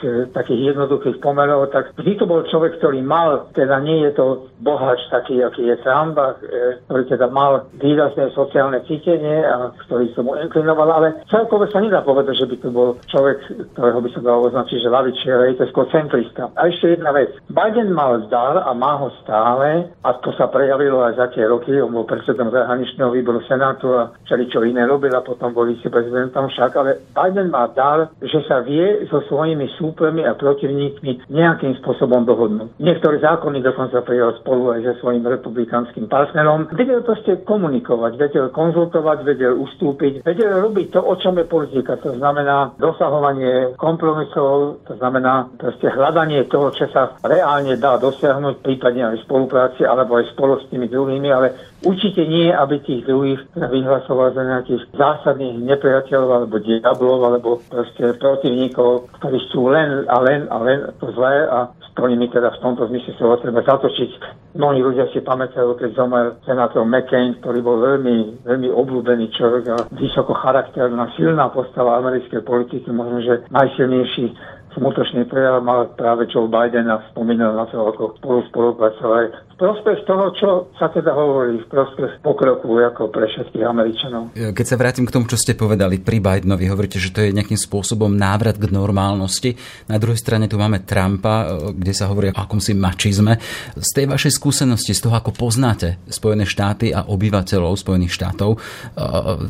z 0.00 0.30
takých 0.30 0.74
jednoduchých 0.74 1.18
pomerov, 1.18 1.74
tak 1.74 1.90
vždy 1.98 2.12
to 2.22 2.24
bol 2.30 2.46
človek, 2.46 2.78
ktorý 2.78 3.02
mal, 3.02 3.50
teda 3.52 3.82
nie 3.82 4.06
je 4.06 4.12
to 4.14 4.26
bohač 4.62 5.02
taký, 5.10 5.42
aký 5.42 5.66
je 5.66 5.76
Trump, 5.82 6.14
e, 6.16 6.80
ktorý 6.86 7.02
teda 7.10 7.26
mal 7.28 7.66
výrazné 7.76 8.30
sociálne 8.32 8.80
cítenie 8.86 9.42
a 9.42 9.74
ktorý 9.86 10.12
som 10.14 10.28
mu 10.28 10.38
inklinoval, 10.38 10.88
ale 10.92 11.08
celkovo 11.26 11.66
sa 11.68 11.82
nedá 11.82 12.00
povedať, 12.04 12.44
že 12.44 12.46
by 12.48 12.56
to 12.62 12.68
bol 12.70 12.88
človek, 13.10 13.38
ktorého 13.74 13.98
by 14.00 14.08
sa 14.12 14.20
dalo 14.22 14.38
označiť, 14.48 14.78
že 14.80 14.88
lavičiar, 14.92 15.48
je 15.52 15.56
to 15.58 15.64
skôr 15.72 15.88
centrista. 15.90 16.52
A 16.54 16.68
ešte 16.68 16.96
jedna 16.96 17.15
vec. 17.16 17.32
Biden 17.48 17.96
mal 17.96 18.20
zdar 18.28 18.60
a 18.68 18.70
má 18.76 19.00
ho 19.00 19.08
stále 19.24 19.88
a 20.04 20.10
to 20.20 20.36
sa 20.36 20.52
prejavilo 20.52 21.00
aj 21.00 21.16
za 21.16 21.26
tie 21.32 21.48
roky. 21.48 21.72
On 21.80 21.88
bol 21.88 22.04
predsedom 22.04 22.52
zahraničného 22.52 23.08
výboru 23.16 23.40
Senátu 23.48 23.96
a 23.96 24.12
čeli 24.28 24.52
čo 24.52 24.60
iné 24.60 24.84
robil 24.84 25.16
a 25.16 25.24
potom 25.24 25.56
bol 25.56 25.64
viceprezidentom 25.64 26.52
však, 26.52 26.70
ale 26.76 26.90
Biden 27.16 27.48
má 27.48 27.72
dar, 27.72 28.12
že 28.20 28.44
sa 28.44 28.60
vie 28.60 29.08
so 29.08 29.24
svojimi 29.24 29.64
súpremi 29.80 30.28
a 30.28 30.36
protivníkmi 30.36 31.32
nejakým 31.32 31.80
spôsobom 31.80 32.28
dohodnúť. 32.28 32.76
Niektoré 32.76 33.24
zákony 33.24 33.64
dokonca 33.64 34.04
prijal 34.04 34.36
spolu 34.42 34.76
aj 34.76 34.84
so 34.84 34.92
svojím 35.00 35.24
republikánskym 35.24 36.10
partnerom. 36.10 36.68
Vedel 36.74 37.00
proste 37.06 37.40
komunikovať, 37.46 38.12
vedel 38.18 38.52
konzultovať, 38.52 39.18
vedel 39.24 39.56
ustúpiť, 39.56 40.26
vedel 40.26 40.60
robiť 40.60 40.92
to, 40.92 41.00
o 41.00 41.14
čom 41.16 41.38
je 41.38 41.46
politika. 41.46 41.96
To 42.02 42.18
znamená 42.18 42.74
dosahovanie 42.76 43.78
kompromisov, 43.78 44.82
to 44.84 44.98
znamená 44.98 45.48
proste 45.56 45.86
hľadanie 45.88 46.44
toho, 46.50 46.74
čo 46.74 46.90
sa 46.90 47.05
reálne 47.22 47.74
dá 47.76 47.98
dosiahnuť, 48.00 48.62
prípadne 48.62 49.12
aj 49.12 49.16
v 49.20 49.24
spolupráci 49.26 49.82
alebo 49.86 50.18
aj 50.18 50.32
spolu 50.34 50.58
s 50.60 50.68
tými 50.72 50.90
druhými, 50.90 51.28
ale 51.30 51.54
určite 51.84 52.24
nie, 52.26 52.50
aby 52.50 52.82
tých 52.82 53.06
druhých 53.06 53.40
vyhlasoval 53.54 54.32
za 54.34 54.42
nejakých 54.42 54.82
zásadných 54.96 55.62
nepriateľov 55.62 56.30
alebo 56.30 56.56
diablov 56.62 57.18
alebo 57.26 57.48
proste 57.68 58.16
protivníkov, 58.18 59.10
ktorí 59.20 59.38
sú 59.52 59.70
len 59.70 60.08
a 60.08 60.16
len 60.22 60.48
a 60.50 60.56
len 60.62 60.78
to 60.98 61.12
zlé 61.12 61.46
a 61.46 61.70
s 61.70 61.88
ktorými 61.96 62.28
teda 62.28 62.52
v 62.52 62.60
tomto 62.60 62.88
zmysle 62.92 63.12
sa 63.16 63.40
treba 63.40 63.60
zatočiť. 63.64 64.10
Mnohí 64.56 64.80
ľudia 64.80 65.08
si 65.12 65.20
pamätajú, 65.20 65.76
keď 65.76 65.90
zomel 65.96 66.40
senátor 66.48 66.88
McCain, 66.88 67.36
ktorý 67.40 67.60
bol 67.60 67.76
veľmi, 67.76 68.44
veľmi 68.44 68.68
obľúbený 68.72 69.32
človek 69.36 69.64
a 69.68 69.76
vysoko 69.92 70.32
charakterná, 70.32 71.12
silná 71.16 71.52
postava 71.52 72.00
americkej 72.00 72.40
politiky, 72.40 72.88
možno, 72.88 73.20
že 73.20 73.44
najsilnejší 73.52 74.55
smutočný 74.76 75.24
prejav 75.24 75.64
mal 75.64 75.88
práve 75.96 76.28
Joe 76.28 76.46
Biden 76.46 76.92
a 76.92 77.00
spomínal 77.10 77.56
na 77.56 77.64
to, 77.66 77.80
ako 77.80 78.20
spolu 78.20 78.44
spolupracovali 78.52 79.45
prospech 79.56 80.04
toho, 80.04 80.24
čo 80.36 80.48
sa 80.76 80.92
teda 80.92 81.16
hovorí, 81.16 81.64
v 81.64 81.68
prospech 81.68 82.20
pokroku 82.20 82.76
ako 82.76 83.08
pre 83.08 83.24
všetkých 83.26 83.64
Američanov. 83.64 84.36
Keď 84.36 84.66
sa 84.68 84.76
vrátim 84.76 85.08
k 85.08 85.14
tomu, 85.16 85.24
čo 85.26 85.40
ste 85.40 85.56
povedali 85.56 85.98
pri 86.00 86.20
Bidenovi, 86.20 86.68
hovoríte, 86.68 87.00
že 87.00 87.12
to 87.12 87.24
je 87.24 87.32
nejakým 87.32 87.56
spôsobom 87.56 88.12
návrat 88.12 88.60
k 88.60 88.68
normálnosti. 88.68 89.56
Na 89.88 89.96
druhej 89.96 90.20
strane 90.20 90.46
tu 90.46 90.60
máme 90.60 90.84
Trumpa, 90.84 91.72
kde 91.72 91.92
sa 91.96 92.12
hovorí 92.12 92.30
o 92.30 92.36
akomsi 92.36 92.76
mačizme. 92.76 93.40
Z 93.74 93.90
tej 93.96 94.06
vašej 94.12 94.32
skúsenosti, 94.36 94.92
z 94.92 95.08
toho, 95.08 95.16
ako 95.16 95.32
poznáte 95.32 95.98
Spojené 96.06 96.44
štáty 96.44 96.92
a 96.92 97.08
obyvateľov 97.08 97.80
Spojených 97.80 98.12
štátov, 98.12 98.50
e, 98.54 98.58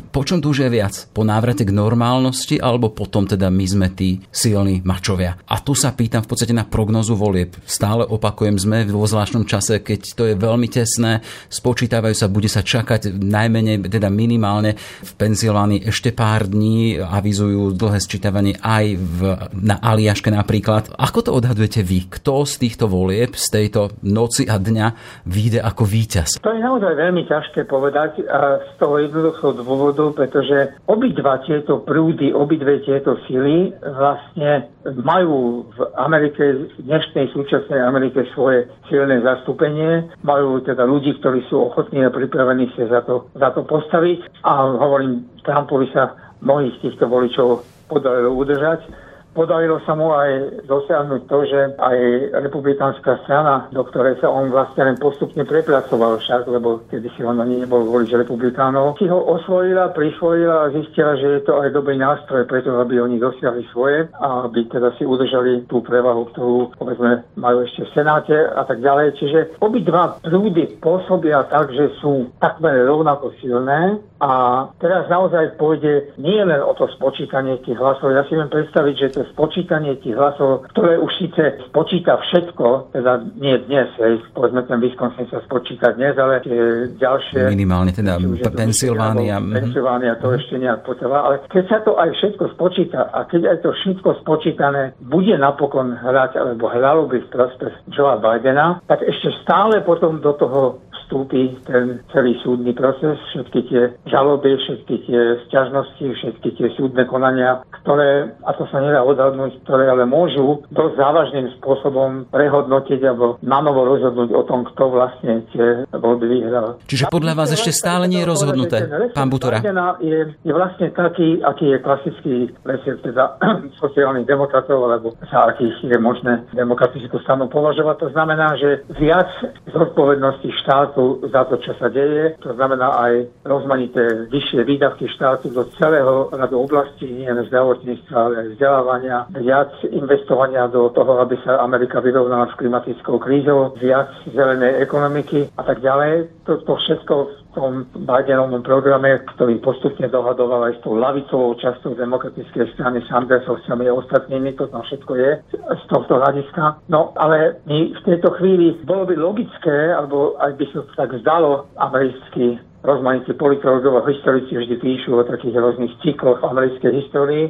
po 0.07 0.21
čom 0.23 0.39
tu 0.39 0.55
je 0.55 0.71
viac? 0.71 1.11
Po 1.11 1.27
návrate 1.27 1.67
k 1.67 1.75
normálnosti 1.75 2.57
alebo 2.57 2.95
potom 2.95 3.27
teda 3.27 3.51
my 3.51 3.65
sme 3.67 3.87
tí 3.91 4.23
silní 4.31 4.81
mačovia? 4.87 5.35
A 5.51 5.59
tu 5.59 5.75
sa 5.75 5.91
pýtam 5.91 6.23
v 6.23 6.29
podstate 6.31 6.55
na 6.55 6.63
prognozu 6.63 7.13
volieb. 7.19 7.59
Stále 7.67 8.07
opakujem, 8.07 8.55
sme 8.55 8.87
vo 8.87 9.03
zvláštnom 9.03 9.43
čase, 9.43 9.83
keď 9.83 9.96
keď 9.97 10.11
to 10.13 10.23
je 10.29 10.35
veľmi 10.37 10.67
tesné, 10.69 11.25
spočítavajú 11.49 12.13
sa, 12.13 12.29
bude 12.29 12.47
sa 12.47 12.61
čakať 12.61 13.17
najmenej, 13.17 13.89
teda 13.89 14.13
minimálne 14.13 14.77
v 14.77 15.11
Pensylvánii 15.17 15.89
ešte 15.89 16.13
pár 16.13 16.45
dní, 16.45 17.01
avizujú 17.01 17.73
dlhé 17.73 17.99
sčítavanie 17.99 18.53
aj 18.61 18.85
v, 18.95 19.19
na 19.57 19.81
Aliaške 19.81 20.29
napríklad. 20.29 20.93
Ako 20.95 21.25
to 21.25 21.31
odhadujete 21.33 21.81
vy? 21.81 22.05
Kto 22.07 22.45
z 22.45 22.61
týchto 22.61 22.85
volieb, 22.85 23.33
z 23.33 23.47
tejto 23.49 23.97
noci 24.05 24.45
a 24.45 24.61
dňa 24.61 24.87
vyjde 25.25 25.59
ako 25.65 25.83
víťaz? 25.83 26.37
To 26.39 26.53
je 26.53 26.61
naozaj 26.61 26.93
veľmi 26.93 27.25
ťažké 27.25 27.65
povedať 27.65 28.21
a 28.29 28.61
z 28.61 28.71
toho 28.77 29.01
jednoduchého 29.01 29.51
dôvodu, 29.65 30.05
pretože 30.13 30.77
obidva 30.85 31.41
tieto 31.43 31.81
prúdy, 31.81 32.29
obidve 32.31 32.85
tieto 32.85 33.17
sily 33.25 33.73
vlastne 33.81 34.69
majú 35.03 35.67
v 35.73 35.79
Amerike, 35.99 36.43
v 36.77 36.79
dnešnej 36.85 37.33
súčasnej 37.35 37.79
Amerike 37.81 38.23
svoje 38.31 38.71
silné 38.87 39.19
zastúpenie 39.23 39.86
majú 40.23 40.61
teda 40.63 40.83
ľudí, 40.83 41.17
ktorí 41.19 41.45
sú 41.47 41.71
ochotní 41.71 42.03
a 42.03 42.13
pripravení 42.13 42.69
sa 42.75 42.87
za 42.87 43.01
to, 43.03 43.29
za 43.35 43.49
to 43.53 43.63
postaviť. 43.63 44.43
A 44.43 44.67
hovorím, 44.77 45.25
Trumpovi 45.43 45.89
sa 45.91 46.15
mnohých 46.43 46.77
týchto 46.83 47.09
voličov 47.09 47.65
podarilo 47.89 48.35
udržať 48.37 49.06
Podarilo 49.37 49.77
sa 49.85 49.93
mu 49.93 50.09
aj 50.09 50.65
dosiahnuť 50.65 51.21
to, 51.29 51.37
že 51.45 51.59
aj 51.77 51.97
republikánska 52.41 53.21
strana, 53.21 53.69
do 53.69 53.85
ktorej 53.85 54.17
sa 54.17 54.33
on 54.33 54.49
vlastne 54.49 54.89
len 54.89 54.97
postupne 54.97 55.45
prepracoval 55.45 56.17
však, 56.17 56.49
lebo 56.49 56.81
kedy 56.89 57.05
si 57.13 57.21
on 57.21 57.37
ani 57.37 57.61
nebol 57.61 57.85
volič 57.85 58.17
republikánov, 58.17 58.97
si 58.97 59.05
ho 59.05 59.21
osvojila, 59.21 59.93
prisvojila 59.93 60.65
a 60.65 60.73
zistila, 60.73 61.13
že 61.21 61.37
je 61.37 61.41
to 61.45 61.61
aj 61.61 61.69
dobrý 61.69 62.01
nástroj 62.01 62.49
preto, 62.49 62.81
aby 62.81 62.97
oni 62.97 63.21
dosiahli 63.21 63.61
svoje 63.69 64.09
a 64.17 64.49
aby 64.49 64.65
teda 64.73 64.97
si 64.97 65.05
udržali 65.05 65.69
tú 65.69 65.85
prevahu, 65.85 66.33
ktorú 66.33 66.73
povedzme 66.73 67.21
majú 67.37 67.61
ešte 67.61 67.85
v 67.85 67.93
Senáte 67.93 68.33
a 68.33 68.65
tak 68.65 68.81
ďalej. 68.81 69.21
Čiže 69.21 69.39
obidva 69.61 70.17
prúdy 70.17 70.81
pôsobia 70.81 71.45
tak, 71.45 71.69
že 71.77 71.93
sú 72.01 72.33
takmer 72.41 72.89
rovnako 72.89 73.37
silné 73.37 74.01
a 74.17 74.65
teraz 74.81 75.05
naozaj 75.13 75.61
pôjde 75.61 76.17
nie 76.17 76.41
len 76.41 76.57
o 76.57 76.73
to 76.73 76.89
spočítanie 76.97 77.61
tých 77.61 77.77
hlasov. 77.77 78.09
Ja 78.17 78.25
si 78.25 78.33
viem 78.33 78.49
predstaviť, 78.49 78.95
že 78.97 79.13
to 79.13 79.26
spočítanie 79.33 79.97
tých 79.99 80.15
hlasov, 80.15 80.67
ktoré 80.73 80.99
už 80.99 81.11
síce 81.17 81.63
spočíta 81.69 82.19
všetko, 82.19 82.93
teda 82.93 83.23
nie 83.37 83.55
dnes, 83.65 83.89
hej, 83.99 84.21
povedzme 84.33 84.63
ten 84.65 84.79
Wisconsin 84.79 85.27
sa 85.31 85.41
spočíta 85.45 85.93
dnes, 85.93 86.17
ale 86.17 86.43
tie 86.43 86.91
ďalšie... 86.97 87.51
Minimálne 87.51 87.91
teda 87.93 88.19
Pensylvánia. 88.53 89.37
Pensylvánia 89.39 90.17
to 90.17 90.33
ešte 90.33 90.57
nejak 90.57 90.83
potrvá, 90.83 91.27
ale 91.27 91.35
keď 91.51 91.63
sa 91.69 91.77
to 91.83 91.95
aj 91.99 92.09
všetko 92.17 92.43
spočíta 92.57 93.11
a 93.13 93.27
keď 93.29 93.41
aj 93.53 93.57
to 93.63 93.69
všetko 93.73 94.09
spočítané 94.23 94.97
bude 95.03 95.35
napokon 95.37 95.93
hrať, 95.97 96.39
alebo 96.39 96.69
hralo 96.71 97.05
by 97.05 97.21
v 97.21 97.29
prospech 97.29 97.73
Joea 97.93 98.17
Bidena, 98.17 98.81
tak 98.89 99.03
ešte 99.05 99.31
stále 99.43 99.81
potom 99.85 100.19
do 100.19 100.33
toho 100.35 100.81
vstúpi 101.07 101.55
ten 101.63 102.03
celý 102.11 102.35
súdny 102.43 102.75
proces, 102.75 103.15
všetky 103.31 103.59
tie 103.71 103.83
žaloby, 104.11 104.59
všetky 104.59 104.95
tie 105.07 105.21
sťažnosti, 105.47 106.03
všetky 106.03 106.49
tie 106.59 106.67
súdne 106.75 107.07
konania, 107.07 107.63
ktoré, 107.81 108.35
a 108.43 108.51
to 108.59 108.67
sa 108.67 108.83
nedá 108.83 109.07
odhadnúť, 109.07 109.63
ktoré 109.63 109.87
ale 109.87 110.03
môžu 110.03 110.67
dosť 110.75 110.93
závažným 110.99 111.47
spôsobom 111.63 112.27
prehodnotiť 112.27 112.99
alebo 113.07 113.39
nanovo 113.39 113.87
rozhodnúť 113.87 114.29
o 114.35 114.43
tom, 114.43 114.67
kto 114.67 114.83
vlastne 114.91 115.47
tie 115.55 115.87
voľby 115.95 116.27
vyhral. 116.27 116.75
Čiže 116.91 117.07
podľa 117.07 117.33
vás 117.39 117.55
ešte 117.55 117.71
stále 117.71 118.11
nie 118.11 118.19
je 118.19 118.27
rozhodnuté, 118.27 118.77
pán 119.15 119.31
Butora? 119.31 119.63
Je, 120.03 120.35
je 120.43 120.51
vlastne 120.51 120.91
taký, 120.91 121.39
aký 121.39 121.71
je 121.71 121.77
klasický 121.79 122.35
recept 122.67 123.07
teda 123.07 123.39
sociálnych 123.83 124.27
demokratov, 124.27 124.83
alebo 124.83 125.15
za 125.23 125.55
akých 125.55 125.87
je 125.87 125.97
možné 125.97 126.43
demokratickú 126.51 127.15
stranu 127.23 127.47
považovať. 127.47 127.95
To 128.03 128.09
znamená, 128.11 128.59
že 128.59 128.83
viac 128.99 129.31
zodpovednosti 129.71 130.49
štátu 130.65 130.96
štátu 130.97 131.29
za 131.29 131.45
to, 131.45 131.55
čo 131.61 131.71
sa 131.77 131.87
deje. 131.93 132.35
To 132.41 132.57
znamená 132.57 132.89
aj 132.97 133.13
rozmanité 133.45 134.25
vyššie 134.33 134.65
výdavky 134.65 135.05
štátu 135.13 135.53
do 135.53 135.69
celého 135.77 136.33
radu 136.33 136.57
oblastí, 136.57 137.05
nie 137.05 137.29
len 137.29 137.45
zdravotníctva, 137.45 138.17
ale 138.17 138.35
aj 138.41 138.47
vzdelávania, 138.57 139.17
viac 139.37 139.71
investovania 139.85 140.65
do 140.67 140.89
toho, 140.89 141.21
aby 141.21 141.37
sa 141.45 141.61
Amerika 141.61 142.01
vyrovnala 142.01 142.49
s 142.49 142.57
klimatickou 142.57 143.21
krízou, 143.21 143.77
viac 143.77 144.09
zelenej 144.33 144.81
ekonomiky 144.81 145.53
a 145.53 145.63
tak 145.63 145.85
ďalej. 145.85 146.33
To, 146.49 146.57
to 146.65 146.73
všetko 146.73 147.13
tom 147.57 147.89
Bidenovom 147.97 148.61
programe, 148.61 149.17
ktorý 149.33 149.57
postupne 149.65 150.05
dohadoval 150.05 150.69
aj 150.69 150.77
s 150.77 150.83
tou 150.85 150.93
lavicovou 150.93 151.57
časťou 151.57 151.97
demokratickej 151.97 152.77
strany 152.77 153.01
Sandersovcami 153.09 153.89
a 153.89 153.97
ostatnými, 153.97 154.53
to 154.53 154.69
tam 154.69 154.85
všetko 154.85 155.11
je 155.17 155.31
z 155.57 155.83
tohto 155.89 156.21
hľadiska. 156.21 156.85
No 156.93 157.17
ale 157.17 157.57
my 157.65 157.97
v 157.97 158.01
tejto 158.05 158.37
chvíli 158.37 158.77
bolo 158.85 159.09
by 159.09 159.17
logické, 159.17 159.89
alebo 159.89 160.37
aj 160.37 160.53
by 160.53 160.65
sa 160.69 160.85
tak 160.93 161.17
zdalo 161.25 161.65
americký 161.81 162.61
rozmanití 162.85 163.33
politologov 163.33 163.99
a 163.99 164.07
historici 164.07 164.53
vždy 164.53 164.77
píšu 164.77 165.17
o 165.17 165.25
takých 165.25 165.57
rôznych 165.57 165.91
cykloch 166.05 166.39
v 166.39 166.49
americkej 166.53 166.91
histórii, 166.93 167.45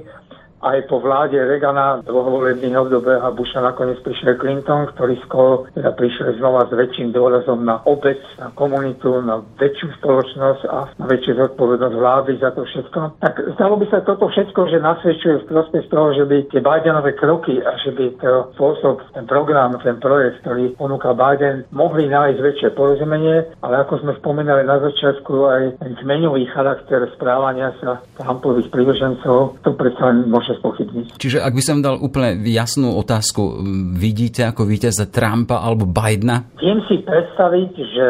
aj 0.61 0.89
po 0.89 0.97
vláde 0.97 1.37
Regana 1.37 2.01
dlhovolebných 2.01 2.75
obdobe 2.77 3.13
a 3.17 3.29
Busha 3.29 3.61
nakoniec 3.61 4.01
prišiel 4.01 4.37
Clinton, 4.41 4.89
ktorý 4.93 5.15
skôr 5.25 5.69
teda 5.77 5.93
prišiel 5.93 6.37
znova 6.41 6.65
s 6.65 6.73
väčším 6.73 7.13
dôrazom 7.13 7.61
na 7.61 7.81
obec, 7.85 8.17
na 8.41 8.49
komunitu, 8.53 9.21
na 9.21 9.41
väčšiu 9.61 9.97
spoločnosť 10.01 10.61
a 10.69 10.79
na 10.97 11.05
väčšiu 11.05 11.33
zodpovednosť 11.37 11.95
vlády 11.95 12.31
za 12.41 12.49
to 12.53 12.65
všetko. 12.65 12.99
Tak 13.21 13.33
zdalo 13.57 13.77
by 13.77 13.85
sa 13.89 13.99
toto 14.01 14.25
všetko, 14.27 14.61
že 14.69 14.77
nasvedčuje 14.81 15.35
v 15.43 15.49
prospech 15.49 15.85
toho, 15.93 16.07
že 16.13 16.23
by 16.25 16.37
tie 16.49 16.61
Bidenové 16.61 17.13
kroky 17.13 17.61
a 17.61 17.77
že 17.81 17.93
by 17.93 18.05
to 18.19 18.49
spôsob, 18.57 19.01
ten 19.13 19.25
program, 19.29 19.77
ten 19.81 20.01
projekt, 20.01 20.41
ktorý 20.43 20.73
ponúka 20.75 21.13
Biden, 21.13 21.65
mohli 21.71 22.09
nájsť 22.09 22.39
väčšie 22.41 22.69
porozumenie, 22.73 23.45
ale 23.61 23.85
ako 23.85 24.03
sme 24.03 24.13
spomínali 24.19 24.65
na 24.65 24.81
začiatku, 24.81 25.33
aj 25.47 25.63
ten 25.79 25.91
kmeňový 26.01 26.49
charakter 26.51 27.05
správania 27.13 27.73
sa 27.79 28.01
Trumpových 28.19 28.69
prívržencov, 28.73 29.61
to 29.61 29.71
predsa 29.77 30.11
môže 30.27 30.46
môže 30.47 30.63
spochybniť. 30.63 31.05
Čiže 31.19 31.43
ak 31.43 31.53
by 31.53 31.63
som 31.63 31.83
dal 31.83 31.99
úplne 31.99 32.39
jasnú 32.47 32.95
otázku, 32.95 33.59
vidíte 33.99 34.47
ako 34.47 34.63
víťaza 34.63 35.11
Trumpa 35.11 35.59
alebo 35.59 35.83
Bidena? 35.83 36.47
Viem 36.63 36.79
si 36.87 37.03
predstaviť, 37.03 37.71
že 37.75 38.07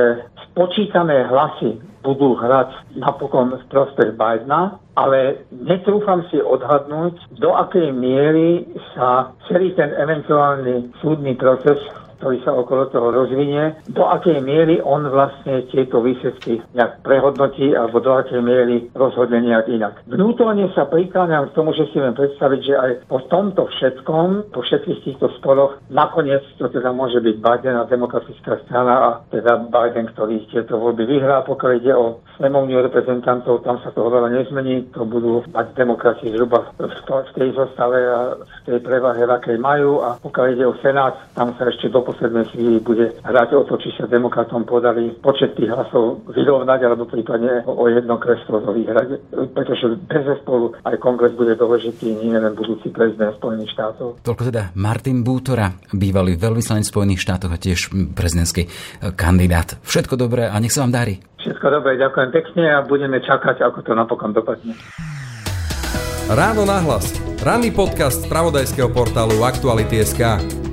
spočítané 0.53 1.25
hlasy 1.25 1.81
budú 2.05 2.37
hrať 2.37 2.95
napokon 3.01 3.57
v 3.57 3.63
prospech 3.73 4.13
Bidena, 4.13 4.77
ale 4.93 5.49
netrúfam 5.49 6.23
si 6.29 6.37
odhadnúť, 6.37 7.41
do 7.41 7.57
akej 7.57 7.89
miery 7.91 8.69
sa 8.93 9.33
celý 9.49 9.73
ten 9.73 9.91
eventuálny 9.97 10.93
súdny 11.01 11.33
proces 11.35 11.81
ktorý 12.17 12.43
sa 12.43 12.51
okolo 12.53 12.91
toho 12.91 13.13
rozvinie, 13.13 13.77
do 13.87 14.03
akej 14.03 14.43
miery 14.43 14.83
on 14.83 15.07
vlastne 15.07 15.63
tieto 15.71 16.03
výsledky 16.03 16.59
nejak 16.75 17.01
prehodnotí 17.05 17.71
alebo 17.77 18.03
do 18.03 18.11
akej 18.17 18.41
miery 18.43 18.89
rozhodne 18.91 19.39
nejak 19.41 19.71
inak. 19.71 19.93
Vnútorne 20.09 20.67
sa 20.75 20.89
prikláňam 20.89 21.49
k 21.49 21.55
tomu, 21.55 21.71
že 21.71 21.87
si 21.93 22.01
viem 22.01 22.17
predstaviť, 22.17 22.59
že 22.59 22.75
aj 22.75 22.91
po 23.07 23.23
tomto 23.29 23.69
všetkom, 23.71 24.51
po 24.51 24.59
všetkých 24.65 24.99
týchto 25.05 25.31
sporoch, 25.39 25.79
nakoniec 25.93 26.43
to 26.59 26.67
teda 26.67 26.91
môže 26.91 27.21
byť 27.21 27.35
Biden 27.39 27.75
a 27.77 27.87
demokratická 27.87 28.59
strana 28.65 28.95
a 28.97 29.09
teda 29.31 29.69
Biden, 29.69 30.11
ktorý 30.11 30.43
tieto 30.49 30.81
voľby 30.81 31.05
vyhrá, 31.07 31.45
pokiaľ 31.45 31.71
ide 31.79 31.93
o 31.93 32.19
snemovňu 32.41 32.83
reprezentantov, 32.89 33.61
tam 33.61 33.77
sa 33.85 33.93
toho 33.93 34.09
veľa 34.09 34.33
nezmení, 34.33 34.89
to 34.91 35.05
budú 35.05 35.45
mať 35.53 35.73
demokracii 35.77 36.33
zhruba 36.33 36.73
v, 36.77 37.31
tej 37.33 37.49
zostave 37.53 37.99
a 38.01 38.19
v 38.41 38.59
tej 38.65 38.79
prevahe, 38.81 39.21
akej 39.27 39.57
majú. 39.61 40.01
A 40.01 40.17
pokiaľ 40.17 40.45
ide 40.53 40.65
o 40.65 40.77
Senát, 40.81 41.15
tam 41.37 41.53
sa 41.55 41.69
ešte 41.69 41.91
do 41.91 42.01
poslednej 42.07 42.47
chvíli 42.55 42.79
bude 42.79 43.11
hrať 43.19 43.49
o 43.59 43.67
to, 43.67 43.75
či 43.83 43.91
sa 43.99 44.07
demokratom 44.07 44.63
podali 44.63 45.11
počet 45.19 45.59
tých 45.59 45.67
hlasov 45.67 46.23
vyrovnať 46.31 46.79
alebo 46.87 47.03
prípadne 47.03 47.67
o 47.67 47.91
jedno 47.91 48.15
kreslo 48.15 48.63
to 48.63 48.71
vyhrať, 48.71 49.35
pretože 49.51 49.99
bez 50.07 50.23
spolu 50.39 50.71
aj 50.87 50.95
kongres 51.03 51.35
bude 51.35 51.59
dôležitý, 51.59 52.15
nie 52.23 52.31
len 52.31 52.55
budúci 52.55 52.87
prezident 52.95 53.35
Spojených 53.35 53.75
štátov. 53.75 54.23
Toľko 54.23 54.43
teda 54.47 54.71
Martin 54.79 55.27
Bútora, 55.27 55.67
bývalý 55.91 56.39
veľvyslanec 56.39 56.87
Spojených 56.87 57.19
štátov 57.19 57.51
a 57.51 57.59
tiež 57.59 57.91
prezidentský 58.15 58.71
kandidát. 59.19 59.75
Všetko 59.83 60.15
dobré 60.15 60.47
a 60.47 60.55
nech 60.63 60.71
sa 60.71 60.87
vám 60.87 60.95
darí. 60.95 61.19
Všetko 61.43 61.67
dobré, 61.69 61.99
ďakujem 61.99 62.29
pekne 62.31 62.63
a 62.71 62.79
budeme 62.83 63.19
čakať, 63.19 63.63
ako 63.63 63.79
to 63.83 63.91
napokon 63.95 64.31
dopadne. 64.31 64.75
Ráno 66.27 66.67
nahlas. 66.67 67.15
Ranný 67.39 67.71
podcast 67.71 68.27
z 68.27 68.27
pravodajského 68.27 68.91
portálu 68.91 69.47
Aktuality.sk. 69.47 70.66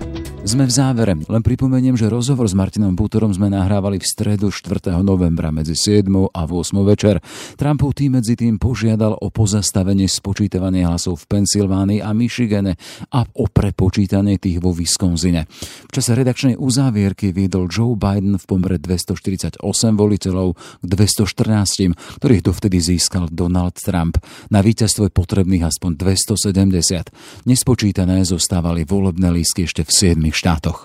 Sme 0.45 0.68
v 0.68 0.76
závere. 0.76 1.16
Len 1.16 1.40
pripomeniem, 1.40 1.97
že 1.97 2.12
rozhovor 2.12 2.45
s 2.45 2.53
Martinom 2.53 2.92
Butorom 2.92 3.32
sme 3.32 3.49
nahrávali 3.49 3.97
v 3.97 4.05
stredu 4.05 4.53
4. 4.53 4.92
novembra 5.01 5.49
medzi 5.49 5.72
7. 5.72 6.05
a 6.05 6.45
8. 6.45 6.84
večer. 6.84 7.24
Trumpov 7.57 7.97
tým 7.97 8.20
medzi 8.20 8.36
tým 8.36 8.61
požiadal 8.61 9.16
o 9.24 9.32
pozastavenie 9.32 10.05
spočítavania 10.05 10.92
hlasov 10.92 11.24
v 11.24 11.32
Pensylvánii 11.32 12.05
a 12.05 12.12
Michigane 12.12 12.76
a 13.09 13.24
o 13.24 13.49
prepočítanie 13.49 14.36
tých 14.36 14.61
vo 14.61 14.76
Wisconsine. 14.76 15.49
V 15.88 15.92
čase 15.97 16.12
redakčnej 16.12 16.61
uzávierky 16.61 17.32
viedol 17.32 17.64
Joe 17.72 17.97
Biden 17.97 18.36
v 18.36 18.45
pomere 18.45 18.76
248 18.76 19.64
voliteľov 19.97 20.61
k 20.61 20.84
214, 20.84 22.20
ktorých 22.20 22.45
dovtedy 22.45 22.84
získal 22.84 23.32
Donald 23.32 23.80
Trump. 23.80 24.20
Na 24.53 24.61
víťazstvo 24.61 25.09
je 25.09 25.12
potrebných 25.16 25.64
aspoň 25.72 25.97
270. 25.97 27.49
Nespočítané 27.49 28.28
zostávali 28.28 28.84
volebné 28.84 29.32
lístky 29.32 29.64
ešte 29.64 29.88
v 29.88 30.20
7 30.20 30.34
Spojených 30.35 30.43
štátoch. 30.43 30.78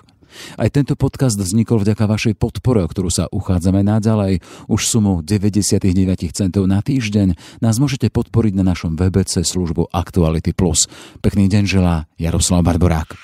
Aj 0.54 0.70
tento 0.70 0.94
podcast 0.94 1.34
vznikol 1.34 1.82
vďaka 1.82 2.06
vašej 2.06 2.38
podpore, 2.38 2.86
o 2.86 2.88
ktorú 2.88 3.10
sa 3.10 3.26
uchádzame 3.34 3.82
naďalej. 3.82 4.38
Už 4.70 4.86
sumou 4.86 5.26
99 5.26 5.90
centov 6.30 6.70
na 6.70 6.78
týždeň 6.78 7.58
nás 7.58 7.82
môžete 7.82 8.14
podporiť 8.14 8.54
na 8.54 8.62
našom 8.62 8.94
webe 8.94 9.26
cez 9.26 9.50
službu 9.50 9.90
Actuality+. 9.90 10.54
Pekný 11.18 11.50
deň 11.50 11.64
želá 11.66 12.06
Jaroslav 12.14 12.62
Barborák. 12.62 13.18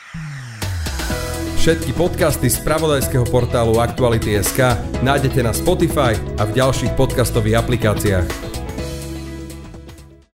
Všetky 1.63 1.95
podcasty 1.95 2.51
z 2.51 2.59
pravodajského 2.63 3.27
portálu 3.31 3.79
Aktuality.sk 3.79 4.75
nájdete 5.07 5.41
na 5.47 5.55
Spotify 5.55 6.19
a 6.39 6.47
v 6.47 6.59
ďalších 6.59 6.99
podcastových 6.99 7.63
aplikáciách. 7.63 8.66